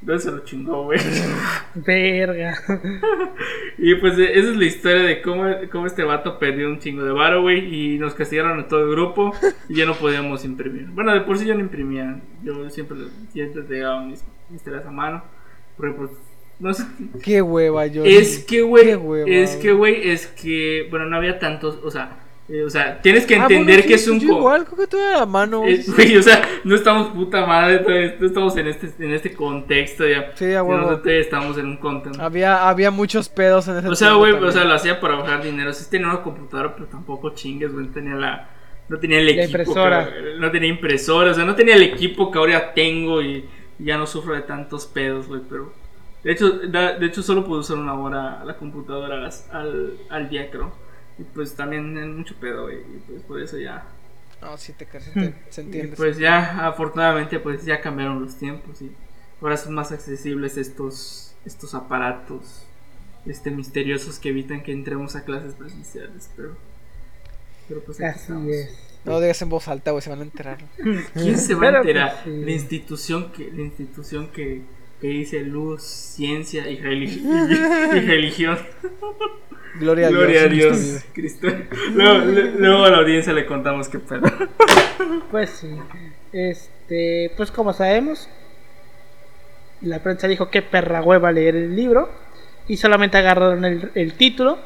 Entonces 0.00 0.30
se 0.30 0.36
lo 0.36 0.44
chingó, 0.44 0.84
güey. 0.84 0.98
Verga. 1.74 2.56
y 3.78 3.94
pues 3.96 4.18
eh, 4.18 4.38
esa 4.38 4.50
es 4.50 4.56
la 4.56 4.64
historia 4.64 5.02
de 5.02 5.20
cómo, 5.20 5.44
cómo 5.70 5.86
este 5.86 6.04
vato 6.04 6.38
perdió 6.38 6.68
un 6.68 6.78
chingo 6.78 7.04
de 7.04 7.12
varo, 7.12 7.42
güey. 7.42 7.74
Y 7.74 7.98
nos 7.98 8.14
castigaron 8.14 8.58
a 8.58 8.68
todo 8.68 8.84
el 8.84 8.90
grupo. 8.90 9.34
Y 9.68 9.76
ya 9.76 9.86
no 9.86 9.94
podíamos 9.94 10.44
imprimir. 10.44 10.86
Bueno, 10.88 11.12
de 11.12 11.20
por 11.20 11.36
sí 11.36 11.44
yo 11.44 11.54
no 11.54 11.60
imprimía. 11.60 12.20
Yo 12.42 12.70
siempre, 12.70 12.98
siempre 13.32 13.62
llegaba 13.68 14.02
mis, 14.02 14.24
mis 14.48 14.62
telas 14.62 14.86
a 14.86 14.90
mano. 14.90 15.22
Porque 15.76 15.94
pues 15.94 16.10
no 16.60 16.72
sé. 16.72 16.84
Qué 17.22 17.42
hueva, 17.42 17.86
yo. 17.86 18.04
Es 18.04 18.44
que, 18.44 18.62
güey. 18.62 18.90
Es 19.26 19.56
que, 19.56 19.72
güey, 19.72 20.10
es 20.10 20.26
que. 20.26 20.86
Bueno, 20.90 21.06
no 21.06 21.16
había 21.16 21.38
tantos. 21.38 21.78
O 21.82 21.90
sea, 21.90 22.20
eh, 22.50 22.64
o 22.64 22.70
sea, 22.70 23.00
tienes 23.00 23.26
que 23.26 23.36
ah, 23.36 23.42
entender 23.42 23.86
que 23.86 23.94
es 23.94 24.08
un. 24.08 24.20
igual, 24.20 24.64
creo 24.64 24.78
que 24.78 24.86
tú 24.88 24.96
la 24.96 25.24
mano. 25.24 25.60
güey, 25.60 26.16
o 26.16 26.22
sea, 26.22 26.42
no 26.64 26.74
estamos 26.74 27.10
puta 27.10 27.46
madre, 27.46 28.16
no 28.18 28.26
estamos 28.26 28.56
en 28.56 28.66
este, 28.66 28.92
en 28.98 29.12
este 29.12 29.32
contexto 29.32 30.04
ya. 30.08 30.32
Sí, 30.34 30.50
ya, 30.50 30.62
bueno. 30.62 31.00
estamos 31.04 31.58
en 31.58 31.66
un 31.66 31.76
contexto. 31.76 32.20
Había, 32.20 32.68
había 32.68 32.90
muchos 32.90 33.28
pedos 33.28 33.68
en 33.68 33.76
ese 33.76 33.88
O 33.88 33.94
sea, 33.94 34.14
güey, 34.14 34.32
o 34.32 34.50
sea, 34.50 34.64
lo 34.64 34.74
hacía 34.74 34.98
para 34.98 35.14
bajar 35.14 35.44
dinero. 35.44 35.72
Sí 35.72 35.88
tenía 35.88 36.08
una 36.08 36.22
computadora, 36.22 36.74
pero 36.74 36.86
tampoco 36.88 37.30
chingues, 37.30 37.72
güey. 37.72 37.86
Tenía 37.86 38.16
la. 38.16 38.50
No 38.88 38.98
tenía 38.98 39.20
el 39.20 39.28
equipo. 39.28 39.44
impresora. 39.44 40.10
no 40.40 40.50
tenía 40.50 40.70
impresora, 40.70 41.30
o 41.30 41.34
sea, 41.34 41.44
no 41.44 41.54
tenía 41.54 41.76
el 41.76 41.84
equipo 41.84 42.32
que 42.32 42.38
ahora 42.38 42.74
tengo 42.74 43.22
y, 43.22 43.48
ya 43.78 43.96
no 43.96 44.08
sufro 44.08 44.34
de 44.34 44.40
tantos 44.40 44.86
pedos, 44.86 45.28
güey, 45.28 45.42
pero. 45.48 45.72
De 46.24 46.32
hecho, 46.32 46.50
de 46.50 47.06
hecho, 47.06 47.22
solo 47.22 47.44
puedo 47.44 47.60
usar 47.60 47.76
una 47.76 47.94
hora 47.94 48.42
la 48.44 48.56
computadora 48.56 49.30
al, 49.52 49.92
al 50.10 50.28
día, 50.28 50.50
creo. 50.50 50.89
Y 51.20 51.24
pues 51.34 51.54
también 51.54 51.96
en 51.98 52.16
mucho 52.16 52.34
pedo, 52.40 52.64
güey. 52.64 52.78
Y 52.78 53.02
pues 53.06 53.22
por 53.22 53.40
eso 53.40 53.58
ya. 53.58 53.86
No, 54.40 54.56
sí 54.56 54.72
te, 54.72 54.86
se, 54.86 55.34
se 55.50 55.60
entiende. 55.60 55.96
pues 55.96 56.16
ya, 56.16 56.66
afortunadamente, 56.66 57.38
pues 57.38 57.64
ya 57.64 57.80
cambiaron 57.80 58.22
los 58.22 58.36
tiempos 58.36 58.80
y 58.80 58.90
ahora 59.42 59.58
son 59.58 59.74
más 59.74 59.92
accesibles 59.92 60.56
estos, 60.56 61.34
estos 61.44 61.74
aparatos 61.74 62.64
este 63.26 63.50
misteriosos 63.50 64.18
que 64.18 64.30
evitan 64.30 64.62
que 64.62 64.72
entremos 64.72 65.16
a 65.16 65.24
clases 65.24 65.54
presenciales, 65.54 66.30
pero. 66.36 66.56
Pero 67.68 67.82
pues 67.82 68.00
Así 68.00 68.32
es. 68.50 68.70
No 69.04 69.20
digas 69.20 69.40
en 69.42 69.48
voz 69.48 69.68
alta, 69.68 69.92
güey, 69.92 70.02
se 70.02 70.10
van 70.10 70.20
a 70.20 70.22
enterar. 70.22 70.58
¿Quién 71.14 71.38
se 71.38 71.54
va 71.54 71.68
a 71.68 71.78
enterar? 71.78 72.20
Pues, 72.24 72.36
la 72.36 72.50
institución 72.50 73.32
que, 73.32 73.50
la 73.50 73.62
institución 73.62 74.28
que, 74.28 74.62
que 75.00 75.08
dice 75.08 75.40
luz, 75.42 75.82
ciencia 75.82 76.68
y, 76.68 76.74
y 76.76 76.80
religión. 76.80 78.58
Gloria, 79.78 80.08
a 80.08 80.48
Dios. 80.48 81.04
Cristo. 81.12 81.48
Luego, 81.92 82.84
a 82.84 82.90
la 82.90 82.98
audiencia 82.98 83.32
le 83.32 83.46
contamos 83.46 83.88
qué 83.88 83.98
pedo. 83.98 84.22
Pues 85.30 85.50
sí. 85.50 85.76
Este, 86.32 87.32
pues 87.36 87.50
como 87.50 87.72
sabemos, 87.72 88.28
la 89.80 90.00
prensa 90.00 90.28
dijo 90.28 90.50
que 90.50 90.62
perra 90.62 91.02
hueva 91.02 91.32
leer 91.32 91.56
el 91.56 91.76
libro 91.76 92.10
y 92.68 92.76
solamente 92.76 93.18
agarraron 93.18 93.64
el, 93.64 93.90
el 93.94 94.12
título 94.14 94.58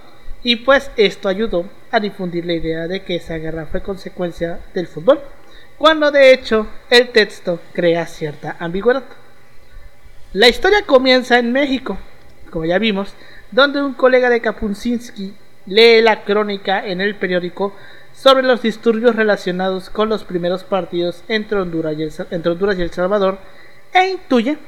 y 0.42 0.56
pues 0.56 0.90
esto 0.96 1.28
ayudó 1.28 1.68
a 1.90 2.00
difundir 2.00 2.44
la 2.44 2.52
idea 2.52 2.86
de 2.86 3.02
que 3.02 3.16
esa 3.16 3.36
guerra 3.36 3.66
fue 3.66 3.82
consecuencia 3.82 4.60
del 4.74 4.86
fútbol, 4.86 5.20
cuando 5.78 6.10
de 6.10 6.32
hecho 6.32 6.66
el 6.90 7.08
texto 7.08 7.60
crea 7.72 8.06
cierta 8.06 8.56
ambigüedad. 8.60 9.04
La 10.34 10.48
historia 10.48 10.82
comienza 10.84 11.38
en 11.38 11.52
México, 11.52 11.96
como 12.50 12.66
ya 12.66 12.78
vimos, 12.78 13.14
donde 13.50 13.82
un 13.82 13.94
colega 13.94 14.30
de 14.30 14.40
Kapunzinski 14.40 15.34
lee 15.66 16.02
la 16.02 16.24
crónica 16.24 16.86
en 16.86 17.00
el 17.00 17.14
periódico 17.16 17.74
sobre 18.14 18.44
los 18.44 18.62
disturbios 18.62 19.16
relacionados 19.16 19.90
con 19.90 20.08
los 20.08 20.24
primeros 20.24 20.64
partidos 20.64 21.24
entre 21.28 21.58
Honduras 21.58 21.94
y 21.98 22.02
El, 22.02 22.12
entre 22.30 22.52
Honduras 22.52 22.78
y 22.78 22.82
el 22.82 22.90
Salvador 22.90 23.38
e 23.92 24.08
intuye 24.08 24.58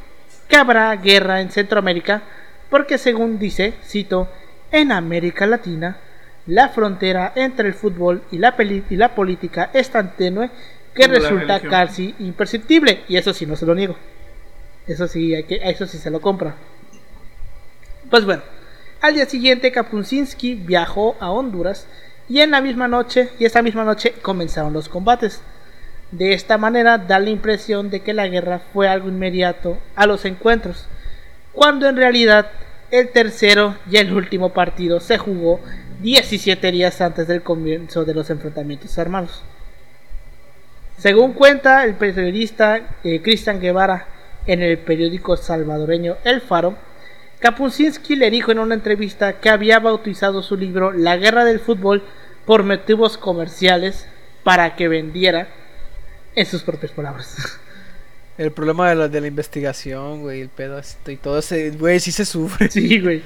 que 0.49 0.57
habrá 0.57 0.95
guerra 0.97 1.41
en 1.41 1.51
Centroamérica 1.51 2.23
porque 2.71 2.99
según 2.99 3.39
dice, 3.39 3.75
cito, 3.85 4.29
en 4.73 4.93
América 4.93 5.47
Latina 5.47 5.99
la 6.47 6.69
frontera 6.69 7.33
entre 7.35 7.69
el 7.69 7.75
fútbol 7.75 8.23
y 8.31 8.39
la, 8.39 8.55
y 8.59 8.97
la 8.97 9.15
política 9.15 9.71
es 9.73 9.91
tan 9.91 10.17
tenue 10.17 10.51
que 10.95 11.07
resulta 11.09 11.61
casi 11.61 12.15
imperceptible. 12.21 13.05
Y 13.09 13.17
eso 13.17 13.33
sí, 13.33 13.47
no 13.47 13.57
se 13.57 13.67
lo 13.67 13.75
niego. 13.75 13.97
Eso 14.87 15.09
sí, 15.09 15.35
hay 15.35 15.45
que, 15.45 15.61
eso 15.63 15.87
sí 15.87 15.99
se 15.99 16.11
lo 16.11 16.21
compra. 16.21 16.55
Pues 18.09 18.25
bueno, 18.25 18.43
al 19.07 19.15
día 19.15 19.27
siguiente 19.27 19.71
Kapunsinski 19.71 20.55
viajó 20.55 21.17
a 21.21 21.31
Honduras 21.31 21.87
y 22.29 22.41
en 22.41 22.51
la 22.51 22.61
misma 22.61 22.89
noche, 22.89 23.31
y 23.39 23.45
esa 23.45 23.63
misma 23.63 23.85
noche 23.85 24.13
comenzaron 24.21 24.73
los 24.73 24.89
combates. 24.89 25.43
De 26.11 26.33
esta 26.33 26.59
manera 26.59 26.99
da 26.99 27.21
la 27.21 27.31
impresión 27.31 27.89
de 27.89 28.01
que 28.01 28.13
la 28.13 28.27
guerra 28.27 28.61
fue 28.73 28.89
algo 28.89 29.09
inmediato 29.09 29.79
a 29.95 30.07
los 30.07 30.25
encuentros, 30.25 30.89
cuando 31.53 31.89
en 31.89 31.97
realidad 31.97 32.51
el 32.91 33.11
tercero 33.11 33.77
y 33.89 33.99
el 33.99 34.13
último 34.13 34.53
partido 34.53 34.99
se 34.99 35.19
jugó 35.19 35.61
17 36.03 36.73
días 36.73 37.01
antes 37.01 37.29
del 37.29 37.43
comienzo 37.43 38.05
de 38.05 38.15
los 38.15 38.29
enfrentamientos 38.31 38.99
armados. 38.99 39.45
Según 40.99 41.33
cuenta 41.33 41.85
el 41.85 41.95
periodista 41.95 42.81
eh, 43.05 43.23
Cristian 43.23 43.61
Guevara 43.61 44.09
en 44.47 44.63
el 44.63 44.79
periódico 44.79 45.37
salvadoreño 45.37 46.17
El 46.25 46.41
Faro, 46.41 46.77
Kapusinski 47.41 48.17
le 48.17 48.31
dijo 48.31 48.51
en 48.53 48.59
una 48.59 48.75
entrevista 48.75 49.41
que 49.41 49.51
había 49.51 49.79
bautizado 49.79 50.43
su 50.43 50.57
libro 50.57 50.93
La 50.93 51.17
guerra 51.17 51.45
del 51.45 51.61
fútbol 51.61 52.03
por 52.47 52.63
motivos 52.63 53.19
comerciales 53.19 54.09
para 54.43 54.77
que 54.77 54.89
vendiera 54.89 55.49
en 56.35 56.47
sus 56.47 56.63
propias 56.63 56.93
palabras. 56.93 57.61
El 58.39 58.53
problema 58.53 58.91
de 58.91 58.95
la, 58.95 59.09
de 59.09 59.21
la 59.23 59.29
investigación, 59.29 60.21
güey, 60.21 60.43
el 60.43 60.51
pedo 60.51 60.79
este 60.79 61.15
y 61.15 61.17
todo 61.17 61.39
ese, 61.39 61.71
güey, 61.71 61.99
sí 62.01 62.13
se 62.13 62.27
sufre. 62.27 62.69
Sí, 62.71 63.01
güey. 63.01 63.23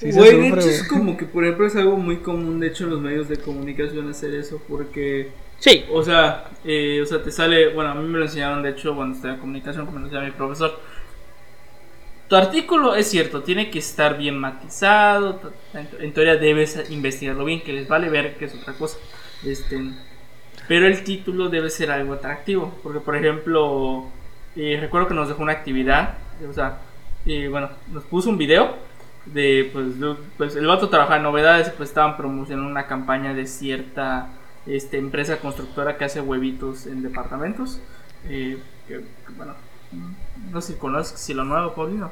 güey, 0.00 0.40
de 0.40 0.48
hecho 0.48 0.60
es 0.60 0.88
como 0.88 1.14
que, 1.18 1.26
por 1.26 1.44
ejemplo, 1.44 1.66
es 1.66 1.76
algo 1.76 1.98
muy 1.98 2.16
común, 2.20 2.58
de 2.58 2.68
hecho, 2.68 2.84
en 2.84 2.90
los 2.90 3.02
medios 3.02 3.28
de 3.28 3.36
comunicación 3.36 4.08
hacer 4.08 4.32
eso, 4.34 4.58
porque... 4.66 5.28
Sí. 5.58 5.84
O 5.92 6.02
sea, 6.02 6.48
eh, 6.64 7.02
o 7.02 7.04
sea, 7.04 7.22
te 7.22 7.30
sale, 7.30 7.74
bueno, 7.74 7.90
a 7.90 7.94
mí 7.94 8.08
me 8.08 8.18
lo 8.18 8.24
enseñaron, 8.24 8.62
de 8.62 8.70
hecho, 8.70 8.96
cuando 8.96 9.14
estaba 9.14 9.34
en 9.34 9.40
comunicación, 9.40 9.84
como 9.84 9.98
lo 9.98 10.06
enseñaba 10.06 10.26
mi 10.26 10.32
profesor. 10.32 10.80
Tu 12.30 12.36
artículo 12.36 12.94
es 12.94 13.10
cierto, 13.10 13.42
tiene 13.42 13.70
que 13.70 13.80
estar 13.80 14.16
bien 14.16 14.38
matizado, 14.38 15.40
en 15.98 16.14
teoría 16.14 16.36
debes 16.36 16.88
investigarlo 16.88 17.44
bien, 17.44 17.60
que 17.60 17.72
les 17.72 17.88
vale 17.88 18.08
ver 18.08 18.36
que 18.36 18.44
es 18.44 18.54
otra 18.54 18.72
cosa. 18.74 18.98
Este, 19.44 19.76
pero 20.68 20.86
el 20.86 21.02
título 21.02 21.48
debe 21.48 21.70
ser 21.70 21.90
algo 21.90 22.14
atractivo, 22.14 22.72
porque 22.84 23.00
por 23.00 23.16
ejemplo, 23.16 24.06
eh, 24.54 24.78
recuerdo 24.80 25.08
que 25.08 25.14
nos 25.14 25.26
dejó 25.26 25.42
una 25.42 25.54
actividad, 25.54 26.18
o 26.48 26.52
sea, 26.52 26.78
y 27.24 27.48
bueno, 27.48 27.68
nos 27.92 28.04
puso 28.04 28.30
un 28.30 28.38
video 28.38 28.76
de, 29.26 29.68
pues, 29.72 29.86
pues 30.36 30.54
el 30.54 30.68
vato 30.68 30.88
trabajaba 30.88 31.16
en 31.16 31.24
novedades 31.24 31.70
pues 31.70 31.88
estaban 31.88 32.16
promocionando 32.16 32.70
una 32.70 32.86
campaña 32.86 33.34
de 33.34 33.48
cierta 33.48 34.28
este, 34.66 34.98
empresa 34.98 35.40
constructora 35.40 35.98
que 35.98 36.04
hace 36.04 36.20
huevitos 36.20 36.86
en 36.86 37.02
departamentos. 37.02 37.80
Eh, 38.28 38.56
que, 38.86 39.00
bueno, 39.36 39.54
no 40.50 40.60
sé 40.60 40.74
si 40.74 40.78
conoces 40.78 41.18
si 41.18 41.34
lo 41.34 41.44
nuevo, 41.44 41.74
Paulino. 41.74 42.10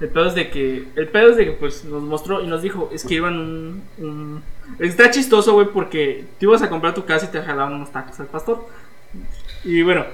El 0.00 0.08
pedo 0.10 0.26
es 0.26 0.34
de 0.34 0.50
que, 0.50 0.88
el 0.94 1.08
pedo 1.08 1.30
es 1.30 1.36
de 1.36 1.44
que 1.46 1.52
pues 1.52 1.84
nos 1.84 2.02
mostró 2.02 2.42
y 2.42 2.46
nos 2.46 2.62
dijo, 2.62 2.88
escriban 2.92 3.38
un, 3.38 3.82
un... 3.98 4.42
Está 4.78 5.10
chistoso, 5.10 5.54
güey, 5.54 5.68
porque 5.72 6.24
tú 6.38 6.46
ibas 6.46 6.62
a 6.62 6.68
comprar 6.68 6.94
tu 6.94 7.04
casa 7.04 7.26
y 7.26 7.32
te 7.32 7.42
jalaban 7.42 7.74
unos 7.74 7.90
tacos 7.90 8.20
al 8.20 8.26
pastor. 8.26 8.64
Y 9.64 9.82
bueno, 9.82 10.04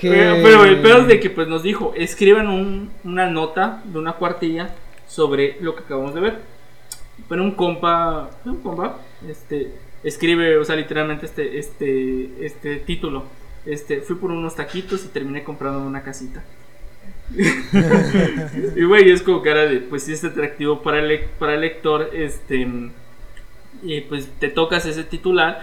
pero 0.00 0.64
el 0.64 0.80
pedo 0.80 0.98
es 0.98 1.06
de 1.08 1.20
que 1.20 1.30
pues 1.30 1.48
nos 1.48 1.62
dijo, 1.62 1.92
escriban 1.96 2.48
un, 2.48 2.90
una 3.04 3.28
nota 3.28 3.82
de 3.84 3.98
una 3.98 4.12
cuartilla 4.14 4.74
sobre 5.08 5.56
lo 5.60 5.74
que 5.74 5.82
acabamos 5.82 6.14
de 6.14 6.20
ver. 6.20 6.38
Bueno, 7.28 7.44
un 7.44 7.52
compa, 7.52 8.30
un 8.44 8.62
compa, 8.62 8.98
este, 9.28 9.72
escribe, 10.02 10.56
o 10.58 10.64
sea, 10.64 10.76
literalmente 10.76 11.26
este, 11.26 11.58
este, 11.58 12.46
este 12.46 12.76
título. 12.76 13.24
Este, 13.66 14.00
fui 14.00 14.16
por 14.16 14.30
unos 14.30 14.54
taquitos 14.54 15.04
y 15.04 15.08
terminé 15.08 15.44
comprando 15.44 15.80
una 15.80 16.02
casita. 16.02 16.42
Y 17.36 18.84
güey, 18.84 19.10
es 19.10 19.22
como 19.22 19.42
cara 19.42 19.66
de, 19.66 19.78
pues 19.78 20.04
si 20.04 20.12
es 20.12 20.24
atractivo 20.24 20.82
para 20.82 20.98
el, 20.98 21.20
para 21.38 21.54
el 21.54 21.60
lector, 21.60 22.10
este, 22.12 22.66
y 23.82 24.00
pues 24.02 24.28
te 24.38 24.48
tocas 24.48 24.86
ese 24.86 25.04
titular 25.04 25.62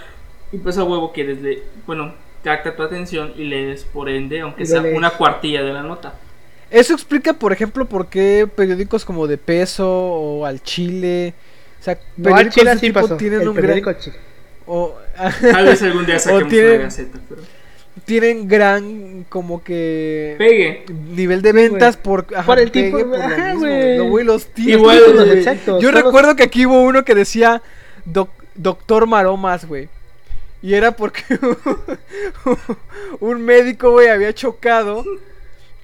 y 0.51 0.57
pues 0.57 0.77
a 0.77 0.83
huevo 0.83 1.11
quieres 1.11 1.41
de, 1.41 1.63
bueno, 1.85 2.13
capta 2.43 2.75
tu 2.75 2.83
atención 2.83 3.33
y 3.35 3.43
lees 3.43 3.83
por 3.83 4.09
ende, 4.09 4.41
aunque 4.41 4.65
sea 4.65 4.81
una 4.81 5.11
cuartilla 5.11 5.63
de 5.63 5.73
la 5.73 5.83
nota. 5.83 6.13
Eso 6.69 6.93
explica, 6.93 7.33
por 7.33 7.53
ejemplo, 7.53 7.85
por 7.85 8.07
qué 8.07 8.47
periódicos 8.53 9.05
como 9.05 9.27
De 9.27 9.37
Peso 9.37 9.89
o 9.89 10.45
Al 10.45 10.61
Chile, 10.61 11.33
o 11.79 11.83
sea, 11.83 11.97
periódicos 12.21 12.63
de 12.63 12.75
tipo 12.77 13.17
tienen 13.17 13.41
el 13.41 13.49
un 13.49 13.55
gran... 13.55 13.99
Chile. 13.99 14.17
O... 14.65 14.97
Tal 15.41 15.65
vez 15.65 15.81
algún 15.81 16.05
día 16.05 16.19
saquemos 16.19 16.49
tienen... 16.49 16.75
una 16.75 16.83
gaceta, 16.83 17.19
pero 17.27 17.41
tienen 18.05 18.47
gran 18.47 19.25
como 19.29 19.63
que 19.63 20.35
pegue 20.37 20.85
nivel 21.15 21.41
de 21.41 21.51
ventas 21.51 21.97
por, 21.97 22.25
por 22.25 22.59
el 22.59 22.71
tipo 22.71 22.97
por 22.99 23.21
ajá, 23.21 23.53
güey. 23.55 24.23
los 24.23 24.47
Igual, 24.55 24.99
yo 25.79 25.91
recuerdo 25.91 26.35
que 26.35 26.43
aquí 26.43 26.65
hubo 26.65 26.81
uno 26.81 27.03
que 27.03 27.15
decía 27.15 27.61
doctor 28.55 29.07
maromas 29.07 29.65
güey 29.65 29.89
y 30.61 30.73
era 30.73 30.91
porque 30.91 31.23
un 33.19 33.41
médico, 33.41 33.91
güey, 33.91 34.07
había 34.07 34.33
chocado. 34.33 35.03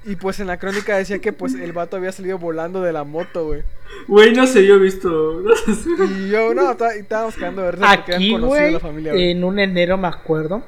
Y 0.06 0.18
pues 0.18 0.42
en 0.42 0.48
la 0.48 0.58
crónica 0.58 0.98
decía 0.98 1.20
que 1.20 1.32
pues 1.32 1.54
el 1.54 1.72
vato 1.72 1.96
había 1.96 2.12
salido 2.12 2.38
volando 2.38 2.82
de 2.82 2.92
la 2.92 3.06
moto, 3.06 3.46
güey. 3.46 3.64
Güey, 4.08 4.34
no 4.34 4.46
sé, 4.46 4.66
yo 4.66 4.76
he 4.76 4.80
visto. 4.80 5.42
y 6.18 6.30
yo, 6.30 6.54
no, 6.54 6.72
estábamos 6.72 7.36
quedando 7.36 7.62
de 7.62 7.68
verdad 7.68 7.90
Aquí, 7.90 8.36
güey, 8.38 8.76
en 9.32 9.44
un 9.44 9.60
enero 9.60 9.98
me 9.98 10.10
acuerdo 10.10 10.64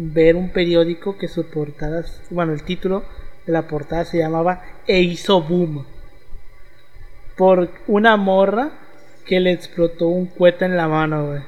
ver 0.00 0.36
un 0.36 0.50
periódico 0.50 1.18
que 1.18 1.28
su 1.28 1.44
portada, 1.46 2.04
bueno, 2.30 2.52
el 2.52 2.62
título 2.62 3.04
de 3.46 3.52
la 3.52 3.68
portada 3.68 4.04
se 4.04 4.18
llamaba 4.18 4.62
E 4.86 5.00
hizo 5.00 5.42
boom. 5.42 5.84
Por 7.36 7.70
una 7.86 8.16
morra 8.16 8.72
que 9.26 9.40
le 9.40 9.52
explotó 9.52 10.08
un 10.08 10.26
cueta 10.26 10.66
en 10.66 10.76
la 10.76 10.88
mano, 10.88 11.26
güey. 11.26 11.42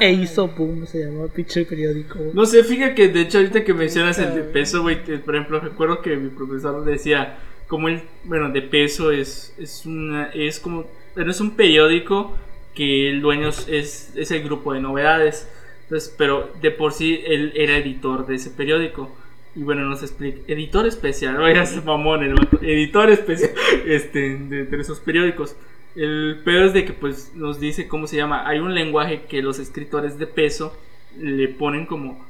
E 0.00 0.12
hizo 0.12 0.48
boom, 0.48 0.86
se 0.86 1.04
llamaba 1.04 1.28
pinche 1.28 1.64
periódico. 1.64 2.18
No 2.34 2.44
sé, 2.44 2.64
fíjate 2.64 2.94
que 2.94 3.08
de 3.08 3.22
hecho 3.22 3.38
ahorita 3.38 3.64
que 3.64 3.72
mencionas 3.72 4.18
el 4.18 4.34
de 4.34 4.42
peso, 4.42 4.82
güey, 4.82 5.02
por 5.20 5.34
ejemplo, 5.34 5.60
recuerdo 5.60 6.02
que 6.02 6.16
mi 6.16 6.28
profesor 6.28 6.84
decía 6.84 7.38
como 7.66 7.88
el, 7.88 8.02
bueno, 8.24 8.50
de 8.50 8.60
peso 8.60 9.10
es, 9.10 9.54
es 9.58 9.86
una, 9.86 10.26
es 10.34 10.60
como, 10.60 10.86
pero 11.14 11.30
es 11.30 11.40
un 11.40 11.56
periódico 11.56 12.36
que 12.74 13.08
el 13.08 13.22
dueño 13.22 13.48
es, 13.48 14.12
es 14.14 14.30
el 14.30 14.42
grupo 14.42 14.74
de 14.74 14.80
novedades. 14.80 15.48
Entonces, 15.84 16.14
pero 16.16 16.50
de 16.60 16.70
por 16.70 16.92
sí 16.92 17.20
él 17.26 17.52
era 17.54 17.76
editor 17.76 18.26
de 18.26 18.36
ese 18.36 18.50
periódico. 18.50 19.10
Y 19.54 19.62
bueno, 19.62 19.82
nos 19.82 20.02
explica, 20.02 20.40
editor 20.48 20.86
especial, 20.86 21.40
ese 21.56 21.80
mamón, 21.80 22.24
el 22.24 22.34
editor 22.60 23.10
especial 23.10 23.52
este, 23.86 24.36
de 24.36 24.80
esos 24.80 24.98
periódicos. 24.98 25.56
El 25.94 26.40
peor 26.44 26.64
es 26.64 26.72
de 26.72 26.84
que 26.84 26.92
pues 26.92 27.32
nos 27.34 27.60
dice 27.60 27.86
cómo 27.86 28.06
se 28.06 28.16
llama. 28.16 28.48
Hay 28.48 28.58
un 28.58 28.74
lenguaje 28.74 29.22
que 29.28 29.42
los 29.42 29.60
escritores 29.60 30.18
de 30.18 30.26
peso 30.26 30.76
le 31.16 31.46
ponen 31.48 31.86
como 31.86 32.24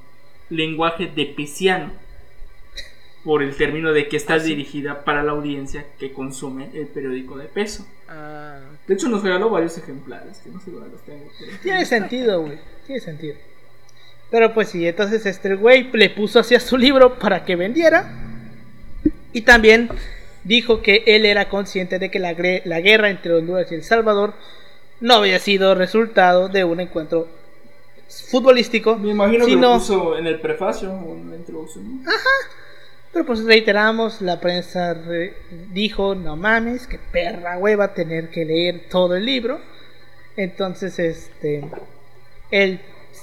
lenguaje 0.50 1.06
de 1.06 1.26
pesiano. 1.26 1.92
Por 3.24 3.42
el 3.42 3.56
término 3.56 3.94
de 3.94 4.06
que 4.06 4.18
está 4.18 4.34
ah, 4.34 4.38
dirigida 4.38 5.02
para 5.02 5.22
la 5.22 5.32
audiencia 5.32 5.86
que 5.98 6.12
consume 6.12 6.68
el 6.74 6.88
periódico 6.88 7.38
de 7.38 7.46
peso. 7.46 7.86
Ah, 8.06 8.60
de 8.86 8.92
hecho, 8.92 9.08
nos 9.08 9.22
regaló 9.22 9.48
varios 9.48 9.78
ejemplares. 9.78 10.40
Que 10.40 10.50
no 10.50 10.60
sé 10.60 10.70
dónde 10.70 10.90
los 10.90 11.00
tengo. 11.04 11.24
Tiene 11.62 11.86
sentido, 11.86 12.42
güey. 12.42 12.58
Tiene 12.86 13.00
sentido. 13.00 13.36
Pero 14.30 14.52
pues 14.52 14.68
sí, 14.68 14.86
entonces 14.86 15.26
este 15.26 15.54
güey 15.54 15.90
le 15.92 16.10
puso 16.10 16.40
hacia 16.40 16.60
su 16.60 16.76
libro 16.76 17.18
para 17.18 17.44
que 17.44 17.56
vendiera. 17.56 18.10
Y 19.32 19.42
también 19.42 19.90
dijo 20.44 20.82
que 20.82 21.02
él 21.06 21.24
era 21.24 21.48
consciente 21.48 21.98
de 21.98 22.10
que 22.10 22.18
la, 22.18 22.34
la 22.64 22.80
guerra 22.80 23.10
entre 23.10 23.32
Honduras 23.32 23.70
y 23.70 23.74
El 23.74 23.84
Salvador 23.84 24.34
no 25.00 25.14
había 25.14 25.38
sido 25.38 25.74
resultado 25.74 26.48
de 26.48 26.64
un 26.64 26.80
encuentro 26.80 27.28
futbolístico. 28.30 28.96
Me 28.96 29.10
imagino 29.10 29.46
que 29.46 29.56
lo 29.56 29.74
puso 29.74 30.16
en 30.16 30.26
el 30.26 30.40
prefacio 30.40 30.92
o 30.92 31.14
en 31.16 31.30
la 31.30 31.36
introducción. 31.36 32.02
Ajá. 32.06 32.64
Pero 33.12 33.26
pues 33.26 33.44
reiteramos, 33.44 34.20
la 34.20 34.40
prensa 34.40 34.96
dijo, 35.72 36.16
no 36.16 36.36
mames, 36.36 36.88
que 36.88 36.98
perra 36.98 37.58
hueva 37.58 37.94
tener 37.94 38.28
que 38.28 38.44
leer 38.44 38.88
todo 38.90 39.14
el 39.14 39.24
libro. 39.24 39.60
Entonces, 40.36 40.98
este, 40.98 41.62
él 42.54 42.80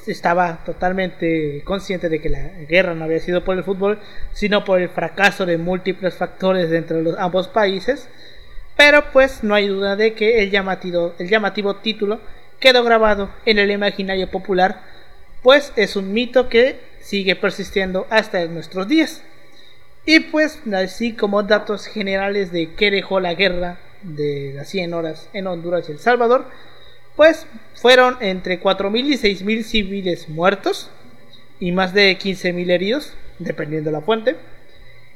estaba 0.07 0.63
totalmente 0.65 1.61
consciente 1.63 2.09
de 2.09 2.19
que 2.19 2.29
la 2.29 2.49
guerra 2.67 2.93
no 2.93 3.05
había 3.05 3.19
sido 3.19 3.43
por 3.43 3.57
el 3.57 3.63
fútbol, 3.63 3.99
sino 4.33 4.63
por 4.65 4.81
el 4.81 4.89
fracaso 4.89 5.45
de 5.45 5.57
múltiples 5.57 6.15
factores 6.15 6.69
dentro 6.69 6.97
de 6.97 7.03
los, 7.03 7.17
ambos 7.17 7.47
países. 7.47 8.09
Pero 8.75 9.11
pues 9.11 9.43
no 9.43 9.55
hay 9.55 9.67
duda 9.67 9.95
de 9.95 10.13
que 10.13 10.43
el 10.43 10.51
llamativo, 10.51 11.13
el 11.19 11.29
llamativo 11.29 11.75
título 11.77 12.19
quedó 12.59 12.83
grabado 12.83 13.29
en 13.45 13.59
el 13.59 13.71
imaginario 13.71 14.29
popular, 14.29 14.81
pues 15.43 15.71
es 15.75 15.95
un 15.95 16.13
mito 16.13 16.49
que 16.49 16.79
sigue 16.99 17.35
persistiendo 17.35 18.07
hasta 18.09 18.45
nuestros 18.45 18.87
días. 18.87 19.23
Y 20.05 20.19
pues 20.19 20.59
así 20.73 21.13
como 21.13 21.43
datos 21.43 21.85
generales 21.85 22.51
de 22.51 22.73
qué 22.73 22.91
dejó 22.91 23.19
la 23.19 23.33
guerra 23.33 23.77
de 24.03 24.53
las 24.55 24.69
100 24.69 24.93
horas 24.93 25.29
en 25.33 25.47
Honduras 25.47 25.87
y 25.87 25.91
El 25.91 25.99
Salvador, 25.99 26.45
pues 27.15 27.45
fueron 27.75 28.17
entre 28.21 28.61
4.000 28.61 29.05
y 29.05 29.13
6.000 29.17 29.63
civiles 29.63 30.29
muertos 30.29 30.89
y 31.59 31.71
más 31.71 31.93
de 31.93 32.17
15.000 32.17 32.69
heridos, 32.71 33.13
dependiendo 33.39 33.89
de 33.89 33.97
la 33.97 34.01
fuente. 34.01 34.35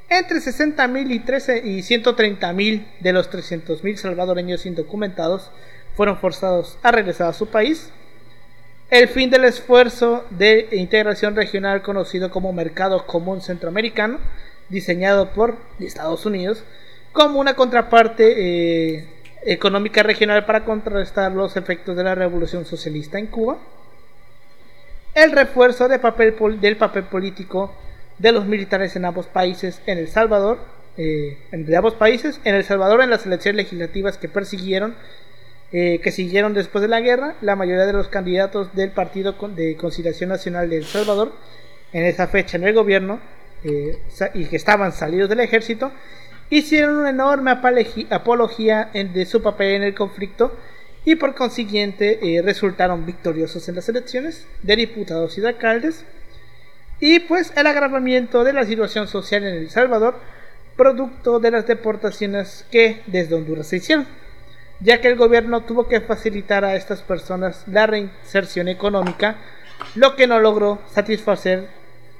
Entre 0.10 0.38
60.000 0.38 1.12
y, 1.12 1.20
13 1.20 1.62
y 1.66 1.80
130.000 1.80 2.86
de 3.00 3.14
los 3.14 3.32
300.000 3.32 3.96
salvadoreños 3.96 4.66
indocumentados 4.66 5.50
fueron 5.96 6.18
forzados 6.18 6.78
a 6.84 6.92
regresar 6.92 7.30
a 7.30 7.34
su 7.34 7.48
país. 7.48 7.90
El 8.92 9.08
fin 9.08 9.32
del 9.32 9.46
esfuerzo 9.46 10.26
de 10.30 10.68
integración 10.74 11.36
regional 11.36 11.82
conocido 11.82 12.30
como 12.30 12.54
Mercado 12.54 13.08
Común 13.08 13.42
Centroamericano, 13.42 14.20
diseñado 14.70 15.32
por 15.32 15.58
Estados 15.80 16.26
Unidos, 16.28 16.64
como 17.12 17.40
una 17.40 17.56
contraparte 17.56 18.98
eh, 18.98 19.08
económica 19.46 20.04
regional 20.04 20.46
para 20.46 20.66
contrarrestar 20.66 21.32
los 21.32 21.56
efectos 21.56 21.96
de 21.96 22.04
la 22.04 22.16
revolución 22.16 22.66
socialista 22.66 23.20
en 23.20 23.28
Cuba. 23.28 23.58
El 25.14 25.32
refuerzo 25.32 25.88
del 25.88 26.00
papel 26.78 27.04
político 27.04 27.74
de 28.18 28.32
los 28.32 28.46
militares 28.46 28.96
en 28.96 29.06
ambos 29.06 29.28
países 29.28 29.82
en 29.86 29.98
El 29.98 30.08
Salvador, 30.08 30.60
eh, 30.98 31.38
ambos 31.78 31.94
países, 31.94 32.42
en 32.44 32.56
El 32.56 32.64
Salvador 32.64 33.02
en 33.02 33.10
las 33.10 33.26
elecciones 33.26 33.64
legislativas 33.64 34.18
que 34.18 34.28
persiguieron, 34.28 34.96
eh, 35.72 36.00
que 36.02 36.12
siguieron 36.12 36.54
después 36.54 36.82
de 36.82 36.88
la 36.88 37.02
guerra, 37.02 37.36
la 37.42 37.56
mayoría 37.56 37.86
de 37.86 37.94
los 37.94 38.08
candidatos 38.08 38.74
del 38.76 38.92
Partido 38.92 39.36
de 39.56 39.76
Conciliación 39.78 40.30
Nacional 40.30 40.70
de 40.70 40.78
El 40.78 40.86
Salvador, 40.86 41.34
en 41.94 42.04
esa 42.06 42.28
fecha 42.28 42.58
en 42.58 42.66
el 42.66 42.74
gobierno, 42.74 43.20
eh, 43.64 44.00
y 44.34 44.46
que 44.46 44.56
estaban 44.56 44.92
salidos 44.92 45.30
del 45.30 45.40
ejército, 45.40 45.92
hicieron 46.50 46.98
una 46.98 47.10
enorme 47.10 47.52
apología 47.52 48.90
de 48.94 49.26
su 49.26 49.42
papel 49.42 49.76
en 49.76 49.84
el 49.84 49.96
conflicto 49.96 50.56
y 51.04 51.16
por 51.16 51.36
consiguiente 51.36 52.42
resultaron 52.44 53.06
victoriosos 53.06 53.68
en 53.70 53.76
las 53.76 53.90
elecciones 53.90 54.48
de 54.64 54.76
diputados 54.76 55.38
y 55.38 55.42
de 55.42 55.50
alcaldes. 55.50 56.04
Y 57.00 57.20
pues 57.20 57.52
el 57.56 57.68
agravamiento 57.68 58.44
de 58.44 58.54
la 58.54 58.66
situación 58.66 59.08
social 59.08 59.44
en 59.44 59.56
El 59.56 59.70
Salvador, 59.70 60.16
producto 60.76 61.40
de 61.40 61.52
las 61.52 61.68
deportaciones 61.68 62.66
que 62.72 63.02
desde 63.08 63.36
Honduras 63.36 63.68
se 63.68 63.78
hicieron, 63.78 64.08
ya 64.80 65.02
que 65.02 65.08
el 65.08 65.16
gobierno 65.16 65.62
tuvo 65.62 65.88
que 65.88 66.02
facilitar 66.02 66.66
a 66.66 66.76
estas 66.76 67.02
personas 67.02 67.64
la 67.68 67.88
reinserción 67.88 68.68
económica, 68.68 69.38
lo 69.96 70.16
que 70.16 70.28
no 70.28 70.40
logró 70.40 70.80
satisfacer 70.92 71.68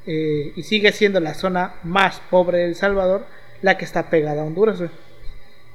eh, 0.06 0.54
y 0.56 0.64
sigue 0.64 0.92
siendo 0.92 1.20
la 1.20 1.34
zona 1.34 1.76
más 1.84 2.22
pobre 2.30 2.60
de 2.60 2.66
El 2.66 2.76
Salvador, 2.76 3.26
la 3.62 3.78
que 3.78 3.86
está 3.86 4.10
pegada 4.10 4.42
a 4.42 4.46
Honduras. 4.46 4.80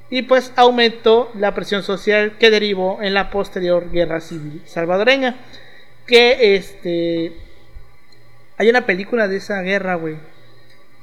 Y 0.09 0.23
pues 0.23 0.51
aumentó 0.55 1.31
la 1.35 1.53
presión 1.55 1.83
social 1.83 2.37
que 2.37 2.51
derivó 2.51 3.01
en 3.01 3.13
la 3.13 3.29
posterior 3.29 3.91
guerra 3.91 4.19
civil 4.19 4.61
salvadoreña, 4.65 5.37
que 6.05 6.55
este 6.55 7.33
hay 8.57 8.69
una 8.69 8.85
película 8.85 9.27
de 9.27 9.37
esa 9.37 9.61
guerra, 9.61 9.95
güey. 9.95 10.17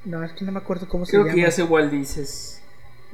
No, 0.05 0.23
es 0.23 0.33
que 0.33 0.45
no 0.45 0.53
me 0.53 0.59
acuerdo 0.59 0.87
cómo 0.89 1.05
se 1.05 1.13
llama. 1.13 1.25
Creo 1.25 1.35
que 1.35 1.43
ya 1.43 1.51
sé 1.51 1.65
cuál 1.67 1.91
dices. 1.91 2.63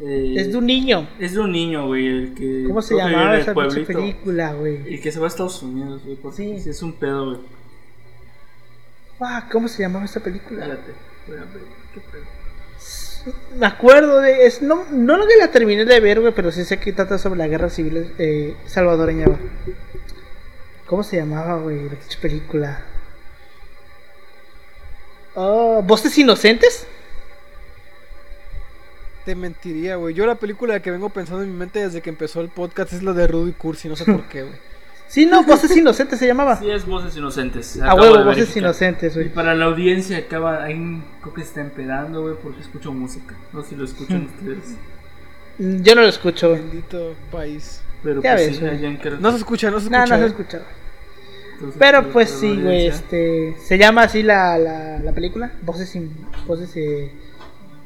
Eh, 0.00 0.34
es 0.36 0.50
de 0.52 0.58
un 0.58 0.66
niño. 0.66 1.08
Es 1.18 1.32
de 1.32 1.40
un 1.40 1.52
niño, 1.52 1.86
güey. 1.86 2.06
El 2.06 2.34
que 2.34 2.64
¿Cómo 2.66 2.82
se 2.82 2.96
llamaba 2.96 3.38
esa 3.38 3.54
película, 3.54 4.52
güey? 4.52 4.94
El 4.94 5.00
que 5.00 5.12
se 5.12 5.18
va 5.18 5.26
a 5.26 5.28
Estados 5.28 5.62
Unidos, 5.62 6.02
güey. 6.04 6.18
Sí. 6.34 6.68
Es 6.68 6.82
un 6.82 6.92
pedo, 6.92 7.26
güey. 7.26 7.40
Ah, 9.20 9.48
¿Cómo 9.50 9.68
se 9.68 9.82
llamaba 9.82 10.04
esa 10.04 10.20
película? 10.20 10.66
Espérate, 10.66 10.92
ver. 11.28 11.44
¿Qué 11.94 12.00
pedo? 12.00 12.24
Me 13.56 13.66
acuerdo 13.66 14.20
de. 14.20 14.46
Es, 14.46 14.60
no, 14.60 14.84
no 14.90 15.16
lo 15.16 15.26
que 15.26 15.36
la 15.36 15.50
terminé 15.50 15.84
de 15.84 16.00
ver, 16.00 16.20
güey, 16.20 16.34
pero 16.34 16.52
sí 16.52 16.64
sé 16.64 16.78
que 16.78 16.92
trata 16.92 17.18
sobre 17.18 17.38
la 17.38 17.48
guerra 17.48 17.70
civil 17.70 18.12
eh, 18.18 18.54
salvadoreña, 18.66 19.26
güey. 19.26 19.38
¿Cómo 20.86 21.02
se 21.02 21.16
llamaba, 21.16 21.58
güey? 21.58 21.88
La 21.88 21.96
película. 22.20 22.84
Oh, 25.34 25.82
¿Voces 25.82 26.16
inocentes? 26.18 26.86
Te 29.24 29.34
mentiría, 29.34 29.96
güey. 29.96 30.14
Yo 30.14 30.26
la 30.26 30.34
película 30.34 30.80
que 30.80 30.90
vengo 30.90 31.08
pensando 31.08 31.42
en 31.42 31.50
mi 31.50 31.56
mente 31.56 31.80
desde 31.80 32.02
que 32.02 32.10
empezó 32.10 32.42
el 32.42 32.50
podcast 32.50 32.92
es 32.92 33.02
la 33.02 33.14
de 33.14 33.26
Rudy 33.26 33.52
Cursi, 33.52 33.88
no 33.88 33.96
sé 33.96 34.04
por 34.04 34.28
qué, 34.28 34.42
güey. 34.42 34.54
Sí, 35.08 35.26
no, 35.26 35.44
Voces 35.44 35.76
Inocentes 35.76 36.18
se 36.18 36.26
llamaba. 36.26 36.58
Sí, 36.58 36.70
es 36.70 36.86
Voces 36.86 37.16
Inocentes. 37.16 37.80
A 37.80 37.94
huevo, 37.94 38.24
Voces 38.24 38.56
Inocentes, 38.56 39.14
güey. 39.14 39.26
Y 39.26 39.30
para 39.30 39.54
la 39.54 39.66
audiencia 39.66 40.18
acaba, 40.18 40.64
ahí 40.64 41.02
creo 41.20 41.34
que 41.34 41.42
está 41.42 41.60
empedando, 41.60 42.22
güey, 42.22 42.34
porque 42.42 42.60
escucho 42.60 42.92
música. 42.92 43.34
No 43.52 43.62
sé 43.62 43.70
si 43.70 43.76
lo 43.76 43.84
escuchan 43.84 44.28
ustedes. 44.38 44.76
Yo 45.58 45.94
no 45.94 46.02
lo 46.02 46.08
escucho, 46.08 46.50
Bendito 46.50 47.14
país. 47.30 47.80
Pero 48.02 48.20
ya 48.22 48.34
pues, 48.34 48.60
ves, 48.60 49.20
no 49.20 49.30
se 49.30 49.36
escucha, 49.38 49.70
no 49.70 49.78
se 49.78 49.86
escucha. 49.86 50.06
No, 50.06 50.16
no 50.16 50.18
se 50.18 50.26
escucha. 50.26 50.62
Pero 51.78 52.10
pues 52.10 52.30
sí, 52.30 52.60
güey, 52.60 52.86
este... 52.86 53.56
Se 53.64 53.78
llama 53.78 54.02
así 54.02 54.22
la, 54.22 54.58
la, 54.58 54.98
la 54.98 55.12
película. 55.12 55.52
Voces 55.62 55.88
sin... 55.88 56.10
Voces... 56.46 56.70
Eh, 56.74 57.12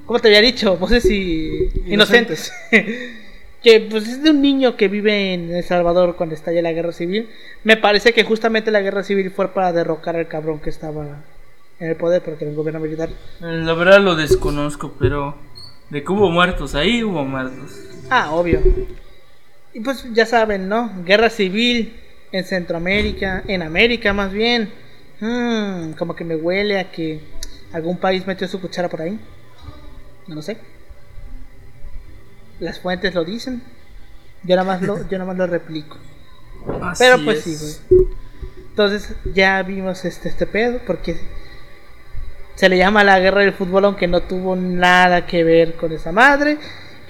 ¿Cómo 0.07 0.19
te 0.19 0.29
había 0.29 0.41
dicho? 0.41 0.77
Voces 0.77 1.05
y... 1.05 1.71
inocentes. 1.87 2.53
que 3.62 3.80
pues 3.90 4.06
es 4.09 4.22
de 4.22 4.30
un 4.30 4.40
niño 4.40 4.76
que 4.76 4.88
vive 4.88 5.34
en 5.34 5.54
El 5.54 5.64
Salvador 5.64 6.16
cuando 6.16 6.34
estalla 6.34 6.62
la 6.62 6.72
guerra 6.72 6.92
civil. 6.92 7.28
Me 7.64 7.76
parece 7.76 8.12
que 8.12 8.24
justamente 8.24 8.70
la 8.70 8.80
guerra 8.80 9.02
civil 9.02 9.30
fue 9.30 9.48
para 9.48 9.72
derrocar 9.72 10.16
al 10.16 10.28
cabrón 10.28 10.61
que 10.61 10.70
estaba 10.70 11.24
en 11.80 11.90
el 11.90 11.96
poder, 11.96 12.22
porque 12.22 12.44
era 12.44 12.50
un 12.50 12.56
gobierno 12.56 12.80
militar. 12.80 13.09
La 13.40 13.74
verdad 13.74 14.00
lo 14.00 14.16
desconozco, 14.16 14.94
pero 14.98 15.36
de 15.90 16.02
que 16.02 16.12
hubo 16.12 16.30
muertos, 16.30 16.74
ahí 16.74 17.02
hubo 17.02 17.24
muertos. 17.24 17.80
Ah, 18.11 18.32
obvio. 18.32 18.61
Y 19.74 19.80
pues 19.80 20.04
ya 20.12 20.26
saben, 20.26 20.68
¿no? 20.68 20.90
Guerra 21.04 21.30
civil, 21.30 21.94
en 22.32 22.44
Centroamérica, 22.44 23.42
en 23.46 23.62
América 23.62 24.12
más 24.12 24.32
bien. 24.32 24.70
Hmm, 25.20 25.92
como 25.92 26.14
que 26.14 26.24
me 26.24 26.36
huele 26.36 26.78
a 26.78 26.90
que 26.90 27.20
algún 27.72 27.98
país 27.98 28.26
metió 28.26 28.46
su 28.46 28.61
cuchara 28.61 28.88
por 28.88 29.02
ahí. 29.02 29.18
No 30.26 30.36
lo 30.36 30.42
sé. 30.42 30.59
Las 32.61 32.80
fuentes 32.80 33.14
lo 33.14 33.24
dicen. 33.24 33.62
Yo 34.44 34.56
nada 34.56 34.66
más 34.66 34.82
lo, 34.82 34.98
yo 35.09 35.18
nada 35.18 35.26
más 35.26 35.36
lo 35.36 35.46
replico. 35.46 35.96
Pero 36.98 37.24
pues 37.24 37.42
sí, 37.42 37.56
güey. 37.56 38.06
Entonces 38.70 39.14
ya 39.34 39.62
vimos 39.62 40.04
este, 40.04 40.28
este 40.28 40.46
pedo 40.46 40.80
porque 40.86 41.18
se 42.54 42.68
le 42.68 42.78
llama 42.78 43.04
la 43.04 43.18
guerra 43.18 43.40
del 43.40 43.52
fútbol 43.52 43.84
aunque 43.84 44.06
no 44.06 44.20
tuvo 44.22 44.54
nada 44.56 45.26
que 45.26 45.44
ver 45.44 45.74
con 45.74 45.92
esa 45.92 46.12
madre. 46.12 46.59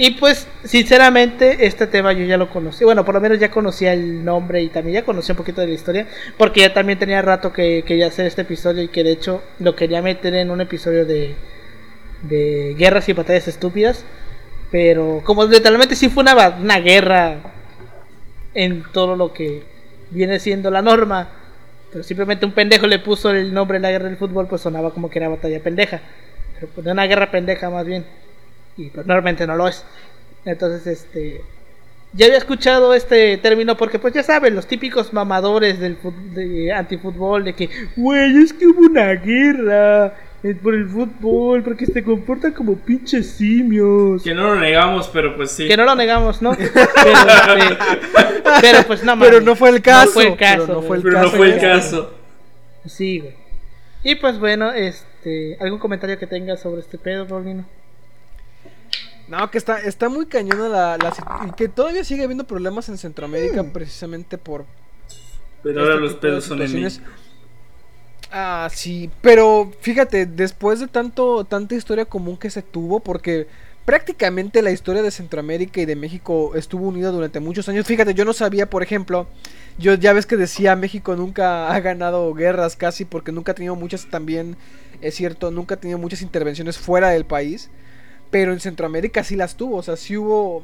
Y 0.01 0.13
pues, 0.13 0.47
sinceramente, 0.63 1.67
este 1.67 1.89
tema 1.89 2.13
yo 2.13 2.25
ya 2.25 2.37
lo 2.37 2.49
conocí. 2.49 2.85
Bueno, 2.85 3.05
por 3.05 3.15
lo 3.15 3.21
menos 3.21 3.41
ya 3.41 3.51
conocía 3.51 3.93
el 3.93 4.25
nombre 4.25 4.63
y 4.63 4.69
también 4.69 4.95
ya 4.95 5.05
conocía 5.05 5.33
un 5.33 5.39
poquito 5.39 5.61
de 5.61 5.67
la 5.67 5.75
historia. 5.75 6.07
Porque 6.37 6.61
ya 6.61 6.73
también 6.73 7.01
tenía 7.01 7.21
rato 7.21 7.53
que 7.53 7.83
quería 7.85 8.07
hacer 8.07 8.27
este 8.27 8.43
episodio 8.43 8.85
y 8.85 8.89
que 8.89 9.03
de 9.03 9.11
hecho 9.11 9.43
lo 9.59 9.75
quería 9.75 10.01
meter 10.01 10.35
en 10.35 10.51
un 10.51 10.61
episodio 10.61 11.05
de, 11.05 11.35
de 12.23 12.77
guerras 12.79 13.09
y 13.09 13.13
batallas 13.13 13.49
estúpidas. 13.49 14.05
Pero 14.71 15.23
como 15.25 15.45
literalmente 15.45 15.97
sí 15.97 16.09
fue 16.09 16.23
una, 16.23 16.49
una 16.49 16.79
guerra 16.79 17.37
en 18.55 18.83
todo 18.93 19.17
lo 19.17 19.33
que 19.33 19.63
viene 20.11 20.39
siendo 20.39 20.71
la 20.71 20.83
norma. 20.83 21.29
Pero 21.91 22.05
simplemente 22.05 22.45
un 22.45 22.53
pendejo 22.53 22.87
le 22.87 22.99
puso 22.99 23.31
el 23.31 23.55
nombre 23.55 23.79
de 23.79 23.83
la 23.83 23.91
guerra 23.91 24.09
del 24.09 24.19
fútbol, 24.19 24.47
pues 24.47 24.63
sonaba 24.63 24.93
como 24.93 25.09
que 25.09 25.19
era 25.19 25.29
batalla 25.29 25.63
pendeja. 25.63 26.01
Pero 26.55 26.69
pues 26.75 26.87
una 26.87 27.07
guerra 27.07 27.31
pendeja 27.31 27.71
más 27.71 27.87
bien 27.87 28.05
y 28.79 28.89
pues 28.91 29.07
normalmente 29.07 29.47
no 29.47 29.57
lo 29.57 29.69
es. 29.69 29.85
Entonces, 30.45 30.87
este, 30.87 31.43
ya 32.13 32.27
había 32.27 32.39
escuchado 32.39 32.95
este 32.95 33.37
término 33.39 33.77
porque 33.77 33.99
pues 33.99 34.15
ya 34.15 34.23
saben, 34.23 34.55
los 34.55 34.67
típicos 34.67 35.13
mamadores 35.13 35.79
del 35.79 35.99
de 36.33 36.73
antifútbol 36.73 37.45
de 37.45 37.55
que, 37.55 37.69
güey, 37.97 38.39
es 38.39 38.53
que 38.53 38.67
hubo 38.67 38.87
una 38.87 39.13
guerra 39.15 40.15
por 40.63 40.75
el 40.75 40.89
fútbol 40.89 41.63
porque 41.65 41.87
se 41.87 42.05
comportan 42.05 42.53
como 42.53 42.77
pinches 42.77 43.31
simios. 43.31 44.23
Que 44.23 44.35
no 44.35 44.55
lo 44.55 44.61
negamos, 44.61 45.09
pero 45.09 45.37
pues 45.37 45.51
sí. 45.51 45.67
Que 45.67 45.77
no 45.77 45.85
lo 45.85 45.95
negamos, 45.95 46.41
¿no? 46.43 46.57
pero, 46.57 47.77
pero 48.61 48.83
pues 48.87 49.03
no 49.03 49.19
Pero 49.19 49.41
no 49.41 49.57
fue 49.57 49.71
el 49.71 49.83
caso. 49.83 50.07
No 50.07 50.13
fue 50.13 50.27
el 50.27 50.37
caso. 50.37 50.67
Pero 50.67 50.81
no 50.81 50.83
fue 50.83 50.97
el, 50.97 51.03
caso, 51.03 51.23
no 51.23 51.31
fue 51.31 51.55
el 51.55 51.61
caso. 51.61 52.15
Sí, 52.87 53.19
güey. 53.21 53.35
Y 54.05 54.15
pues 54.15 54.39
bueno, 54.39 54.73
este, 54.73 55.57
¿algún 55.61 55.79
comentario 55.79 56.19
que 56.19 56.27
tengas 56.27 56.61
sobre 56.61 56.81
este 56.81 56.99
pedo, 56.99 57.27
Paulino? 57.27 57.67
No, 59.27 59.51
que 59.51 59.59
está, 59.59 59.81
está 59.81 60.09
muy 60.09 60.27
cañona 60.27 60.69
la, 60.69 60.97
la, 60.97 61.13
Y 61.47 61.53
que 61.53 61.69
todavía 61.69 62.03
sigue 62.05 62.25
habiendo 62.25 62.45
problemas 62.45 62.89
en 62.89 62.97
Centroamérica 62.97 63.63
mm. 63.63 63.73
precisamente 63.73 64.39
por... 64.39 64.65
Pero 65.63 65.81
ahora 65.81 65.95
este 65.95 66.05
los 66.05 66.15
pedos 66.15 66.45
son 66.45 66.63
en 66.63 66.91
Ah, 68.31 68.69
sí, 68.71 69.11
pero 69.23 69.73
fíjate, 69.81 70.27
después 70.27 70.81
de 70.81 70.87
tanto 70.89 71.45
tanta 71.45 71.75
historia 71.75 72.05
común 72.05 72.37
que 72.37 72.51
se 72.51 72.63
tuvo, 72.63 73.01
porque 73.01 73.47
prácticamente 73.87 74.61
la 74.61 74.71
historia 74.71 75.03
de 75.03 75.11
Centroamérica 75.11 75.81
y 75.81 75.87
de 75.87 75.97
México 75.97 76.53
estuvo 76.55 76.89
unida 76.89 77.11
durante 77.11 77.41
muchos 77.41 77.69
años. 77.71 77.87
Fíjate, 77.87 78.13
yo 78.13 78.27
no 78.27 78.35
sabía, 78.35 78.69
por 78.69 78.83
ejemplo, 78.83 79.27
yo 79.79 79.95
ya 79.95 80.13
ves 80.13 80.27
que 80.27 80.37
decía 80.37 80.77
México 80.77 81.17
nunca 81.17 81.73
ha 81.73 81.81
ganado 81.81 82.35
guerras 82.35 82.77
casi 82.77 83.07
porque 83.07 83.33
nunca 83.33 83.53
ha 83.53 83.55
tenido 83.55 83.77
muchas 83.77 84.11
también, 84.11 84.57
es 85.01 85.15
cierto, 85.15 85.51
nunca 85.51 85.77
ha 85.77 85.81
tenido 85.81 85.99
muchas 85.99 86.21
intervenciones 86.21 86.77
fuera 86.77 87.09
del 87.09 87.25
país, 87.25 87.71
pero 88.31 88.53
en 88.53 88.61
Centroamérica 88.61 89.25
sí 89.25 89.37
las 89.37 89.57
tuvo, 89.57 89.77
o 89.79 89.83
sea, 89.83 89.97
sí 89.97 90.19
hubo 90.19 90.63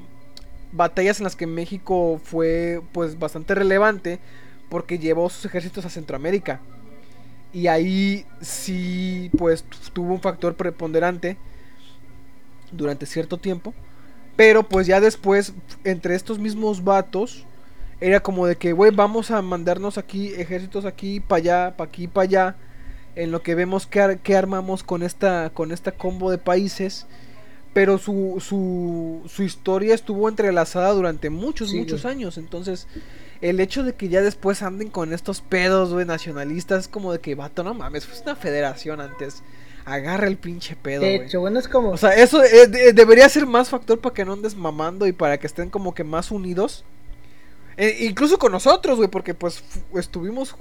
batallas 0.72 1.18
en 1.20 1.24
las 1.24 1.36
que 1.36 1.46
México 1.46 2.20
fue 2.22 2.82
pues 2.92 3.18
bastante 3.18 3.54
relevante 3.54 4.18
porque 4.68 4.98
llevó 4.98 5.30
sus 5.30 5.46
ejércitos 5.46 5.86
a 5.86 5.90
Centroamérica. 5.90 6.60
Y 7.54 7.68
ahí 7.68 8.26
sí 8.40 9.30
pues 9.38 9.64
tuvo 9.92 10.12
un 10.12 10.20
factor 10.20 10.56
preponderante 10.56 11.38
durante 12.72 13.06
cierto 13.06 13.38
tiempo. 13.38 13.72
Pero 14.36 14.64
pues 14.64 14.88
ya 14.88 15.00
después, 15.00 15.54
entre 15.84 16.16
estos 16.16 16.40
mismos 16.40 16.82
vatos, 16.82 17.46
era 18.00 18.20
como 18.20 18.46
de 18.46 18.56
que, 18.56 18.72
güey, 18.72 18.90
vamos 18.90 19.30
a 19.30 19.40
mandarnos 19.40 19.96
aquí 19.98 20.32
ejércitos 20.34 20.84
aquí, 20.84 21.20
para 21.20 21.38
allá, 21.38 21.76
para 21.76 21.88
aquí, 21.88 22.08
para 22.08 22.24
allá. 22.24 22.56
En 23.14 23.30
lo 23.30 23.42
que 23.42 23.54
vemos 23.54 23.86
que, 23.86 24.36
armamos 24.36 24.82
con 24.82 25.04
esta, 25.04 25.50
con 25.50 25.70
esta 25.70 25.92
combo 25.92 26.32
de 26.32 26.38
países. 26.38 27.06
Pero 27.72 27.98
su, 27.98 28.36
su, 28.40 29.22
su 29.28 29.44
historia 29.44 29.94
estuvo 29.94 30.28
entrelazada 30.28 30.90
durante 30.90 31.30
muchos, 31.30 31.72
muchos 31.72 32.04
años. 32.04 32.36
Entonces, 32.36 32.88
el 33.44 33.60
hecho 33.60 33.82
de 33.82 33.92
que 33.92 34.08
ya 34.08 34.22
después 34.22 34.62
anden 34.62 34.88
con 34.88 35.12
estos 35.12 35.40
pedos, 35.42 35.92
güey, 35.92 36.06
nacionalistas, 36.06 36.82
es 36.82 36.88
como 36.88 37.12
de 37.12 37.20
que, 37.20 37.34
vato, 37.34 37.62
no 37.62 37.74
mames, 37.74 38.06
fue 38.06 38.20
una 38.22 38.36
federación 38.36 39.00
antes 39.00 39.42
agarra 39.84 40.26
el 40.26 40.36
pinche 40.36 40.76
pedo. 40.76 41.02
De 41.02 41.16
hecho, 41.16 41.40
bueno, 41.40 41.58
es 41.58 41.68
como. 41.68 41.90
O 41.90 41.96
sea, 41.96 42.14
eso 42.14 42.42
eh, 42.42 42.92
debería 42.94 43.28
ser 43.28 43.46
más 43.46 43.68
factor 43.68 44.00
para 44.00 44.14
que 44.14 44.24
no 44.24 44.32
andes 44.32 44.56
mamando 44.56 45.06
y 45.06 45.12
para 45.12 45.38
que 45.38 45.46
estén 45.46 45.70
como 45.70 45.94
que 45.94 46.04
más 46.04 46.30
unidos. 46.30 46.84
Eh, 47.76 47.98
incluso 48.00 48.38
con 48.38 48.52
nosotros, 48.52 48.96
güey, 48.96 49.10
porque 49.10 49.34
pues 49.34 49.62
estuvimos. 49.94 50.56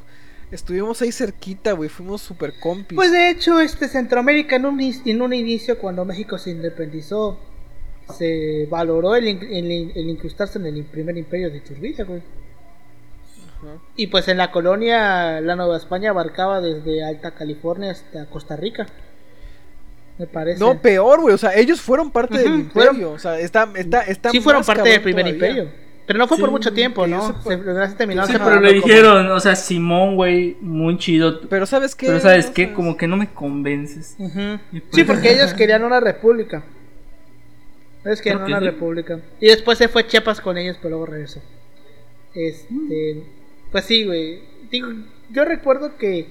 Estuvimos 0.51 1.01
ahí 1.01 1.11
cerquita, 1.11 1.71
güey, 1.71 1.89
fuimos 1.89 2.21
super 2.21 2.53
compis. 2.59 2.95
Pues 2.95 3.11
de 3.11 3.31
hecho, 3.31 3.59
este 3.59 3.87
Centroamérica 3.87 4.57
en 4.57 4.67
un, 4.67 4.79
en 4.79 5.21
un 5.23 5.33
inicio, 5.33 5.79
cuando 5.79 6.05
México 6.05 6.37
se 6.37 6.51
independizó, 6.51 7.39
se 8.15 8.67
valoró 8.69 9.15
el, 9.15 9.25
el, 9.27 10.09
incrustarse 10.09 10.59
en 10.59 10.67
el 10.67 10.83
primer 10.83 11.17
imperio 11.17 11.49
de 11.49 11.57
Iturbide, 11.57 12.03
güey. 12.03 12.21
Y 13.95 14.07
pues 14.07 14.27
en 14.27 14.37
la 14.37 14.51
colonia, 14.51 15.41
la 15.41 15.55
Nueva 15.55 15.77
España 15.77 16.09
abarcaba 16.09 16.61
desde 16.61 17.03
Alta 17.03 17.31
California 17.31 17.91
hasta 17.91 18.25
Costa 18.27 18.55
Rica. 18.55 18.87
Me 20.17 20.27
parece. 20.27 20.59
No, 20.59 20.79
peor, 20.79 21.21
güey. 21.21 21.33
O 21.33 21.37
sea, 21.37 21.55
ellos 21.55 21.81
fueron 21.81 22.11
parte 22.11 22.37
del 22.37 22.53
imperio. 22.53 23.11
O 23.11 23.19
sea, 23.19 23.39
está, 23.39 23.69
está, 23.75 24.01
está 24.01 24.29
Sí, 24.29 24.39
fueron 24.41 24.63
parte 24.63 24.89
del 24.89 25.01
primer 25.01 25.27
imperio. 25.27 25.69
Pero 26.05 26.19
no 26.19 26.27
fue 26.27 26.37
por 26.37 26.51
mucho 26.51 26.73
tiempo, 26.73 27.07
¿no? 27.07 27.41
Se, 27.43 27.57
terminó 27.95 28.27
sí, 28.27 28.33
pero 28.33 28.59
le 28.59 28.73
dijeron, 28.73 29.31
o 29.31 29.39
sea, 29.39 29.55
Simón, 29.55 30.15
güey, 30.15 30.57
muy 30.59 30.97
chido. 30.97 31.39
Pero 31.47 31.65
¿sabes 31.65 31.95
qué? 31.95 32.07
Pero 32.07 32.19
¿sabes 32.19 32.49
qué? 32.49 32.73
Como 32.73 32.97
que 32.97 33.07
no 33.07 33.15
me 33.15 33.33
convences. 33.33 34.15
Pues 34.17 34.83
sí, 34.91 35.03
porque 35.05 35.33
ellos 35.33 35.53
querían 35.53 35.83
una 35.83 36.01
república. 36.01 36.63
Ellos 38.03 38.21
querían 38.21 38.43
una 38.43 38.59
república. 38.59 39.19
Y 39.39 39.47
después 39.47 39.77
se 39.77 39.87
fue 39.87 40.05
Chiapas 40.05 40.41
con 40.41 40.57
ellos, 40.57 40.77
pero 40.81 40.89
luego 40.89 41.05
regresó. 41.05 41.41
Este. 42.35 43.23
Pues 43.73 43.85
sí, 43.85 44.05
güey. 44.05 44.39
Digo, 44.69 44.87
yo 45.31 45.45
recuerdo 45.45 45.97
que 45.97 46.27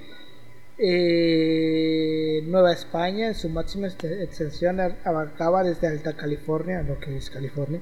eh, 0.79 2.41
Nueva 2.47 2.73
España 2.73 3.27
en 3.27 3.35
su 3.35 3.49
máxima 3.49 3.89
extensión 3.89 4.81
abarcaba 5.05 5.65
desde 5.65 5.89
Alta 5.89 6.13
California, 6.15 6.83
lo 6.83 7.01
que 7.01 7.17
es 7.17 7.31
California, 7.31 7.81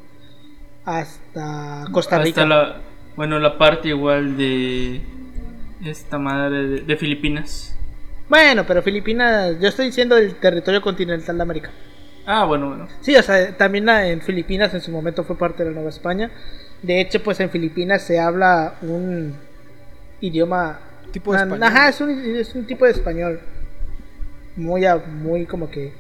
hasta 0.87 1.85
Costa 1.93 2.21
Rica. 2.21 2.43
Hasta 2.43 2.47
la, 2.47 2.81
bueno, 3.17 3.39
la 3.39 3.59
parte 3.59 3.91
igual 3.91 4.39
de 4.39 5.03
esta 5.85 6.19
madre 6.19 6.81
de, 6.81 6.97
Filipinas. 6.97 7.77
Bueno, 8.31 8.65
pero 8.67 8.83
Filipinas, 8.83 9.61
yo 9.61 9.69
estoy 9.69 9.87
diciendo 9.87 10.17
el 10.17 10.37
territorio 10.37 10.81
continental 10.81 11.37
de 11.37 11.43
América. 11.43 11.71
Ah, 12.25 12.47
bueno, 12.47 12.69
bueno. 12.69 12.89
Sí, 13.03 13.15
o 13.15 13.23
sea, 13.23 13.55
también 13.59 13.87
en 13.91 14.23
Filipinas 14.23 14.73
en 14.73 14.81
su 14.81 14.91
momento 14.91 15.23
fue 15.23 15.37
parte 15.37 15.65
de 15.65 15.69
la 15.69 15.75
Nueva 15.75 15.91
España. 15.91 16.31
De 16.81 16.99
hecho, 16.99 17.23
pues 17.23 17.41
en 17.41 17.51
Filipinas 17.51 18.01
se 18.01 18.19
habla 18.19 18.77
un 18.81 19.50
idioma 20.21 20.81
Tipo 21.13 21.33
de 21.33 21.39
español. 21.39 21.63
Ajá, 21.63 21.89
es 21.89 22.01
un, 22.01 22.11
es 22.11 22.55
un 22.55 22.67
tipo 22.67 22.85
de 22.85 22.93
español. 22.93 23.41
Muy, 24.57 24.83
muy 25.23 25.47
como 25.47 25.71
que 25.71 25.93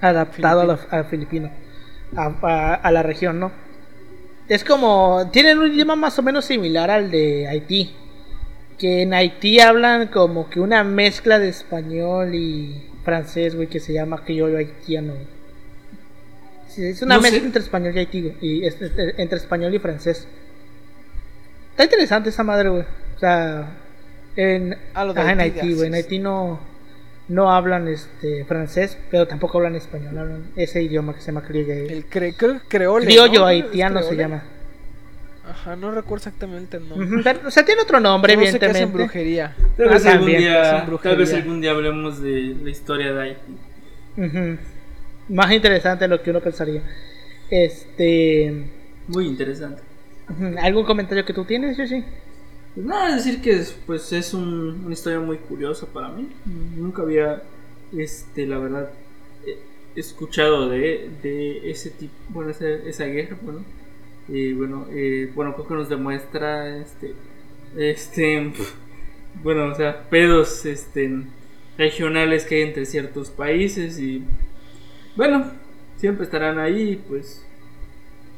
adaptado 0.00 0.78
al 0.90 1.04
filipino. 1.06 1.50
A, 2.16 2.74
a, 2.74 2.90
la 2.90 3.02
región, 3.02 3.40
¿no? 3.40 3.52
Es 4.48 4.64
como. 4.64 5.30
Tienen 5.32 5.58
un 5.58 5.72
idioma 5.72 5.96
más 5.96 6.18
o 6.18 6.22
menos 6.22 6.44
similar 6.44 6.90
al 6.90 7.10
de 7.10 7.46
Haití. 7.48 7.94
Que 8.78 9.02
en 9.02 9.14
Haití 9.14 9.60
hablan 9.60 10.08
como 10.08 10.50
que 10.50 10.58
una 10.58 10.82
mezcla 10.82 11.38
de 11.38 11.48
español 11.48 12.34
y 12.34 12.90
francés, 13.04 13.54
güey, 13.54 13.68
que 13.68 13.78
se 13.78 13.92
llama 13.92 14.24
criollo 14.24 14.58
haitiano. 14.58 15.14
es 16.76 17.02
una 17.02 17.20
mezcla 17.20 17.44
entre 17.44 17.62
español 17.62 17.94
y 17.94 17.98
Haití, 18.00 18.32
Y 18.40 18.62
entre 18.66 19.38
español 19.38 19.74
y 19.74 19.78
francés. 19.78 20.26
Está 21.74 21.82
interesante 21.82 22.28
esa 22.28 22.44
madre, 22.44 22.68
güey. 22.68 22.82
O 23.16 23.18
sea, 23.18 23.66
en, 24.36 24.76
en 24.94 25.40
Haití, 25.40 25.74
güey. 25.74 25.88
En 25.88 25.94
Haití 25.94 26.20
no, 26.20 26.60
no 27.26 27.50
hablan 27.50 27.88
este 27.88 28.44
francés, 28.44 28.96
pero 29.10 29.26
tampoco 29.26 29.58
hablan 29.58 29.74
español. 29.74 30.16
Hablan 30.16 30.44
ese 30.54 30.80
idioma 30.80 31.14
que 31.14 31.20
se 31.20 31.26
llama 31.26 31.42
criollo. 31.42 31.72
El 31.72 32.04
cre 32.06 32.32
creole. 32.36 33.06
Criollo 33.06 33.44
haitiano 33.44 34.04
se 34.04 34.14
llama. 34.14 34.44
Ajá, 35.50 35.74
no 35.74 35.90
recuerdo 35.90 36.28
exactamente 36.28 36.76
el 36.76 36.88
nombre. 36.88 37.40
o 37.44 37.50
sea, 37.50 37.64
tiene 37.64 37.82
otro 37.82 37.98
nombre, 37.98 38.34
evidentemente. 38.34 38.78
Sé 38.78 38.86
brujería. 38.86 39.56
Tal 39.76 39.88
vez, 39.88 40.06
algún 40.06 40.28
día, 40.28 40.86
tal 41.02 41.16
vez 41.16 41.34
algún 41.34 41.60
día 41.60 41.72
hablemos 41.72 42.22
de 42.22 42.54
la 42.62 42.70
historia 42.70 43.12
de 43.12 43.20
Haití. 43.20 44.58
Más 45.28 45.50
interesante 45.50 46.04
de 46.04 46.08
lo 46.08 46.22
que 46.22 46.30
uno 46.30 46.40
pensaría. 46.40 46.82
Este. 47.50 48.70
Muy 49.08 49.26
interesante. 49.26 49.82
¿Algún 50.60 50.84
comentario 50.84 51.24
que 51.24 51.32
tú 51.32 51.44
tienes, 51.44 51.76
Yoshi? 51.76 52.04
Pues 52.74 52.86
nada, 52.86 53.14
decir 53.14 53.40
que 53.40 53.52
es, 53.52 53.76
pues 53.86 54.12
es 54.12 54.34
una 54.34 54.92
historia 54.92 55.20
muy 55.20 55.36
curiosa 55.38 55.86
para 55.86 56.08
mí. 56.08 56.28
Nunca 56.76 57.02
había, 57.02 57.42
este, 57.96 58.46
la 58.46 58.58
verdad, 58.58 58.90
eh, 59.46 59.58
escuchado 59.94 60.68
de, 60.68 61.10
de 61.22 61.70
ese 61.70 61.90
tipo, 61.90 62.14
bueno, 62.30 62.50
esa, 62.50 62.68
esa 62.68 63.04
guerra, 63.04 63.36
bueno. 63.42 63.64
Y 64.28 64.54
bueno, 64.54 64.86
eh, 64.90 65.30
bueno, 65.34 65.54
creo 65.54 65.68
que 65.68 65.74
nos 65.74 65.88
demuestra, 65.88 66.78
este, 66.78 67.14
este, 67.76 68.52
bueno, 69.42 69.66
o 69.66 69.74
sea, 69.74 70.08
pedos, 70.08 70.64
este, 70.64 71.22
regionales 71.76 72.44
que 72.44 72.56
hay 72.56 72.62
entre 72.62 72.86
ciertos 72.86 73.30
países 73.30 73.98
y, 73.98 74.24
bueno, 75.14 75.52
siempre 75.96 76.24
estarán 76.24 76.58
ahí, 76.58 77.02
pues, 77.08 77.44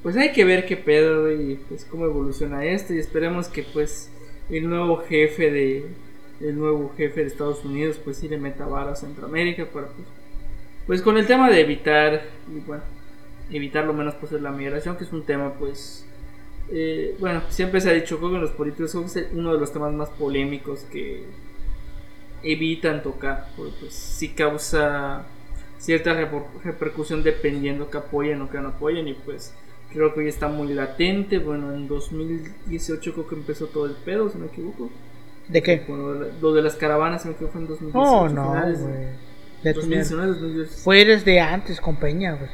pues 0.07 0.16
hay 0.16 0.30
que 0.30 0.44
ver 0.44 0.66
qué 0.66 0.76
pedo 0.76 1.32
y 1.32 1.57
pues 1.68 1.84
cómo 1.84 2.04
evoluciona 2.04 2.64
esto 2.64 2.94
y 2.94 2.98
esperemos 2.98 3.48
que 3.48 3.64
pues 3.64 4.09
el 4.48 4.70
nuevo 4.70 4.98
jefe 4.98 5.50
de 5.50 5.84
el 6.38 6.57
nuevo 6.57 6.94
jefe 6.96 7.22
de 7.22 7.26
Estados 7.26 7.64
Unidos 7.64 7.98
pues 8.04 8.18
sí 8.18 8.28
le 8.28 8.38
meta 8.38 8.66
vara 8.66 8.92
a 8.92 8.94
Centroamérica 8.94 9.64
para 9.64 9.88
pues, 9.88 10.07
pues 10.86 11.02
con 11.02 11.18
el 11.18 11.26
tema 11.26 11.50
de 11.50 11.61
evitar 11.61 12.22
y 12.48 12.61
bueno 12.61 12.84
evitar 13.50 13.84
lo 13.84 13.94
menos 13.94 14.14
posible 14.14 14.44
la 14.44 14.52
migración 14.52 14.96
que 14.96 15.02
es 15.02 15.12
un 15.12 15.24
tema 15.24 15.54
pues 15.54 16.07
eh, 16.70 17.16
bueno 17.18 17.42
siempre 17.48 17.80
se 17.80 17.90
ha 17.90 17.92
dicho 17.92 18.20
que 18.20 18.26
los 18.28 18.52
políticos 18.52 18.94
es 18.94 19.26
uno 19.32 19.54
de 19.54 19.59
los 19.59 19.72
temas 19.72 19.92
más 19.92 20.11
polémicos 20.11 20.86
que 20.92 21.24
evitan 22.44 23.02
tocar 23.02 23.48
porque 23.57 23.72
pues 23.80 23.92
sí 23.92 24.28
causa 24.28 25.26
cierta 25.80 26.14
repercusión 26.62 27.24
dependiendo 27.24 27.90
que 27.90 27.98
apoyen 27.98 28.40
o 28.42 28.48
que 28.48 28.61
no 28.61 28.68
apoyen 28.68 29.09
y 29.09 29.14
pues 29.14 29.52
Creo 29.93 30.12
que 30.12 30.20
hoy 30.20 30.28
está 30.28 30.49
muy 30.49 30.72
latente. 30.74 31.39
Bueno, 31.39 31.72
en 31.74 31.89
2018 31.89 33.12
creo 33.12 33.28
que 33.28 33.34
empezó 33.34 33.66
todo 33.66 33.87
el 33.87 33.93
pedo, 33.93 34.28
si 34.28 34.39
no 34.39 34.45
me 34.45 34.51
equivoco. 34.51 34.91
¿De 35.49 35.62
qué? 35.62 35.84
lo 36.41 36.53
de 36.53 36.62
las 36.62 36.74
caravanas, 36.74 37.22
se 37.22 37.28
me 37.28 37.34
fue 37.34 37.49
en 37.61 37.68
2018. 37.68 37.99
Oh, 37.99 38.28
no, 38.28 38.53
güey. 38.53 39.26
Fue 40.82 41.05
desde 41.05 41.41
antes 41.41 41.80
con 41.80 41.97
Peña, 41.97 42.34
güey. 42.34 42.51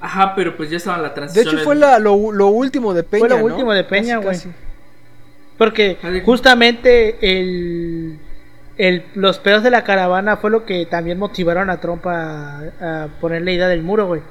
Ajá, 0.00 0.34
pero 0.36 0.56
pues 0.56 0.70
ya 0.70 0.76
estaba 0.76 0.98
la 0.98 1.14
transición. 1.14 1.44
De 1.44 1.50
hecho, 1.50 1.64
fue 1.64 1.74
la, 1.74 1.98
lo, 1.98 2.30
lo, 2.32 2.48
último 2.48 2.94
de 2.94 3.02
Peña. 3.02 3.20
Fue 3.20 3.28
lo 3.28 3.44
último 3.44 3.72
de 3.72 3.84
Peña, 3.84 4.18
güey. 4.18 4.38
Porque 5.56 5.98
justamente 6.24 7.16
el, 7.20 8.18
el, 8.76 9.04
los 9.14 9.40
pedos 9.40 9.64
de 9.64 9.70
la 9.70 9.82
caravana 9.82 10.36
fue 10.36 10.50
lo 10.50 10.64
que 10.64 10.86
también 10.86 11.18
motivaron 11.18 11.68
a 11.68 11.80
Trump 11.80 12.06
a, 12.06 12.62
a 12.80 13.08
poner 13.20 13.42
la 13.42 13.50
idea 13.50 13.68
del 13.68 13.82
muro, 13.82 14.06
güey. 14.06 14.22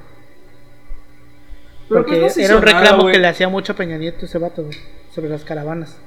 Porque 1.88 2.18
pues 2.18 2.38
era 2.38 2.56
un 2.56 2.62
reclamo 2.62 3.08
que 3.08 3.18
le 3.18 3.28
hacía 3.28 3.48
mucho 3.48 3.74
a 3.74 3.76
Peña 3.76 3.98
Nieto 3.98 4.26
ese 4.26 4.38
vato, 4.38 4.66
sobre 5.14 5.30
las 5.30 5.44
caravanas. 5.44 5.98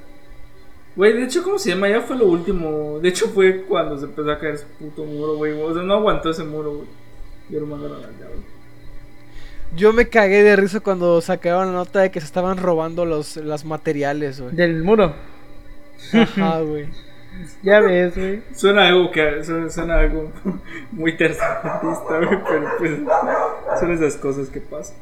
Güey, 0.95 1.13
de 1.13 1.23
hecho, 1.23 1.41
¿cómo 1.43 1.57
se 1.57 1.69
llama? 1.69 1.89
Ya 1.89 2.01
fue 2.01 2.17
lo 2.17 2.25
último. 2.25 2.99
De 2.99 3.09
hecho, 3.09 3.29
fue 3.29 3.61
cuando 3.61 3.97
se 3.97 4.05
empezó 4.05 4.29
a 4.29 4.37
caer 4.37 4.55
ese 4.55 4.65
puto 4.77 5.05
muro, 5.05 5.35
güey. 5.37 5.53
O 5.53 5.73
sea, 5.73 5.83
no 5.83 5.93
aguantó 5.93 6.29
ese 6.29 6.43
muro, 6.43 6.75
güey. 6.75 6.87
Y 7.49 7.53
lo 7.53 7.65
mandaron 7.65 7.97
allá, 7.99 8.27
güey. 8.27 8.51
Yo 9.73 9.93
me 9.93 10.09
cagué 10.09 10.43
de 10.43 10.57
risa 10.57 10.81
cuando 10.81 11.21
sacaron 11.21 11.67
la 11.67 11.71
nota 11.71 12.01
de 12.01 12.11
que 12.11 12.19
se 12.19 12.25
estaban 12.25 12.57
robando 12.57 13.05
los, 13.05 13.37
los 13.37 13.63
materiales, 13.63 14.41
güey. 14.41 14.53
Del 14.53 14.83
muro. 14.83 15.15
Ajá, 16.13 16.59
güey. 16.61 16.89
Ya 17.63 17.79
ves, 17.79 18.15
güey. 18.17 18.43
Suena 18.53 18.89
algo 18.89 19.09
que 19.11 19.43
suena, 19.43 19.99
algo 19.99 20.29
muy 20.91 21.15
tercerista, 21.15 22.17
güey, 22.17 22.39
pero 22.49 22.69
pues 22.77 22.99
son 23.79 23.91
esas 23.91 24.15
cosas 24.17 24.49
que 24.49 24.59
pasan. 24.59 24.97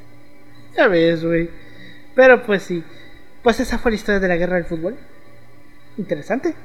Ya 0.80 0.88
ves, 0.88 1.26
güey. 1.26 1.50
Pero 2.16 2.42
pues 2.44 2.64
sí. 2.64 2.84
Pues 3.44 3.60
esa 3.60 3.78
fue 3.78 3.92
la 3.92 3.96
historia 3.96 4.22
de 4.22 4.30
la 4.30 4.38
guerra 4.38 4.56
del 4.56 4.64
fútbol. 4.64 4.96
Interesante. 5.98 6.56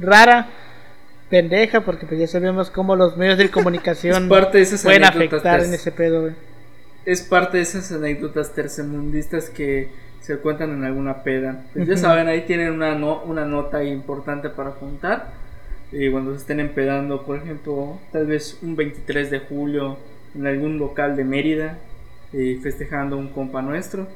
Rara. 0.00 0.48
Pendeja, 1.30 1.82
porque 1.82 2.06
pues 2.06 2.18
ya 2.18 2.26
sabemos 2.26 2.70
cómo 2.70 2.96
los 2.96 3.16
medios 3.16 3.38
de 3.38 3.50
comunicación 3.52 4.28
pueden 4.28 5.04
afectar 5.04 5.60
en 5.60 5.74
ese 5.74 5.92
pedo, 5.92 6.22
güey. 6.22 6.32
Es 7.04 7.22
parte 7.22 7.58
de 7.58 7.62
esas 7.62 7.92
anécdotas 7.92 8.52
tercermundistas 8.54 9.50
que 9.50 9.90
se 10.20 10.38
cuentan 10.38 10.70
en 10.70 10.84
alguna 10.84 11.22
peda. 11.22 11.64
Pues 11.74 11.86
ya 11.86 11.96
saben, 11.96 12.26
ahí 12.28 12.40
tienen 12.42 12.72
una, 12.72 12.94
una 12.94 13.44
nota 13.44 13.84
importante 13.84 14.48
para 14.48 14.70
contar. 14.70 15.32
Y 15.92 16.10
cuando 16.10 16.32
se 16.32 16.38
estén 16.38 16.60
empedando, 16.60 17.24
por 17.24 17.36
ejemplo, 17.36 18.00
tal 18.10 18.26
vez 18.26 18.58
un 18.62 18.74
23 18.74 19.30
de 19.30 19.38
julio 19.40 19.98
en 20.34 20.46
algún 20.46 20.78
local 20.78 21.14
de 21.14 21.24
Mérida, 21.24 21.78
festejando 22.62 23.16
un 23.16 23.28
compa 23.28 23.62
nuestro, 23.62 24.06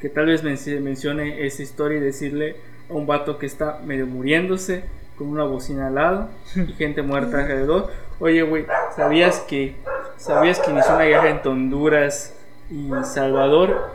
que 0.00 0.08
tal 0.08 0.26
vez 0.26 0.42
mencione 0.42 1.46
esa 1.46 1.62
historia 1.62 1.98
y 1.98 2.00
decirle 2.00 2.56
a 2.88 2.92
un 2.92 3.06
vato 3.06 3.38
que 3.38 3.46
está 3.46 3.80
medio 3.84 4.06
muriéndose, 4.06 4.84
con 5.16 5.28
una 5.28 5.44
bocina 5.44 5.86
al 5.86 5.94
lado 5.94 6.28
y 6.54 6.72
gente 6.78 7.02
muerta 7.02 7.40
alrededor. 7.40 7.90
Oye, 8.20 8.42
güey, 8.42 8.66
¿sabías 8.94 9.40
que, 9.40 9.76
¿sabías 10.16 10.60
que 10.60 10.70
inició 10.70 10.94
una 10.94 11.04
guerra 11.04 11.30
entre 11.30 11.50
Honduras 11.50 12.34
y 12.70 12.90
Salvador? 13.04 13.94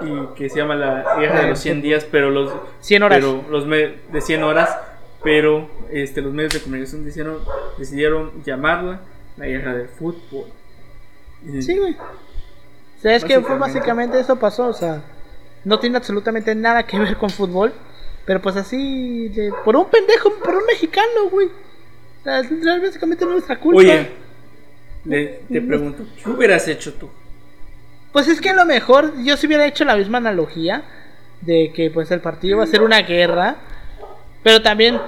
y 0.00 0.34
que 0.34 0.48
se 0.48 0.58
llama 0.58 0.74
la 0.74 1.16
guerra 1.18 1.42
de 1.42 1.48
los 1.48 1.58
100 1.58 1.82
días, 1.82 2.06
pero 2.10 2.30
los 2.30 2.52
100 2.80 3.02
horas. 3.02 3.18
Pero 3.18 3.44
los 3.48 3.68
de 3.68 4.20
100 4.20 4.42
horas, 4.42 4.76
pero 5.22 5.68
este 5.90 6.20
los 6.20 6.32
medios 6.32 6.52
de 6.52 6.60
comunicación 6.60 7.04
decidieron, 7.04 7.38
decidieron 7.78 8.44
llamarla 8.44 9.00
la 9.36 9.46
guerra 9.46 9.74
del 9.74 9.88
fútbol. 9.88 10.46
Sí, 11.60 11.78
güey. 11.78 11.96
O 13.06 13.08
sea, 13.08 13.14
es 13.14 13.24
que 13.24 13.40
fue 13.40 13.56
básicamente 13.56 14.18
eso 14.18 14.34
pasó, 14.34 14.66
o 14.66 14.72
sea, 14.72 15.00
no 15.62 15.78
tiene 15.78 15.96
absolutamente 15.96 16.52
nada 16.56 16.82
que 16.82 16.98
ver 16.98 17.16
con 17.16 17.30
fútbol, 17.30 17.72
pero 18.24 18.42
pues 18.42 18.56
así 18.56 19.28
de, 19.28 19.52
por 19.64 19.76
un 19.76 19.88
pendejo, 19.88 20.34
por 20.42 20.56
un 20.56 20.66
mexicano, 20.66 21.30
güey. 21.30 21.46
O 21.46 22.24
sea, 22.24 22.42
básicamente 22.82 23.24
no 23.24 23.30
es 23.30 23.34
nuestra 23.36 23.60
culpa. 23.60 23.78
Oye, 23.78 24.10
te 25.04 25.62
pregunto, 25.62 26.04
¿qué 26.20 26.28
hubieras 26.28 26.66
hecho 26.66 26.94
tú? 26.94 27.08
Pues 28.10 28.26
es 28.26 28.40
que 28.40 28.50
a 28.50 28.54
lo 28.54 28.64
mejor 28.64 29.12
yo 29.22 29.36
si 29.36 29.46
hubiera 29.46 29.68
hecho 29.68 29.84
la 29.84 29.94
misma 29.94 30.18
analogía 30.18 30.82
de 31.42 31.70
que 31.72 31.92
pues 31.92 32.10
el 32.10 32.20
partido 32.20 32.58
va 32.58 32.64
a 32.64 32.66
ser 32.66 32.82
una 32.82 33.02
guerra, 33.02 33.54
pero 34.42 34.62
también 34.62 35.00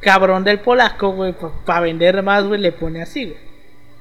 cabrón 0.00 0.44
del 0.44 0.60
polaco, 0.60 1.12
güey, 1.12 1.34
para 1.64 1.80
vender 1.80 2.22
más, 2.22 2.44
güey, 2.44 2.60
le 2.60 2.72
pone 2.72 3.00
así, 3.00 3.24
güey. 3.24 3.38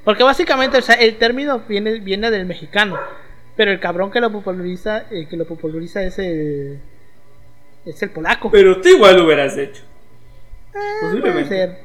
Porque 0.03 0.23
básicamente, 0.23 0.79
o 0.79 0.81
sea, 0.81 0.95
el 0.95 1.15
término 1.15 1.61
viene, 1.65 1.99
viene 2.01 2.29
del 2.29 2.45
mexicano, 2.45 2.99
pero 3.58 3.72
el 3.72 3.80
cabrón 3.80 4.12
que 4.12 4.22
lo 4.22 4.32
populariza, 4.32 5.08
eh, 5.12 5.28
que 5.28 5.36
lo 5.36 5.45
populariza 5.45 6.03
es 6.03 6.20
el 6.20 6.80
es 7.86 8.01
el 8.03 8.12
polaco. 8.12 8.51
Pero 8.51 8.80
tú 8.80 8.89
igual 8.89 9.18
lo 9.18 9.26
hubieras 9.26 9.58
hecho. 9.58 9.82
Eh, 10.74 11.20
puede 11.20 11.45
ser. 11.45 11.78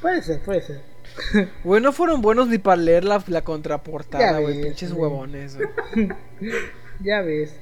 Puede 0.00 0.22
ser, 0.22 0.40
puede 0.40 0.60
ser. 0.62 0.80
Güey, 1.64 1.80
no 1.80 1.92
fueron 1.92 2.22
buenos 2.22 2.48
ni 2.48 2.58
para 2.58 2.76
leer 2.76 3.04
la, 3.04 3.22
la 3.28 3.42
contraportada, 3.42 4.40
güey. 4.40 4.62
Pinches 4.62 4.92
huevones, 4.92 5.58
ya 7.00 7.20
ves. 7.20 7.60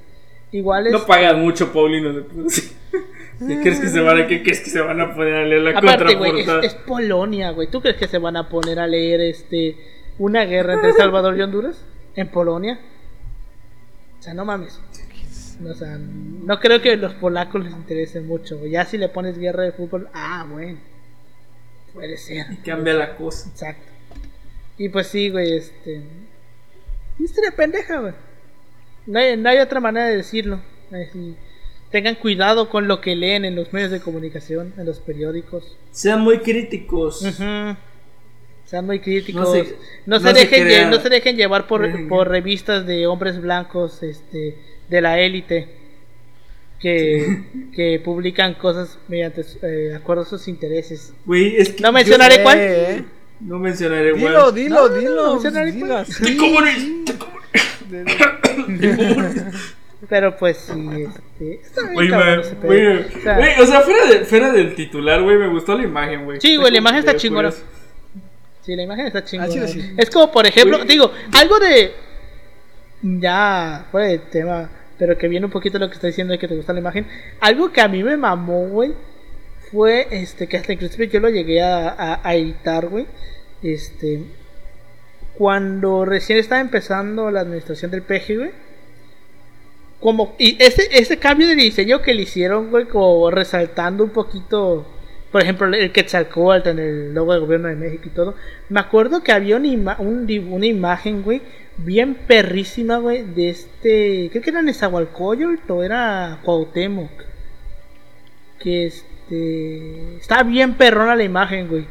Igual 0.53 0.87
es. 0.87 0.93
No 0.93 1.05
pagan 1.05 1.41
mucho, 1.41 1.73
Paulino. 1.73 2.25
¿Qué 3.47 3.61
crees 3.61 3.81
que 3.81 3.89
se 3.89 4.01
van 4.01 4.21
a, 4.21 4.27
¿qué 4.27 4.43
crees 4.43 4.61
que 4.61 4.71
se 4.71 4.81
van 4.81 5.01
a 5.01 5.15
poner 5.15 5.35
a 5.35 5.45
leer 5.45 5.63
la 5.63 5.71
Aparte, 5.71 6.17
contraportada? 6.17 6.61
es, 6.63 6.75
Polonia, 6.75 7.51
güey. 7.51 7.69
¿Tú 7.69 7.81
crees 7.81 7.97
que 7.97 8.07
se 8.07 8.19
van 8.19 8.37
a 8.37 8.49
poner 8.49 8.79
a 8.79 8.87
leer 8.87 9.21
este 9.21 9.77
una 10.19 10.45
guerra 10.45 10.75
entre 10.75 10.93
Salvador 10.93 11.37
y 11.37 11.43
Honduras? 11.43 11.85
¿En 12.15 12.29
Polonia? 12.29 12.79
O 14.23 14.25
sea, 14.25 14.35
no 14.35 14.45
mames. 14.45 14.79
O 15.69 15.75
sea, 15.75 15.99
no 15.99 16.61
creo 16.61 16.81
que 16.81 16.93
a 16.93 16.97
los 16.97 17.13
polacos 17.15 17.65
les 17.65 17.73
interese 17.73 18.21
mucho. 18.21 18.65
Ya 18.67 18.85
si 18.85 18.97
le 18.97 19.09
pones 19.09 19.37
guerra 19.37 19.65
de 19.65 19.73
fútbol, 19.73 20.09
ah, 20.15 20.47
bueno. 20.49 20.79
Puede 21.93 22.17
ser. 22.17 22.47
Y 22.53 22.57
cambia 22.59 22.95
la 22.95 23.17
cosa. 23.17 23.49
Exacto. 23.49 23.91
Y 24.79 24.91
pues 24.91 25.09
sí, 25.09 25.29
güey, 25.29 25.57
este. 25.57 26.05
Historia 27.19 27.51
pendeja, 27.51 27.99
güey. 27.99 28.15
No 29.07 29.49
hay, 29.49 29.59
otra 29.59 29.81
manera 29.81 30.07
de 30.07 30.19
decirlo. 30.19 30.61
tengan 31.91 32.15
cuidado 32.15 32.71
con 32.71 32.87
lo 32.87 33.01
que 33.01 33.17
leen 33.17 33.45
en 33.45 33.57
los 33.57 33.73
medios 33.73 33.91
de 33.91 33.99
comunicación, 33.99 34.73
en 34.77 34.87
los 34.87 35.01
periódicos. 35.01 35.77
Sean 35.91 36.21
muy 36.21 36.39
críticos. 36.39 37.25
Sean 38.73 38.87
muy 38.87 38.99
críticos. 39.01 39.55
No 40.07 40.19
se, 40.19 40.33
dejen, 40.33 40.89
no 40.89 40.99
se 40.99 41.11
dejen 41.11 41.37
llevar 41.37 41.67
por, 41.67 42.09
por 42.09 42.27
revistas 42.27 42.87
de 42.87 43.07
hombres 43.07 43.39
blancos 43.39 44.03
este, 44.03 44.57
de 44.89 45.01
la 45.03 45.21
élite 45.21 45.69
que, 46.81 48.01
publican 48.03 48.55
cosas 48.55 48.99
mediante 49.09 49.45
eh, 49.61 49.95
acuerdo 49.95 50.23
a 50.23 50.25
sus 50.25 50.49
intereses. 50.49 51.13
no 51.27 51.93
mencionaré 51.93 52.43
cuál. 52.43 53.05
No 53.41 53.59
mencionaré 53.59 54.13
cuál. 54.13 54.23
Dilo, 54.23 54.53
dilo, 54.53 54.89
dilo. 54.89 55.27
No 55.27 55.35
mencionaré 55.35 55.79
cuál. 55.79 56.07
Pero 60.09 60.35
pues 60.39 60.57
sí, 60.57 60.73
este. 61.03 61.61
Oye, 61.95 62.11
o, 63.61 63.67
sea, 63.67 63.83
fuera, 63.83 64.07
de, 64.07 64.25
fuera 64.25 64.51
del 64.51 64.75
titular, 64.75 65.23
güey, 65.23 65.37
me 65.37 65.49
gustó 65.49 65.77
la 65.77 65.85
imagen, 65.85 66.25
güey. 66.25 66.41
Sí, 66.41 66.57
güey, 66.57 66.73
la 66.73 66.79
imagen 66.79 67.01
está 67.01 67.17
chingona. 67.17 67.53
Sí, 68.63 68.77
la 68.77 68.83
imagen 68.83 69.07
está 69.07 69.19
ah, 69.19 69.25
chingona. 69.25 69.67
Es 69.97 70.11
como, 70.11 70.31
por 70.31 70.47
ejemplo, 70.47 70.85
digo, 70.85 71.11
algo 71.33 71.59
de. 71.59 71.93
Ya, 73.03 73.87
fuera 73.91 74.09
del 74.09 74.21
tema 74.23 74.71
pero 75.03 75.19
que 75.19 75.27
viene 75.27 75.47
un 75.47 75.51
poquito 75.51 75.81
lo 75.81 75.89
que 75.89 75.95
está 75.95 76.07
diciendo 76.07 76.31
de 76.31 76.39
que 76.39 76.47
te 76.47 76.55
gusta 76.55 76.73
la 76.73 76.79
imagen. 76.79 77.09
Algo 77.41 77.73
que 77.73 77.81
a 77.81 77.89
mí 77.89 78.05
me 78.05 78.17
mamó, 78.17 78.69
güey, 78.69 78.93
fue 79.73 80.07
este 80.13 80.47
que 80.47 80.57
hasta 80.57 80.73
inclusive 80.73 81.09
yo 81.09 81.19
lo 81.19 81.29
llegué 81.29 81.61
a, 81.61 82.21
editar, 82.27 82.87
güey. 82.87 83.09
Este, 83.65 84.23
cuando 85.37 86.05
recién 86.05 86.39
estaba 86.39 86.61
empezando 86.61 87.33
la 87.33 87.41
administración 87.41 87.91
del 87.91 88.03
PG, 88.03 88.37
güey. 88.37 88.51
Como, 89.99 90.37
y 90.39 90.57
ese, 90.63 90.89
ese 90.93 91.19
cambio 91.19 91.49
de 91.49 91.57
diseño 91.57 92.01
que 92.01 92.15
le 92.15 92.23
hicieron, 92.23 92.71
güey, 92.71 92.85
como 92.85 93.29
resaltando 93.29 94.05
un 94.05 94.11
poquito, 94.11 94.87
por 95.33 95.43
ejemplo, 95.43 95.67
el 95.67 95.91
Quetzalcoatl 95.93 96.69
en 96.69 96.79
el 96.79 97.15
logo 97.15 97.33
del 97.33 97.41
gobierno 97.41 97.69
de 97.69 97.75
México 97.75 98.05
y 98.07 98.11
todo. 98.11 98.35
Me 98.69 98.81
acuerdo 98.81 99.23
que 99.23 99.33
había 99.33 99.57
una, 99.57 99.97
una 99.99 100.67
imagen, 100.67 101.23
güey, 101.23 101.41
bien 101.79 102.15
perrísima, 102.15 102.99
güey, 102.99 103.23
de 103.23 103.49
este. 103.49 104.29
Creo 104.31 104.43
que 104.43 104.51
era 104.51 104.63
Nezahualcóyotl 104.63 105.73
o 105.73 105.83
era 105.83 106.39
Cuauhtémoc. 106.43 107.11
Que 108.59 108.87
este. 108.87 110.17
Está 110.17 110.43
bien 110.43 110.75
perrona 110.75 111.17
la 111.17 111.25
imagen, 111.25 111.69
güey. 111.69 111.87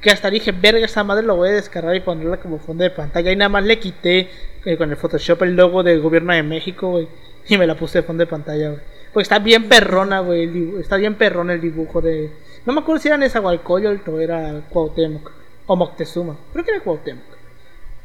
Que 0.00 0.10
hasta 0.10 0.30
dije, 0.30 0.52
verga, 0.52 0.84
esa 0.84 1.02
madre 1.02 1.26
lo 1.26 1.36
voy 1.36 1.48
a 1.48 1.52
descargar 1.52 1.96
y 1.96 2.00
ponerla 2.00 2.36
como 2.36 2.58
fondo 2.58 2.84
de 2.84 2.90
pantalla. 2.90 3.32
Y 3.32 3.36
nada 3.36 3.48
más 3.48 3.64
le 3.64 3.78
quité 3.78 4.28
eh, 4.64 4.76
con 4.76 4.90
el 4.90 4.96
Photoshop 4.96 5.42
el 5.42 5.56
logo 5.56 5.82
del 5.82 6.00
gobierno 6.00 6.32
de 6.32 6.42
México, 6.42 6.90
güey. 6.90 7.08
Y 7.48 7.58
me 7.58 7.66
la 7.66 7.74
puse 7.74 7.98
de 7.98 8.02
fondo 8.04 8.22
de 8.22 8.30
pantalla, 8.30 8.68
güey. 8.70 8.80
Porque 9.12 9.22
está 9.22 9.38
bien 9.38 9.68
perrona, 9.68 10.20
güey. 10.20 10.78
Está 10.80 10.96
bien 10.96 11.14
perrona 11.14 11.54
el 11.54 11.60
dibujo 11.60 12.00
de. 12.00 12.30
No 12.66 12.72
me 12.72 12.80
acuerdo 12.80 13.00
si 13.00 13.08
era 13.08 13.16
Nezahualcóyotl 13.18 14.10
o 14.10 14.20
era 14.20 14.62
Cuauhtémoc. 14.70 15.30
O 15.66 15.76
Moctezuma. 15.76 16.36
Creo 16.52 16.64
que 16.64 16.70
era 16.72 16.80
Cuauhtémoc. 16.80 17.24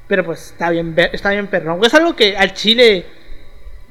Pero 0.07 0.25
pues 0.25 0.47
está 0.47 0.69
bien, 0.69 0.95
está 1.13 1.29
bien 1.31 1.47
perrón. 1.47 1.79
Es 1.83 1.93
algo 1.93 2.15
que 2.15 2.35
al 2.35 2.53
Chile 2.53 3.05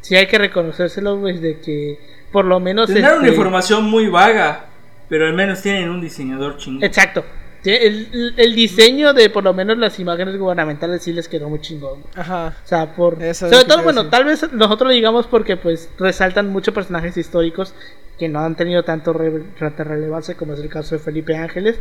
sí 0.00 0.16
hay 0.16 0.26
que 0.26 0.38
reconocérselo, 0.38 1.18
güey, 1.18 1.38
de 1.38 1.60
que 1.60 1.98
por 2.32 2.44
lo 2.44 2.60
menos... 2.60 2.86
Tienen 2.86 3.04
una 3.04 3.16
este 3.16 3.28
información 3.28 3.84
muy 3.84 4.08
vaga, 4.08 4.66
pero 5.08 5.26
al 5.26 5.34
menos 5.34 5.62
tienen 5.62 5.88
un 5.88 6.00
diseñador 6.00 6.56
chingón. 6.56 6.82
Exacto. 6.82 7.24
El, 7.64 8.34
el, 8.36 8.54
diseño 8.54 9.12
de 9.12 9.30
por 9.30 9.44
lo 9.44 9.52
menos 9.52 9.76
las 9.78 9.98
imágenes 9.98 10.38
gubernamentales 10.38 11.02
sí 11.02 11.12
les 11.12 11.28
quedó 11.28 11.48
muy 11.48 11.60
chingón. 11.60 12.02
Ajá. 12.14 12.56
O 12.64 12.68
sea, 12.68 12.94
por... 12.94 13.16
sobre 13.34 13.64
todo, 13.64 13.82
bueno, 13.82 14.08
tal 14.08 14.24
vez 14.24 14.52
nosotros 14.52 14.88
lo 14.88 14.94
digamos 14.94 15.26
porque 15.26 15.56
pues 15.56 15.90
resaltan 15.98 16.48
muchos 16.50 16.72
personajes 16.72 17.16
históricos 17.16 17.74
que 18.18 18.28
no 18.28 18.40
han 18.40 18.56
tenido 18.56 18.82
tanto 18.82 19.14
tanta 19.58 19.84
relevancia 19.84 20.36
como 20.36 20.54
es 20.54 20.60
el 20.60 20.68
caso 20.68 20.96
de 20.96 21.00
Felipe 21.00 21.36
Ángeles, 21.36 21.76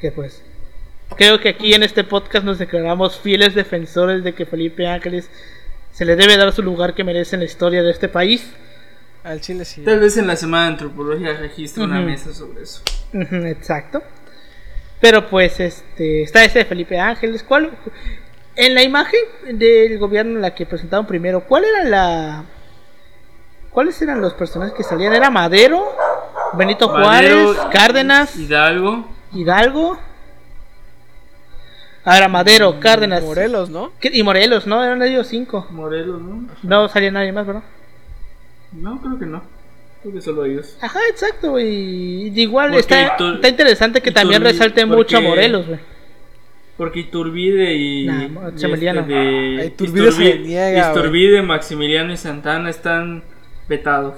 que 0.00 0.12
pues 0.12 0.42
Creo 1.16 1.40
que 1.40 1.48
aquí 1.50 1.74
en 1.74 1.82
este 1.82 2.04
podcast 2.04 2.44
nos 2.44 2.58
declaramos 2.58 3.18
fieles 3.18 3.54
defensores 3.54 4.22
de 4.22 4.34
que 4.34 4.46
Felipe 4.46 4.86
Ángeles 4.86 5.28
se 5.92 6.04
le 6.04 6.16
debe 6.16 6.36
dar 6.36 6.52
su 6.52 6.62
lugar 6.62 6.94
que 6.94 7.04
merece 7.04 7.36
en 7.36 7.40
la 7.40 7.46
historia 7.46 7.82
de 7.82 7.90
este 7.90 8.08
país. 8.08 8.52
Al 9.24 9.40
Chile 9.40 9.64
sí. 9.64 9.82
Tal 9.82 10.00
vez 10.00 10.16
en 10.16 10.26
la 10.26 10.36
semana 10.36 10.66
de 10.66 10.72
antropología 10.72 11.34
registre 11.34 11.82
una 11.84 12.00
mesa 12.00 12.32
sobre 12.32 12.62
eso. 12.62 12.82
exacto. 13.12 14.02
Pero 15.00 15.28
pues 15.28 15.60
este 15.60 16.22
está 16.22 16.44
ese 16.44 16.60
de 16.60 16.64
Felipe 16.64 16.98
Ángeles, 16.98 17.42
¿cuál 17.42 17.70
En 18.56 18.74
la 18.74 18.82
imagen 18.82 19.20
del 19.52 19.98
gobierno 19.98 20.36
en 20.36 20.42
la 20.42 20.54
que 20.54 20.66
presentaron 20.66 21.06
primero, 21.06 21.44
¿cuál 21.44 21.64
era 21.64 21.84
la. 21.84 22.44
¿Cuáles 23.70 24.00
eran 24.02 24.20
los 24.20 24.34
personajes 24.34 24.74
que 24.74 24.82
salían? 24.82 25.12
¿Era 25.12 25.30
Madero? 25.30 25.84
Benito 26.54 26.88
Juárez, 26.88 27.56
Cárdenas, 27.72 28.36
Hidalgo. 28.36 29.06
Hidalgo. 29.32 29.98
Ahora 32.04 32.28
Madero, 32.28 32.80
Cárdenas. 32.80 33.22
Morelos, 33.22 33.70
¿no? 33.70 33.92
Y 34.02 34.22
Morelos, 34.22 34.66
¿no? 34.66 34.82
Eran 34.82 35.00
ellos 35.02 35.28
cinco. 35.28 35.66
Morelos, 35.70 36.20
¿no? 36.20 36.46
No 36.62 36.88
salía 36.88 37.12
nadie 37.12 37.32
más, 37.32 37.46
¿verdad? 37.46 37.62
No, 38.72 39.00
creo 39.00 39.18
que 39.18 39.26
no. 39.26 39.42
Creo 40.02 40.14
que 40.14 40.20
solo 40.20 40.44
ellos. 40.46 40.76
Ajá, 40.80 40.98
exacto, 41.10 41.60
Y 41.60 42.32
igual 42.34 42.74
está, 42.74 43.16
está, 43.18 43.48
interesante 43.48 44.00
que 44.00 44.10
también 44.10 44.42
resalte 44.42 44.84
mucho 44.86 45.18
a 45.18 45.20
Morelos, 45.20 45.66
güey. 45.66 45.78
Porque 46.76 47.00
Iturbide 47.00 47.74
y. 47.74 48.06
Nah, 48.06 48.48
este 48.48 49.66
Iturbide, 49.66 50.12
se 50.12 50.38
niega, 50.38 50.92
Iturbide, 50.92 51.42
Maximiliano 51.42 52.10
y 52.10 52.16
Santana 52.16 52.70
están 52.70 53.22
vetados. 53.70 54.16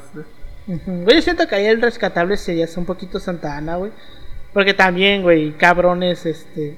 Güey, 0.66 1.16
yo 1.16 1.22
siento 1.22 1.46
que 1.46 1.54
ahí 1.54 1.66
el 1.66 1.80
rescatable 1.80 2.36
sería 2.36 2.66
un 2.76 2.84
poquito 2.84 3.20
Santana, 3.20 3.76
güey. 3.76 3.92
Porque 4.52 4.74
también, 4.74 5.22
güey, 5.22 5.52
cabrones, 5.52 6.26
este 6.26 6.76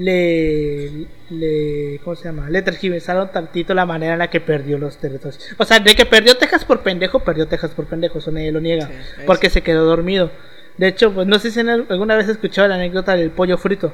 le, 0.00 1.06
le 1.28 2.00
¿cómo 2.02 2.16
se 2.16 2.24
llama? 2.24 2.48
Le 2.48 2.62
tergiversaron 2.62 3.30
tantito 3.32 3.74
la 3.74 3.84
manera 3.84 4.14
en 4.14 4.18
la 4.18 4.30
que 4.30 4.40
perdió 4.40 4.78
los 4.78 4.96
territorios. 4.96 5.54
O 5.58 5.64
sea, 5.64 5.78
de 5.78 5.94
que 5.94 6.06
perdió 6.06 6.36
Texas 6.36 6.64
por 6.64 6.80
pendejo, 6.80 7.20
perdió 7.20 7.46
Texas 7.46 7.72
por 7.72 7.86
pendejo, 7.86 8.18
eso 8.18 8.30
nadie 8.30 8.50
lo 8.50 8.60
niega, 8.60 8.88
porque 9.26 9.50
se 9.50 9.62
quedó 9.62 9.84
dormido. 9.84 10.30
De 10.78 10.88
hecho, 10.88 11.12
pues 11.12 11.26
no 11.26 11.38
sé 11.38 11.50
si 11.50 11.60
alguna 11.60 12.16
vez 12.16 12.28
escuchado 12.28 12.68
la 12.68 12.76
anécdota 12.76 13.14
del 13.14 13.30
pollo 13.30 13.58
frito. 13.58 13.92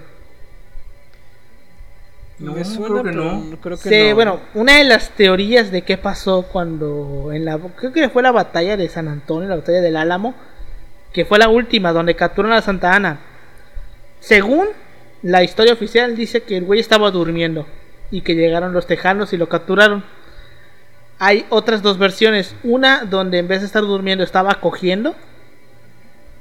No, 2.39 2.55
creo 2.55 3.03
que 3.03 3.13
no. 3.13 3.43
Creo 3.63 3.79
que 3.79 4.13
Bueno, 4.13 4.41
una 4.55 4.77
de 4.77 4.85
las 4.85 5.11
teorías 5.11 5.71
de 5.71 5.83
qué 5.83 5.97
pasó 5.97 6.43
cuando 6.43 7.31
en 7.33 7.45
la 7.45 7.59
creo 7.59 7.93
que 7.93 8.09
fue 8.11 8.23
la 8.23 8.33
batalla 8.33 8.77
de 8.77 8.89
San 8.89 9.09
Antonio, 9.09 9.49
la 9.49 9.57
batalla 9.57 9.81
del 9.81 9.97
Álamo, 9.97 10.35
que 11.13 11.25
fue 11.25 11.39
la 11.39 11.49
última 11.49 11.93
donde 11.93 12.15
capturan 12.15 12.53
a 12.53 12.61
Santa 12.61 12.95
Ana. 12.95 13.21
Según 14.21 14.67
la 15.23 15.43
historia 15.43 15.73
oficial 15.73 16.15
dice 16.15 16.43
que 16.43 16.59
el 16.59 16.65
güey 16.65 16.81
estaba 16.81 17.11
durmiendo 17.11 17.67
y 18.11 18.21
que 18.21 18.35
llegaron 18.35 18.73
los 18.75 18.87
tejanos 18.87 19.33
y 19.33 19.39
lo 19.39 19.49
capturaron. 19.49 20.05
Hay 21.19 21.47
otras 21.49 21.81
dos 21.81 21.97
versiones, 21.97 22.55
una 22.63 23.05
donde 23.05 23.39
en 23.39 23.49
vez 23.49 23.61
de 23.61 23.67
estar 23.67 23.83
durmiendo 23.83 24.23
estaba 24.23 24.61
cogiendo 24.61 25.17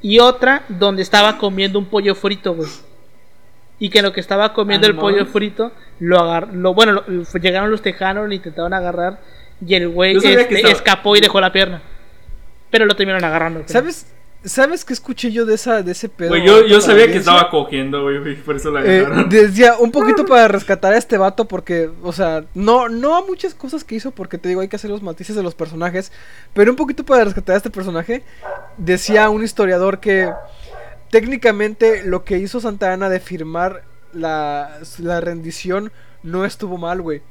y 0.01 0.19
otra 0.19 0.63
donde 0.67 1.01
estaba 1.01 1.37
comiendo 1.37 1.79
un 1.79 1.85
pollo 1.85 2.15
frito, 2.15 2.53
güey. 2.53 2.69
Y 3.77 3.89
que 3.89 4.01
lo 4.01 4.13
que 4.13 4.21
estaba 4.21 4.53
comiendo 4.53 4.87
el 4.87 4.95
pollo 4.95 5.25
frito 5.25 5.71
lo 5.99 6.19
agarró, 6.19 6.73
bueno, 6.73 7.03
llegaron 7.41 7.71
los 7.71 7.81
tejanos, 7.81 8.27
lo 8.27 8.33
intentaron 8.33 8.73
agarrar 8.73 9.19
y 9.65 9.75
el 9.75 9.89
güey 9.89 10.17
este, 10.17 10.71
escapó 10.71 11.15
y 11.15 11.21
dejó 11.21 11.41
la 11.41 11.51
pierna. 11.51 11.81
Pero 12.69 12.85
lo 12.85 12.95
terminaron 12.95 13.23
agarrando. 13.23 13.63
¿Sabes? 13.65 14.07
¿Sabes 14.45 14.85
qué 14.85 14.93
escuché 14.93 15.31
yo 15.31 15.47
de 15.47 15.55
esa 15.55 15.81
de 15.81 15.91
ese 15.91 16.07
pedo? 16.07 16.35
yo, 16.37 16.67
yo 16.67 16.79
sabía 16.79 17.07
que 17.07 17.17
estaba 17.17 17.49
cogiendo, 17.49 18.03
güey, 18.03 18.35
por 18.35 18.55
eso 18.55 18.69
la 18.69 18.85
eh, 18.85 19.03
Decía, 19.27 19.75
un 19.79 19.91
poquito 19.91 20.23
para 20.23 20.47
rescatar 20.47 20.93
a 20.93 20.97
este 20.97 21.17
vato 21.17 21.45
porque, 21.45 21.89
o 22.03 22.13
sea, 22.13 22.43
no 22.53 22.87
no 22.87 23.15
a 23.15 23.25
muchas 23.25 23.55
cosas 23.55 23.83
que 23.83 23.95
hizo 23.95 24.11
porque 24.11 24.37
te 24.37 24.47
digo, 24.47 24.61
hay 24.61 24.67
que 24.67 24.75
hacer 24.75 24.91
los 24.91 25.01
matices 25.01 25.35
de 25.35 25.41
los 25.41 25.55
personajes, 25.55 26.11
pero 26.53 26.69
un 26.69 26.77
poquito 26.77 27.03
para 27.03 27.23
rescatar 27.23 27.55
a 27.55 27.57
este 27.57 27.71
personaje, 27.71 28.21
decía 28.77 29.31
un 29.31 29.43
historiador 29.43 29.99
que 29.99 30.29
técnicamente 31.09 32.03
lo 32.03 32.23
que 32.23 32.37
hizo 32.37 32.59
Santa 32.59 32.93
Ana 32.93 33.09
de 33.09 33.19
firmar 33.19 33.83
la, 34.13 34.79
la 34.99 35.21
rendición 35.21 35.91
no 36.23 36.45
estuvo 36.45 36.77
mal, 36.77 37.01
güey. 37.01 37.21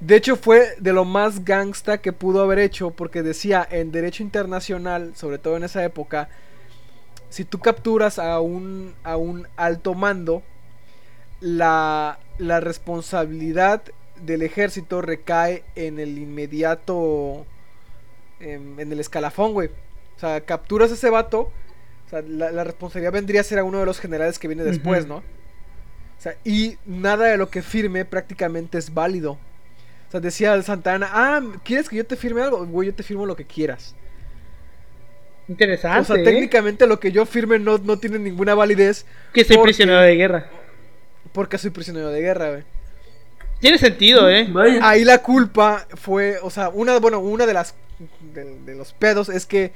De 0.00 0.16
hecho 0.16 0.36
fue 0.36 0.74
de 0.78 0.92
lo 0.92 1.04
más 1.04 1.44
gangsta 1.44 1.98
que 1.98 2.12
pudo 2.12 2.42
haber 2.42 2.58
hecho 2.58 2.90
porque 2.90 3.22
decía 3.22 3.66
en 3.70 3.92
derecho 3.92 4.22
internacional, 4.22 5.12
sobre 5.16 5.38
todo 5.38 5.56
en 5.56 5.64
esa 5.64 5.82
época, 5.84 6.28
si 7.30 7.44
tú 7.44 7.58
capturas 7.58 8.18
a 8.18 8.40
un, 8.40 8.94
a 9.04 9.16
un 9.16 9.48
alto 9.56 9.94
mando, 9.94 10.42
la, 11.40 12.18
la 12.38 12.60
responsabilidad 12.60 13.82
del 14.20 14.42
ejército 14.42 15.02
recae 15.02 15.64
en 15.74 15.98
el 15.98 16.18
inmediato, 16.18 17.46
en, 18.40 18.78
el 18.78 19.00
escalafón, 19.00 19.52
güey. 19.52 19.68
O 20.16 20.18
sea, 20.18 20.40
capturas 20.42 20.90
a 20.90 20.94
ese 20.94 21.10
vato, 21.10 21.50
o 22.06 22.08
sea, 22.08 22.22
la, 22.22 22.64
responsabilidad 22.64 23.12
vendría 23.12 23.40
a 23.40 23.44
ser 23.44 23.58
a 23.58 23.64
uno 23.64 23.80
de 23.80 23.86
los 23.86 23.98
generales 23.98 24.38
que 24.38 24.46
viene 24.46 24.62
después, 24.62 25.06
¿no? 25.06 25.16
O 25.16 26.20
sea, 26.20 26.36
y 26.44 26.76
nada 26.86 27.26
de 27.26 27.36
lo 27.36 27.50
que 27.50 27.62
firme 27.62 28.04
prácticamente 28.04 28.78
es 28.78 28.94
válido. 28.94 29.32
O 29.32 30.10
sea, 30.10 30.20
decía 30.20 30.60
Santana, 30.62 31.08
ah, 31.12 31.42
¿quieres 31.64 31.88
que 31.88 31.96
yo 31.96 32.06
te 32.06 32.16
firme 32.16 32.42
algo? 32.42 32.64
Güey, 32.64 32.90
yo 32.90 32.94
te 32.94 33.02
firmo 33.02 33.26
lo 33.26 33.34
que 33.34 33.44
quieras. 33.44 33.94
Interesante. 35.48 36.00
O 36.00 36.04
sea, 36.04 36.16
¿eh? 36.16 36.24
técnicamente 36.24 36.86
lo 36.86 36.98
que 37.00 37.12
yo 37.12 37.26
firme 37.26 37.58
no, 37.58 37.78
no 37.78 37.98
tiene 37.98 38.18
ninguna 38.18 38.54
validez. 38.54 39.04
Que 39.32 39.44
soy 39.44 39.58
prisionero 39.58 40.00
de 40.00 40.14
guerra. 40.14 40.46
Porque 41.32 41.58
soy 41.58 41.70
prisionero 41.70 42.10
de 42.10 42.20
guerra, 42.20 42.50
güey. 42.50 42.64
Tiene 43.58 43.78
sentido, 43.78 44.30
¿eh? 44.30 44.48
Ahí 44.82 45.04
la 45.04 45.18
culpa 45.22 45.86
fue, 45.94 46.38
o 46.42 46.50
sea, 46.50 46.68
una, 46.68 46.98
bueno, 46.98 47.20
una 47.20 47.46
de 47.46 47.54
las 47.54 47.74
de, 48.32 48.74
los 48.74 48.92
pedos 48.92 49.28
es 49.28 49.46
que 49.46 49.72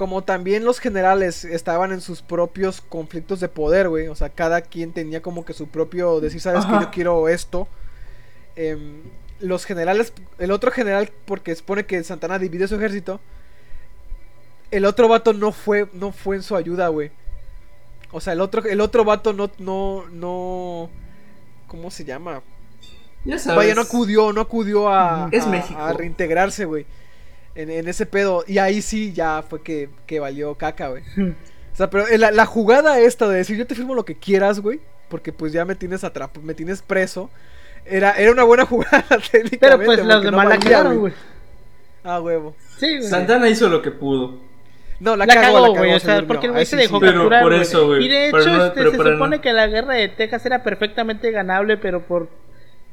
como 0.00 0.24
también 0.24 0.64
los 0.64 0.78
generales 0.78 1.44
estaban 1.44 1.92
en 1.92 2.00
sus 2.00 2.22
propios 2.22 2.80
conflictos 2.80 3.38
de 3.38 3.50
poder, 3.50 3.90
güey, 3.90 4.08
o 4.08 4.14
sea, 4.14 4.30
cada 4.30 4.62
quien 4.62 4.94
tenía 4.94 5.20
como 5.20 5.44
que 5.44 5.52
su 5.52 5.68
propio 5.68 6.20
decir, 6.20 6.40
sabes 6.40 6.64
que 6.64 6.72
yo 6.72 6.90
quiero 6.90 7.28
esto. 7.28 7.68
Eh, 8.56 9.02
los 9.40 9.66
generales, 9.66 10.14
el 10.38 10.52
otro 10.52 10.70
general, 10.70 11.10
porque 11.26 11.54
supone 11.54 11.84
que 11.84 12.02
Santana 12.02 12.38
divide 12.38 12.66
su 12.66 12.76
ejército, 12.76 13.20
el 14.70 14.86
otro 14.86 15.06
vato 15.06 15.34
no 15.34 15.52
fue, 15.52 15.86
no 15.92 16.12
fue 16.12 16.36
en 16.36 16.44
su 16.44 16.56
ayuda, 16.56 16.88
güey. 16.88 17.10
O 18.10 18.22
sea, 18.22 18.32
el 18.32 18.40
otro, 18.40 18.64
el 18.64 18.80
otro 18.80 19.04
vato 19.04 19.34
no, 19.34 19.50
no, 19.58 20.06
no, 20.08 20.88
¿cómo 21.66 21.90
se 21.90 22.06
llama? 22.06 22.40
Ya 23.26 23.38
sabes. 23.38 23.58
Vaya, 23.58 23.74
no 23.74 23.82
acudió, 23.82 24.32
no 24.32 24.40
acudió 24.40 24.88
a, 24.88 25.28
es 25.30 25.44
a, 25.44 25.92
reintegrarse, 25.92 26.64
güey. 26.64 26.86
En, 27.54 27.88
ese 27.88 28.06
pedo. 28.06 28.44
Y 28.46 28.58
ahí 28.58 28.80
sí 28.82 29.12
ya 29.12 29.42
fue 29.48 29.62
que, 29.62 29.90
que 30.06 30.20
valió 30.20 30.54
caca, 30.54 30.88
güey. 30.88 31.02
o 31.18 31.76
sea, 31.76 31.90
pero 31.90 32.04
la, 32.16 32.30
la, 32.30 32.46
jugada 32.46 33.00
esta 33.00 33.28
de 33.28 33.38
decir 33.38 33.56
yo 33.56 33.66
te 33.66 33.74
firmo 33.74 33.94
lo 33.94 34.04
que 34.04 34.16
quieras, 34.16 34.60
güey. 34.60 34.80
Porque 35.08 35.32
pues 35.32 35.52
ya 35.52 35.64
me 35.64 35.74
tienes 35.74 36.04
atrapado, 36.04 36.40
me 36.42 36.54
tienes 36.54 36.82
preso. 36.82 37.30
Era, 37.84 38.12
era 38.12 38.30
una 38.30 38.44
buena 38.44 38.64
jugada 38.66 39.04
técnicamente. 39.30 39.58
Pero 39.58 39.84
pues 39.84 40.04
los 40.04 40.22
demás 40.22 40.48
la 40.48 40.58
cagaron, 40.58 40.98
güey. 40.98 41.12
Ah, 42.04 42.20
huevo. 42.20 42.54
Sí, 42.78 42.98
güey. 42.98 43.08
Santana 43.08 43.48
hizo 43.48 43.68
lo 43.68 43.82
que 43.82 43.90
pudo. 43.90 44.38
No, 45.00 45.16
la, 45.16 45.26
cagó, 45.26 45.74
güey. 45.74 45.94
O 45.94 46.00
sea, 46.00 46.22
porque 46.26 46.46
el 46.46 46.52
güey 46.52 46.66
se 46.66 46.76
dejó 46.76 47.00
capturar. 47.00 47.42
Por 47.42 47.54
eso, 47.54 47.86
güey. 47.86 48.04
Y 48.04 48.08
de 48.08 48.28
hecho, 48.28 48.66
este, 48.66 48.90
se 48.90 48.96
supone 48.96 49.40
que 49.40 49.52
la 49.52 49.66
guerra 49.66 49.94
de 49.94 50.08
Texas 50.08 50.44
era 50.44 50.62
perfectamente 50.62 51.30
ganable, 51.30 51.78
pero 51.78 52.02
por 52.02 52.28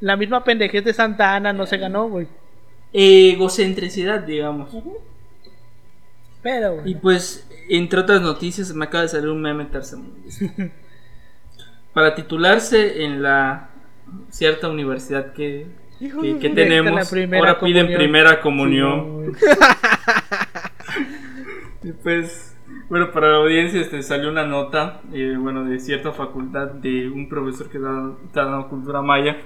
la 0.00 0.16
misma 0.16 0.42
pendejez 0.42 0.84
de 0.84 0.94
Santa 0.94 1.34
Ana 1.34 1.52
no 1.52 1.66
se 1.66 1.76
ganó, 1.76 2.08
güey. 2.08 2.26
Egocentricidad, 2.92 4.20
digamos. 4.20 4.70
Pero, 6.42 6.76
güey. 6.76 6.92
Y 6.92 6.94
pues, 6.94 7.46
entre 7.68 8.00
otras 8.00 8.22
noticias, 8.22 8.72
me 8.74 8.86
acaba 8.86 9.02
de 9.02 9.08
salir 9.08 9.28
un 9.28 9.42
meme 9.42 9.66
tercermundista. 9.66 10.46
Para 11.92 12.14
titularse 12.14 13.04
en 13.04 13.22
la 13.22 13.70
cierta 14.30 14.68
universidad 14.68 15.32
que, 15.32 15.66
que, 15.98 16.50
tenemos, 16.50 17.12
ahora 17.34 17.58
piden 17.58 17.92
primera 17.92 18.40
comunión. 18.40 19.32
y 21.82 21.92
pues, 21.92 22.56
bueno, 22.88 23.10
para 23.10 23.32
la 23.32 23.36
audiencia 23.38 23.80
este, 23.80 24.02
salió 24.02 24.30
una 24.30 24.46
nota, 24.46 25.00
eh, 25.12 25.36
bueno, 25.38 25.64
de 25.64 25.80
cierta 25.80 26.12
facultad 26.12 26.68
de 26.68 27.08
un 27.08 27.28
profesor 27.28 27.68
que 27.68 27.78
da, 27.78 28.12
dando 28.32 28.68
cultura 28.68 29.02
maya. 29.02 29.36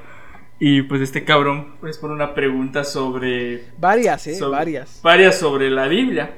Y 0.58 0.82
pues 0.82 1.00
este 1.00 1.24
cabrón 1.24 1.74
pues 1.80 1.98
pone 1.98 2.14
una 2.14 2.34
pregunta 2.34 2.84
sobre... 2.84 3.64
Varias, 3.78 4.26
eh, 4.28 4.38
varias. 4.40 5.00
Varias 5.02 5.38
sobre 5.38 5.70
la 5.70 5.88
Biblia. 5.88 6.36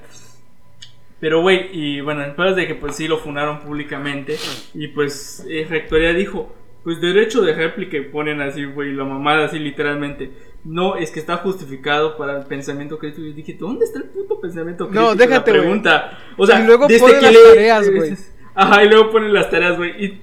Pero, 1.20 1.40
güey, 1.40 1.68
y 1.72 2.00
bueno, 2.00 2.20
después 2.20 2.54
de 2.56 2.66
que 2.66 2.74
pues 2.74 2.96
sí 2.96 3.08
lo 3.08 3.18
funaron 3.18 3.60
públicamente, 3.60 4.36
y 4.74 4.88
pues 4.88 5.44
eh, 5.48 5.66
Rectoría 5.68 6.12
dijo, 6.12 6.54
pues 6.82 7.00
derecho 7.00 7.40
de 7.40 7.54
réplica 7.54 7.96
ponen 8.12 8.42
así, 8.42 8.64
güey, 8.66 8.92
la 8.92 9.04
mamada 9.04 9.46
así 9.46 9.58
literalmente. 9.58 10.30
No, 10.64 10.96
es 10.96 11.10
que 11.10 11.20
está 11.20 11.38
justificado 11.38 12.18
para 12.18 12.40
el 12.40 12.46
pensamiento 12.46 12.98
crítico. 12.98 13.22
Y 13.22 13.32
dije, 13.32 13.56
¿dónde 13.58 13.86
está 13.86 14.00
el 14.00 14.04
puto 14.04 14.38
pensamiento 14.38 14.86
crítico? 14.86 15.02
No, 15.02 15.14
déjate, 15.14 15.52
la 15.52 15.60
pregunta. 15.60 16.18
O 16.36 16.46
sea, 16.46 16.60
y 16.60 16.66
luego 16.66 16.86
ponen 16.86 17.22
las 17.22 17.34
tareas, 17.42 17.90
güey. 17.94 18.16
Ajá, 18.54 18.84
y 18.84 18.88
luego 18.88 19.10
ponen 19.10 19.32
las 19.32 19.50
tareas, 19.50 19.78
güey. 19.78 20.04
Y 20.04 20.22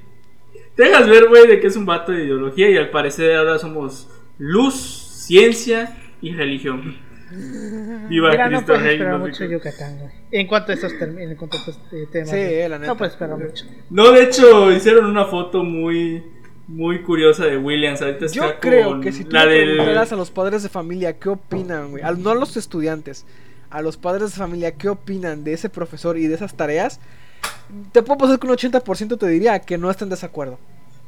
te 0.75 0.83
dejas 0.83 1.07
ver, 1.07 1.27
güey, 1.27 1.47
de 1.47 1.59
que 1.59 1.67
es 1.67 1.75
un 1.75 1.85
vato 1.85 2.11
de 2.11 2.23
ideología 2.25 2.69
y 2.69 2.77
al 2.77 2.89
parecer 2.89 3.35
ahora 3.35 3.57
somos 3.59 4.09
luz, 4.37 4.75
ciencia 5.25 5.97
y 6.21 6.33
religión. 6.33 6.95
Viva 8.09 8.31
Mira, 8.31 8.47
Cristo 8.47 8.73
no 8.73 8.77
puedes 8.79 8.91
esperar 8.93 9.19
mucho 9.19 9.45
Yucatán, 9.45 9.99
güey. 9.99 10.11
En 10.31 10.47
cuanto 10.47 10.71
a 10.71 10.75
estos, 10.75 10.91
en 10.99 11.35
cuanto 11.37 11.55
a 11.57 11.59
estos 11.59 11.79
eh, 11.93 12.07
temas. 12.11 12.29
Sí, 12.29 12.37
la 12.69 12.77
neta. 12.77 12.87
No 12.87 12.97
puedes 12.97 13.13
esperar 13.13 13.37
mucho. 13.37 13.65
No, 13.89 14.11
de 14.11 14.23
hecho, 14.23 14.71
hicieron 14.71 15.05
una 15.05 15.25
foto 15.25 15.63
muy 15.63 16.23
muy 16.67 17.01
curiosa 17.03 17.45
de 17.45 17.57
Williams. 17.57 18.01
Ahorita 18.01 18.25
está 18.25 18.35
Yo 18.37 18.59
creo 18.59 18.89
con 18.89 19.01
que 19.01 19.11
si 19.11 19.23
tú 19.25 19.31
la 19.31 19.45
le 19.45 19.53
del- 19.55 19.69
preguntaras 19.75 20.11
a 20.11 20.15
los 20.15 20.31
padres 20.31 20.63
de 20.63 20.69
familia 20.69 21.17
qué 21.19 21.29
opinan, 21.29 21.91
güey, 21.91 22.03
al- 22.03 22.21
no 22.21 22.31
a 22.31 22.35
los 22.35 22.55
estudiantes, 22.57 23.25
a 23.69 23.81
los 23.81 23.95
padres 23.97 24.31
de 24.31 24.37
familia 24.37 24.73
qué 24.73 24.89
opinan 24.89 25.43
de 25.45 25.53
ese 25.53 25.69
profesor 25.69 26.17
y 26.17 26.27
de 26.27 26.35
esas 26.35 26.55
tareas, 26.55 26.99
te 27.91 28.01
puedo 28.01 28.17
pasar 28.19 28.39
que 28.39 28.47
un 28.47 28.53
80% 28.53 29.17
te 29.17 29.27
diría 29.27 29.59
que 29.59 29.77
no 29.77 29.89
están 29.91 30.07
en 30.07 30.11
desacuerdo. 30.11 30.59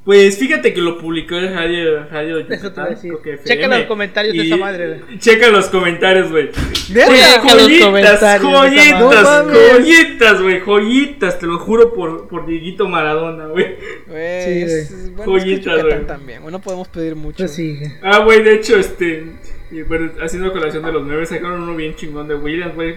Pues 0.05 0.37
fíjate 0.37 0.73
que 0.73 0.81
lo 0.81 0.97
publicó 0.97 1.35
el 1.37 1.53
radio, 1.53 2.03
radio 2.11 2.37
Eso 2.39 2.73
te 2.73 2.81
iba 2.81 2.87
a 2.87 2.89
decir. 2.89 3.13
creo 3.23 3.37
que 3.39 3.43
Checa 3.45 3.69
los 3.69 3.83
comentarios 3.85 4.35
de 4.35 4.43
esa 4.47 4.57
madre, 4.57 4.99
güey. 4.99 5.17
Checa 5.19 5.47
los 5.47 5.67
comentarios, 5.69 6.29
güey. 6.29 6.49
Joyitas, 6.89 8.41
joyitas, 8.41 9.45
joyitas, 9.47 10.41
güey, 10.41 10.59
joyitas, 10.59 11.39
te 11.39 11.45
lo 11.45 11.57
juro 11.59 11.93
por, 11.93 12.27
por 12.27 12.45
Dieguito 12.45 12.87
Maradona, 12.89 13.47
güey. 13.47 13.75
Sí, 14.07 14.11
es- 14.11 14.91
güey. 14.91 15.11
bueno, 15.15 15.37
es 15.37 15.43
que 15.43 15.49
Joyitas, 15.51 15.63
Yucatán 15.77 15.89
güey. 15.99 16.07
también, 16.07 16.41
güey, 16.41 16.51
no 16.51 16.59
podemos 16.59 16.87
pedir 16.89 17.15
mucho. 17.15 17.37
Pues 17.37 17.51
sí. 17.53 17.79
Ah, 18.01 18.19
güey, 18.19 18.43
de 18.43 18.55
hecho, 18.55 18.77
este, 18.77 19.25
bueno, 19.87 20.11
haciendo 20.21 20.51
colación 20.51 20.83
de 20.83 20.91
los 20.91 21.03
nueve, 21.07 21.25
sacaron 21.25 21.61
uno 21.63 21.75
bien 21.75 21.95
chingón 21.95 22.27
de 22.27 22.35
Williams, 22.35 22.75
güey, 22.75 22.95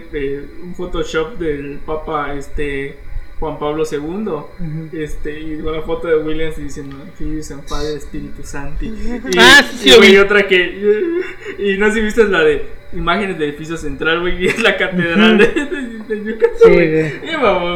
un 0.61 0.75
Photoshop 0.75 1.37
del 1.37 1.79
Papa, 1.85 2.33
este, 2.35 2.97
Juan 3.39 3.59
Pablo 3.59 3.83
II, 3.91 4.89
este, 4.99 5.39
y 5.39 5.59
con 5.59 5.73
la 5.73 5.81
foto 5.83 6.07
de 6.07 6.17
Williams 6.17 6.57
diciendo, 6.57 6.95
Filius 7.17 7.51
en 7.51 7.61
Padre 7.61 7.93
Espíritu 7.95 8.41
Santo. 8.43 8.83
Y, 8.85 9.21
Ah, 9.37 9.61
sí, 9.77 9.89
y, 10.11 10.17
otra 10.17 10.47
que, 10.47 11.21
y 11.59 11.77
no 11.77 11.87
sé 11.87 11.93
si 11.95 12.01
viste 12.01 12.23
la 12.23 12.41
de 12.41 12.65
imágenes 12.93 13.37
del 13.37 13.49
edificio 13.49 13.77
central, 13.77 14.21
güey, 14.21 14.43
y 14.43 14.47
es 14.49 14.59
la 14.61 14.75
catedral 14.75 15.37
de, 15.37 15.47
de, 15.47 16.15
de 16.15 16.23
Yucatán, 16.23 16.57
Sí, 16.63 16.71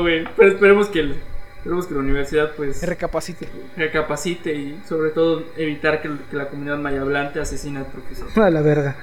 güey. 0.02 0.24
pero 0.36 0.52
esperemos 0.52 0.88
que, 0.88 1.00
el- 1.02 1.16
esperemos 1.58 1.86
que 1.86 1.94
la 1.94 2.00
universidad, 2.00 2.52
pues, 2.58 2.82
Recapacite. 2.88 3.48
recapacite 3.78 4.56
y 4.56 4.80
sobre 4.88 5.12
todo 5.12 5.44
evitar 5.58 6.02
que, 6.02 6.10
que 6.32 6.36
la 6.38 6.48
comunidad 6.48 6.78
mayablante 6.80 7.40
asesine 7.40 7.80
al 7.80 7.86
profesor 7.86 8.28
A 8.44 8.50
la 8.50 8.62
verga. 8.62 8.96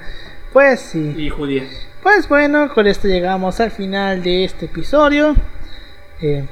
Pues 0.51 0.81
sí. 0.81 1.13
y 1.15 1.29
judía. 1.29 1.63
Pues 2.03 2.27
bueno, 2.27 2.73
con 2.73 2.85
esto 2.87 3.07
llegamos 3.07 3.59
al 3.61 3.71
final 3.71 4.23
de 4.23 4.43
este 4.45 4.65
episodio. 4.65 5.35
Eh, 6.21 6.45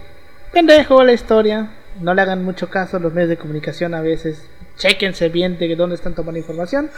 pendejo 0.52 1.04
la 1.04 1.14
historia. 1.14 1.72
No 2.00 2.14
le 2.14 2.22
hagan 2.22 2.44
mucho 2.44 2.70
caso 2.70 2.98
a 2.98 3.00
los 3.00 3.14
medios 3.14 3.30
de 3.30 3.38
comunicación 3.38 3.94
a 3.94 4.02
veces. 4.02 4.48
Chequense 4.78 5.30
bien 5.30 5.58
de 5.58 5.76
dónde 5.76 5.96
están 5.96 6.14
tomando 6.14 6.40
información. 6.40 6.92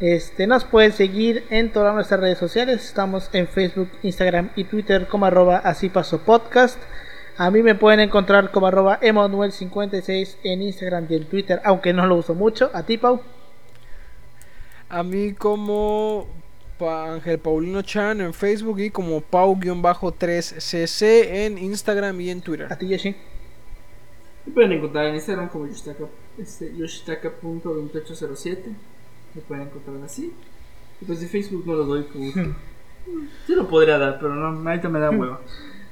Este, 0.00 0.46
nos 0.46 0.64
pueden 0.64 0.92
seguir 0.92 1.44
en 1.50 1.72
todas 1.72 1.94
nuestras 1.94 2.20
redes 2.20 2.38
sociales. 2.38 2.84
Estamos 2.84 3.30
en 3.32 3.48
Facebook, 3.48 3.88
Instagram 4.02 4.50
y 4.56 4.64
Twitter 4.64 5.06
como 5.06 5.26
arroba 5.26 5.58
así 5.58 5.88
paso 5.88 6.20
podcast. 6.20 6.78
A 7.38 7.50
mí 7.50 7.62
me 7.62 7.74
pueden 7.74 8.00
encontrar 8.00 8.50
como 8.50 8.66
arroba 8.66 8.98
emanuel56 9.00 10.36
en 10.42 10.62
Instagram 10.62 11.06
y 11.08 11.14
en 11.16 11.24
Twitter, 11.26 11.60
aunque 11.64 11.92
no 11.92 12.06
lo 12.06 12.16
uso 12.16 12.34
mucho. 12.34 12.70
A 12.74 12.82
ti, 12.82 12.98
Pau. 12.98 13.20
A 14.88 15.02
mí 15.02 15.32
como 15.34 16.28
Ángel 16.80 17.38
Paulino 17.38 17.82
Chan 17.82 18.20
en 18.20 18.32
Facebook 18.34 18.78
y 18.80 18.90
como 18.90 19.20
Pau-3cc 19.20 21.02
en 21.28 21.58
Instagram 21.58 22.20
y 22.20 22.30
en 22.30 22.40
Twitter. 22.42 22.72
A 22.72 22.76
ti, 22.76 22.88
Yoshi. 22.88 23.14
Me 24.46 24.52
pueden 24.52 24.72
encontrar 24.72 25.06
en 25.06 25.14
Instagram 25.16 25.48
como 25.48 25.66
Yoshitaka, 25.66 26.04
este, 26.38 26.72
yoshitaka.2807. 26.74 28.58
Me 29.34 29.40
pueden 29.42 29.64
encontrar 29.64 29.96
así. 30.04 30.32
Y 31.00 31.04
pues 31.04 31.20
de 31.20 31.26
Facebook 31.28 31.64
no 31.66 31.74
lo 31.74 31.84
doy 31.84 32.06
gusto. 32.12 32.40
Sí 33.46 33.54
lo 33.54 33.68
podría 33.68 33.98
dar, 33.98 34.18
pero 34.18 34.34
no, 34.34 34.68
ahorita 34.68 34.88
me 34.88 34.98
da 34.98 35.10
hueva. 35.10 35.40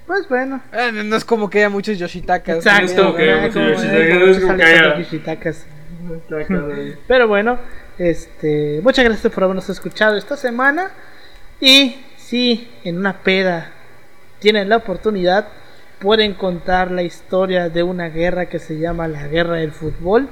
Pues 0.04 0.28
bueno. 0.28 0.60
Eh, 0.72 0.90
no 1.04 1.14
es 1.14 1.24
como 1.24 1.48
que 1.48 1.58
haya 1.58 1.70
muchos 1.70 1.96
Yoshitakas. 1.96 2.56
Exacto. 2.66 3.12
Como 3.14 3.24
muchos 3.40 3.54
Como, 3.54 3.68
Yoshitakas, 3.68 3.92
eh, 3.94 4.10
es 4.10 4.26
muchos 4.26 4.42
como 4.42 4.56
que 4.56 4.62
haya- 4.64 4.98
Yoshitakas. 4.98 5.66
Acá, 6.26 6.60
güey. 6.60 6.96
Pero 7.06 7.28
bueno, 7.28 7.56
este, 7.98 8.80
muchas 8.82 9.04
gracias 9.04 9.32
por 9.32 9.44
habernos 9.44 9.68
escuchado 9.68 10.16
esta 10.16 10.36
semana. 10.36 10.90
Y 11.60 11.96
si 12.16 12.68
en 12.84 12.98
una 12.98 13.18
peda 13.18 13.72
tienen 14.38 14.68
la 14.68 14.76
oportunidad, 14.76 15.48
pueden 15.98 16.34
contar 16.34 16.90
la 16.90 17.02
historia 17.02 17.68
de 17.68 17.82
una 17.82 18.08
guerra 18.08 18.46
que 18.46 18.58
se 18.58 18.78
llama 18.78 19.08
la 19.08 19.26
guerra 19.26 19.56
del 19.56 19.72
fútbol, 19.72 20.28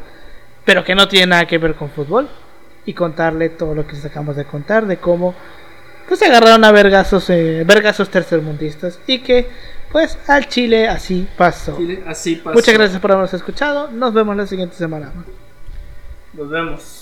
pero 0.64 0.84
que 0.84 0.94
no 0.94 1.08
tiene 1.08 1.28
nada 1.28 1.46
que 1.46 1.58
ver 1.58 1.74
con 1.74 1.90
fútbol. 1.90 2.28
Y 2.84 2.94
contarle 2.94 3.48
todo 3.48 3.76
lo 3.76 3.86
que 3.86 3.92
les 3.92 4.04
acabamos 4.04 4.34
de 4.34 4.44
contar, 4.44 4.86
de 4.86 4.96
cómo 4.96 5.36
pues 6.08 6.18
se 6.18 6.26
agarraron 6.26 6.64
a 6.64 6.72
vergazos, 6.72 7.30
eh, 7.30 7.62
vergazos 7.64 8.10
tercermundistas. 8.10 8.98
Y 9.06 9.20
que 9.20 9.48
pues 9.92 10.18
al 10.26 10.48
Chile 10.48 10.88
así 10.88 11.28
pasó. 11.36 11.76
Chile, 11.76 12.02
Así 12.06 12.36
pasa. 12.36 12.54
Muchas 12.54 12.74
gracias 12.74 13.00
por 13.00 13.12
habernos 13.12 13.34
escuchado. 13.34 13.90
Nos 13.90 14.14
vemos 14.14 14.36
la 14.36 14.46
siguiente 14.46 14.74
semana. 14.74 15.12
Nos 16.32 16.48
vemos. 16.48 17.01